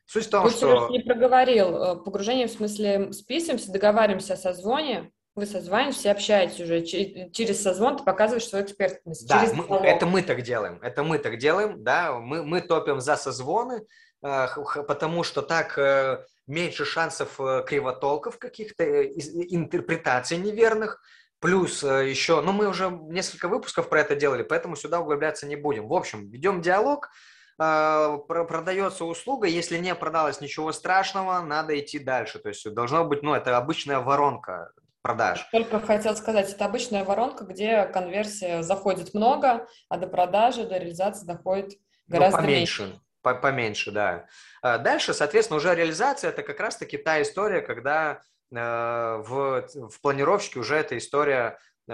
Суть 0.07 0.27
в 0.27 0.31
том, 0.31 0.45
Вы, 0.45 0.51
что... 0.51 0.89
не 0.89 1.01
проговорил. 1.01 2.03
Погружение 2.03 2.47
в 2.47 2.51
смысле 2.51 3.13
списываемся, 3.13 3.71
договариваемся 3.71 4.33
о 4.33 4.37
созвоне, 4.37 5.13
вы 5.35 5.47
созваниваетесь, 5.47 6.07
общаетесь 6.07 6.61
уже. 6.61 6.83
Через 6.83 7.63
созвон 7.63 7.99
ты 7.99 8.05
показываешь 8.05 8.49
свою 8.49 8.65
экспертность. 8.65 9.29
Да, 9.29 9.47
мы, 9.53 9.77
это 9.77 10.07
мы 10.07 10.23
так 10.23 10.43
делаем. 10.43 10.81
Это 10.83 11.03
мы 11.03 11.19
так 11.19 11.39
делаем, 11.39 11.85
да. 11.85 12.19
Мы, 12.19 12.43
мы 12.43 12.61
топим 12.61 13.01
за 13.01 13.17
созвоны, 13.17 13.83
э, 14.23 14.47
потому 14.89 15.23
что 15.23 15.43
так 15.43 15.79
э, 15.79 16.25
меньше 16.51 16.85
шансов 16.85 17.41
э, 17.41 17.65
кривотолков 17.67 18.39
каких-то, 18.39 19.05
интерпретаций 19.05 20.37
неверных. 20.37 21.01
Плюс 21.39 21.83
еще, 21.83 22.43
ну 22.43 22.53
мы 22.53 22.69
уже 22.69 22.91
несколько 22.91 23.49
выпусков 23.49 23.89
про 23.89 24.01
это 24.01 24.15
делали, 24.15 24.43
поэтому 24.43 24.77
сюда 24.77 25.01
углубляться 25.01 25.47
не 25.47 25.57
будем. 25.57 25.89
В 25.89 25.95
общем, 25.95 26.29
ведем 26.29 26.61
диалог, 26.61 27.09
продается 27.57 29.05
услуга, 29.05 29.47
если 29.47 29.79
не 29.79 29.95
продалось 29.95 30.41
ничего 30.41 30.73
страшного, 30.73 31.41
надо 31.41 31.79
идти 31.79 31.99
дальше. 31.99 32.39
То 32.39 32.51
есть 32.51 32.71
должно 32.75 33.05
быть, 33.05 33.23
ну, 33.23 33.35
это 33.35 33.57
обычная 33.57 34.01
воронка 34.01 34.71
продаж. 35.03 35.47
Только 35.53 35.81
хотел 35.81 36.17
сказать, 36.17 36.51
это 36.53 36.65
обычная 36.65 37.05
воронка, 37.05 37.45
где 37.45 37.85
конверсия 37.85 38.63
заходит 38.63 39.15
много, 39.15 39.67
а 39.89 39.97
до 39.97 40.07
продажи, 40.07 40.67
до 40.67 40.79
реализации 40.79 41.27
доходит 41.27 41.79
ну, 42.07 42.17
гораздо 42.17 42.39
ну, 42.39 42.45
поменьше. 42.45 42.83
меньше. 42.83 43.01
Поменьше, 43.23 43.91
да. 43.91 44.27
А 44.63 44.79
дальше, 44.79 45.13
соответственно, 45.13 45.59
уже 45.59 45.75
реализация– 45.75 46.31
это 46.31 46.43
как 46.43 46.59
раз-таки 46.59 46.97
та 46.97 47.21
история, 47.21 47.61
когда 47.61 48.23
э, 48.51 48.57
в, 48.57 49.69
в 49.91 50.01
планировщике 50.01 50.61
уже 50.61 50.77
эта 50.77 50.97
история 50.97 51.59
э, 51.87 51.93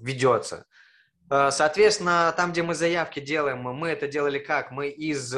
ведется. 0.00 0.64
Э, 1.30 1.50
соответственно, 1.50 2.32
там, 2.36 2.52
где 2.52 2.62
мы 2.62 2.74
заявки 2.74 3.20
делаем, 3.20 3.58
мы 3.58 3.88
это 3.90 4.08
делали 4.08 4.38
как? 4.38 4.70
Мы 4.70 4.88
из 4.88 5.34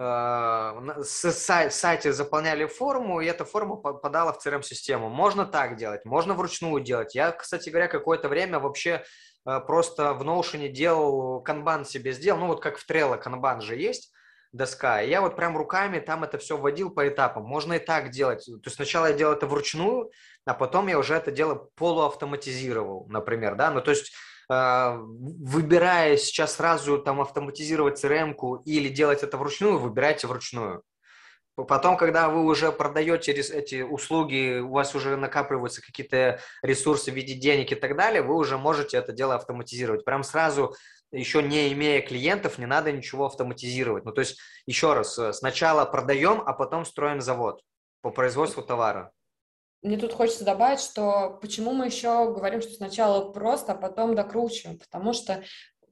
с 0.00 1.32
сайте 1.70 2.12
заполняли 2.12 2.66
форму, 2.66 3.20
и 3.20 3.26
эта 3.26 3.44
форма 3.44 3.74
попадала 3.74 4.32
в 4.32 4.46
CRM-систему. 4.46 5.08
Можно 5.08 5.44
так 5.44 5.76
делать, 5.76 6.04
можно 6.04 6.34
вручную 6.34 6.80
делать. 6.80 7.16
Я, 7.16 7.32
кстати 7.32 7.68
говоря, 7.68 7.88
какое-то 7.88 8.28
время 8.28 8.60
вообще 8.60 9.02
просто 9.66 10.14
в 10.14 10.22
Notion 10.22 10.68
делал 10.68 11.40
канбан 11.40 11.84
себе 11.84 12.12
сделал, 12.12 12.40
ну 12.40 12.46
вот 12.48 12.60
как 12.60 12.78
в 12.78 12.88
Trello 12.88 13.16
канбан 13.16 13.60
же 13.60 13.76
есть, 13.76 14.12
доска. 14.52 15.02
И 15.02 15.08
я 15.08 15.20
вот 15.20 15.36
прям 15.36 15.56
руками 15.56 16.00
там 16.00 16.24
это 16.24 16.38
все 16.38 16.56
вводил 16.56 16.90
по 16.90 17.06
этапам. 17.08 17.44
Можно 17.44 17.74
и 17.74 17.78
так 17.78 18.10
делать. 18.10 18.44
То 18.44 18.60
есть 18.64 18.76
сначала 18.76 19.06
я 19.06 19.12
делал 19.12 19.34
это 19.34 19.46
вручную, 19.46 20.10
а 20.44 20.54
потом 20.54 20.88
я 20.88 20.98
уже 20.98 21.14
это 21.14 21.30
дело 21.30 21.68
полуавтоматизировал, 21.76 23.06
например, 23.08 23.54
да. 23.54 23.70
Ну 23.70 23.80
то 23.80 23.90
есть 23.90 24.12
а, 24.50 24.96
выбирая 24.98 26.16
сейчас 26.16 26.56
сразу 26.56 26.98
там 26.98 27.20
автоматизировать 27.20 28.02
CRM-ку 28.02 28.62
или 28.64 28.88
делать 28.88 29.22
это 29.22 29.36
вручную, 29.36 29.78
выбирайте 29.78 30.26
вручную. 30.26 30.82
Потом, 31.64 31.96
когда 31.96 32.28
вы 32.28 32.44
уже 32.44 32.70
продаете 32.70 33.32
эти 33.32 33.82
услуги, 33.82 34.60
у 34.60 34.70
вас 34.70 34.94
уже 34.94 35.16
накапливаются 35.16 35.82
какие-то 35.82 36.40
ресурсы 36.62 37.10
в 37.10 37.14
виде 37.14 37.34
денег 37.34 37.72
и 37.72 37.74
так 37.74 37.96
далее, 37.96 38.22
вы 38.22 38.36
уже 38.36 38.58
можете 38.58 38.96
это 38.96 39.12
дело 39.12 39.34
автоматизировать. 39.34 40.04
Прям 40.04 40.22
сразу, 40.22 40.74
еще 41.10 41.42
не 41.42 41.72
имея 41.72 42.00
клиентов, 42.00 42.58
не 42.58 42.66
надо 42.66 42.92
ничего 42.92 43.26
автоматизировать. 43.26 44.04
Ну, 44.04 44.12
то 44.12 44.20
есть, 44.20 44.38
еще 44.66 44.92
раз, 44.92 45.18
э, 45.18 45.32
сначала 45.32 45.84
продаем, 45.84 46.42
а 46.44 46.52
потом 46.52 46.84
строим 46.84 47.20
завод 47.20 47.62
по 48.02 48.10
производству 48.10 48.62
товара. 48.62 49.12
Мне 49.82 49.96
тут 49.96 50.12
хочется 50.12 50.44
добавить, 50.44 50.80
что 50.80 51.38
почему 51.40 51.72
мы 51.72 51.86
еще 51.86 52.32
говорим, 52.32 52.60
что 52.60 52.72
сначала 52.72 53.30
просто, 53.30 53.72
а 53.72 53.76
потом 53.76 54.14
докручиваем, 54.16 54.78
потому 54.78 55.12
что 55.12 55.44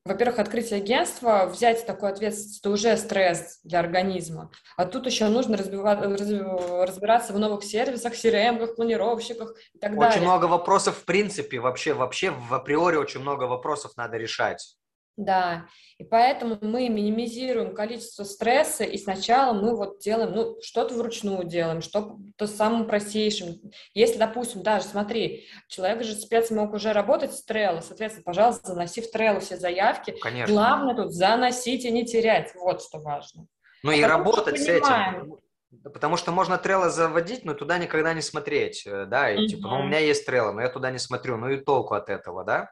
во-первых, 0.06 0.38
открытие 0.38 0.78
агентства, 0.78 1.46
взять 1.46 1.84
такой 1.84 2.10
ответственность, 2.10 2.60
это 2.60 2.70
уже 2.70 2.96
стресс 2.96 3.60
для 3.64 3.80
организма. 3.80 4.50
А 4.76 4.86
тут 4.86 5.06
еще 5.06 5.26
нужно 5.28 5.56
разбираться 5.56 7.32
в 7.32 7.38
новых 7.38 7.64
сервисах, 7.64 8.14
CRM, 8.14 8.74
планировщиках 8.74 9.54
и 9.74 9.78
так 9.78 9.90
очень 9.90 10.00
далее. 10.00 10.16
Очень 10.16 10.26
много 10.26 10.44
вопросов 10.46 10.98
в 10.98 11.04
принципе, 11.04 11.58
вообще, 11.58 11.92
вообще 11.92 12.30
в 12.30 12.54
априори 12.54 12.96
очень 12.96 13.20
много 13.20 13.44
вопросов 13.44 13.92
надо 13.96 14.16
решать. 14.16 14.76
Да, 15.16 15.66
и 15.96 16.04
поэтому 16.04 16.58
мы 16.60 16.90
минимизируем 16.90 17.74
количество 17.74 18.24
стресса, 18.24 18.84
и 18.84 18.98
сначала 18.98 19.54
мы 19.54 19.74
вот 19.74 19.98
делаем, 20.00 20.32
ну, 20.32 20.56
что-то 20.60 20.94
вручную 20.94 21.44
делаем, 21.44 21.80
что-то 21.80 22.46
самым 22.46 22.86
простейшим. 22.86 23.54
Если, 23.94 24.18
допустим, 24.18 24.62
даже, 24.62 24.84
смотри, 24.84 25.46
человек 25.68 26.04
же 26.04 26.14
спец 26.14 26.50
мог 26.50 26.74
уже 26.74 26.92
работать 26.92 27.32
с 27.32 27.48
Trello, 27.48 27.80
соответственно, 27.80 28.24
пожалуйста, 28.24 28.68
заноси 28.68 29.00
в 29.00 29.14
Trello 29.14 29.40
все 29.40 29.56
заявки. 29.56 30.14
Конечно. 30.20 30.52
Главное 30.52 30.94
тут 30.94 31.12
заносить 31.14 31.86
и 31.86 31.90
не 31.90 32.04
терять, 32.04 32.54
вот 32.54 32.82
что 32.82 32.98
важно. 32.98 33.46
Ну 33.82 33.92
а 33.92 33.94
и 33.94 34.02
работать 34.02 34.60
с 34.60 34.68
этим. 34.68 35.38
Потому 35.82 36.16
что 36.18 36.30
можно 36.30 36.54
Trello 36.62 36.90
заводить, 36.90 37.44
но 37.44 37.54
туда 37.54 37.78
никогда 37.78 38.12
не 38.12 38.22
смотреть, 38.22 38.86
э, 38.86 39.06
да, 39.06 39.30
и 39.30 39.38
угу. 39.38 39.46
типа, 39.46 39.68
ну, 39.68 39.80
у 39.80 39.82
меня 39.84 39.98
есть 39.98 40.28
Trello, 40.28 40.52
но 40.52 40.60
я 40.60 40.68
туда 40.68 40.90
не 40.90 40.98
смотрю, 40.98 41.36
ну 41.36 41.48
и 41.48 41.58
толку 41.58 41.94
от 41.94 42.08
этого, 42.08 42.44
да? 42.44 42.70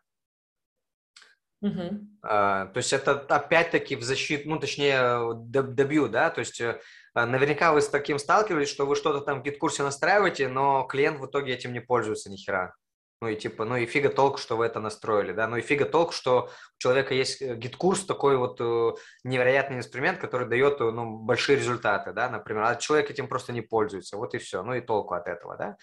А, 2.22 2.66
то 2.66 2.78
есть 2.78 2.92
это 2.92 3.12
опять-таки 3.12 3.96
в 3.96 4.02
защиту, 4.02 4.48
ну 4.48 4.58
точнее 4.58 5.34
добью, 5.34 6.08
да, 6.08 6.30
то 6.30 6.40
есть 6.40 6.60
э, 6.60 6.80
наверняка 7.14 7.72
вы 7.72 7.80
с 7.80 7.88
таким 7.88 8.18
сталкивались, 8.18 8.68
что 8.68 8.86
вы 8.86 8.96
что-то 8.96 9.20
там 9.20 9.40
в 9.40 9.42
GetCourse 9.42 9.82
настраиваете, 9.82 10.48
но 10.48 10.84
клиент 10.84 11.20
в 11.20 11.26
итоге 11.26 11.54
этим 11.54 11.72
не 11.72 11.80
пользуется 11.80 12.30
ни 12.30 12.36
хера. 12.36 12.74
Ну 13.20 13.28
и 13.28 13.36
типа, 13.36 13.64
ну 13.64 13.76
и 13.76 13.86
фига 13.86 14.10
толк, 14.10 14.38
что 14.38 14.56
вы 14.56 14.66
это 14.66 14.80
настроили, 14.80 15.32
да, 15.32 15.46
ну 15.48 15.56
и 15.56 15.62
фига 15.62 15.86
толк, 15.86 16.12
что 16.12 16.50
у 16.50 16.78
человека 16.78 17.14
есть 17.14 17.40
э, 17.40 17.54
GetCourse, 17.54 18.04
такой 18.04 18.36
вот 18.36 18.60
э, 18.60 18.92
невероятный 19.22 19.78
инструмент, 19.78 20.18
который 20.18 20.46
дает, 20.46 20.80
ну, 20.80 21.18
большие 21.18 21.56
результаты, 21.56 22.12
да, 22.12 22.28
например, 22.28 22.64
а 22.64 22.76
человек 22.76 23.10
этим 23.10 23.28
просто 23.28 23.52
не 23.52 23.62
пользуется, 23.62 24.16
вот 24.18 24.34
и 24.34 24.38
все, 24.38 24.62
ну 24.62 24.74
и 24.74 24.80
толку 24.80 25.14
от 25.14 25.28
этого, 25.28 25.56
да. 25.56 25.76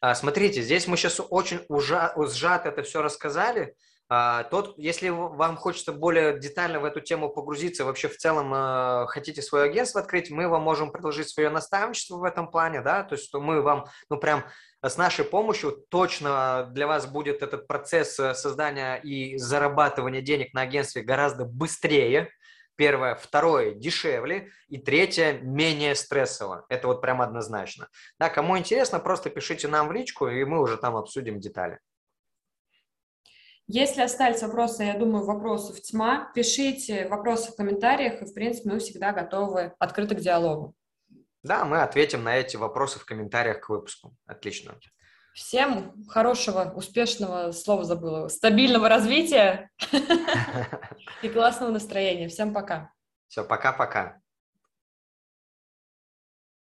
А, 0.00 0.14
смотрите, 0.14 0.62
здесь 0.62 0.86
мы 0.86 0.96
сейчас 0.96 1.20
очень 1.30 1.64
ужа- 1.68 2.12
сжато 2.16 2.68
это 2.68 2.82
все 2.82 3.02
рассказали, 3.02 3.62
А, 3.70 3.93
тот, 4.08 4.74
если 4.76 5.08
вам 5.08 5.56
хочется 5.56 5.92
более 5.92 6.38
детально 6.38 6.78
в 6.78 6.84
эту 6.84 7.00
тему 7.00 7.30
погрузиться, 7.30 7.84
вообще 7.84 8.08
в 8.08 8.16
целом 8.18 8.52
э, 8.54 9.06
хотите 9.08 9.40
свое 9.40 9.64
агентство 9.64 10.00
открыть, 10.02 10.30
мы 10.30 10.46
вам 10.46 10.62
можем 10.62 10.92
предложить 10.92 11.28
свое 11.30 11.48
наставничество 11.48 12.16
в 12.18 12.24
этом 12.24 12.50
плане, 12.50 12.82
да, 12.82 13.02
то 13.02 13.14
есть 13.14 13.24
что 13.26 13.40
мы 13.40 13.62
вам, 13.62 13.86
ну 14.10 14.18
прям 14.18 14.44
с 14.82 14.98
нашей 14.98 15.24
помощью 15.24 15.72
точно 15.88 16.68
для 16.72 16.86
вас 16.86 17.06
будет 17.06 17.42
этот 17.42 17.66
процесс 17.66 18.18
э, 18.20 18.34
создания 18.34 18.96
и 18.96 19.38
зарабатывания 19.38 20.20
денег 20.20 20.52
на 20.52 20.62
агентстве 20.62 21.02
гораздо 21.02 21.44
быстрее, 21.44 22.30
Первое. 22.76 23.14
Второе. 23.14 23.74
Дешевле. 23.74 24.50
И 24.68 24.78
третье. 24.78 25.38
Менее 25.42 25.94
стрессово. 25.94 26.66
Это 26.68 26.88
вот 26.88 27.00
прям 27.00 27.22
однозначно. 27.22 27.88
Да, 28.18 28.28
кому 28.28 28.58
интересно, 28.58 28.98
просто 28.98 29.30
пишите 29.30 29.68
нам 29.68 29.88
в 29.88 29.92
личку, 29.92 30.26
и 30.26 30.44
мы 30.44 30.60
уже 30.60 30.76
там 30.76 30.96
обсудим 30.96 31.38
детали. 31.38 31.78
Если 33.66 34.02
остались 34.02 34.42
вопросы, 34.42 34.82
я 34.84 34.98
думаю, 34.98 35.24
вопросов 35.24 35.80
тьма, 35.80 36.30
пишите 36.34 37.08
вопросы 37.08 37.50
в 37.50 37.56
комментариях, 37.56 38.20
и, 38.20 38.26
в 38.26 38.34
принципе, 38.34 38.70
мы 38.70 38.78
всегда 38.78 39.12
готовы 39.12 39.72
открыты 39.78 40.14
к 40.14 40.20
диалогу. 40.20 40.74
Да, 41.42 41.64
мы 41.64 41.82
ответим 41.82 42.24
на 42.24 42.36
эти 42.36 42.56
вопросы 42.56 42.98
в 42.98 43.06
комментариях 43.06 43.60
к 43.60 43.68
выпуску. 43.70 44.16
Отлично. 44.26 44.74
Всем 45.34 46.04
хорошего, 46.06 46.72
успешного, 46.76 47.52
слова 47.52 47.84
забыла, 47.84 48.28
стабильного 48.28 48.88
развития 48.88 49.70
и 51.22 51.28
классного 51.28 51.70
настроения. 51.70 52.28
Всем 52.28 52.52
пока. 52.54 52.92
Все, 53.28 53.44
пока-пока. 53.44 54.20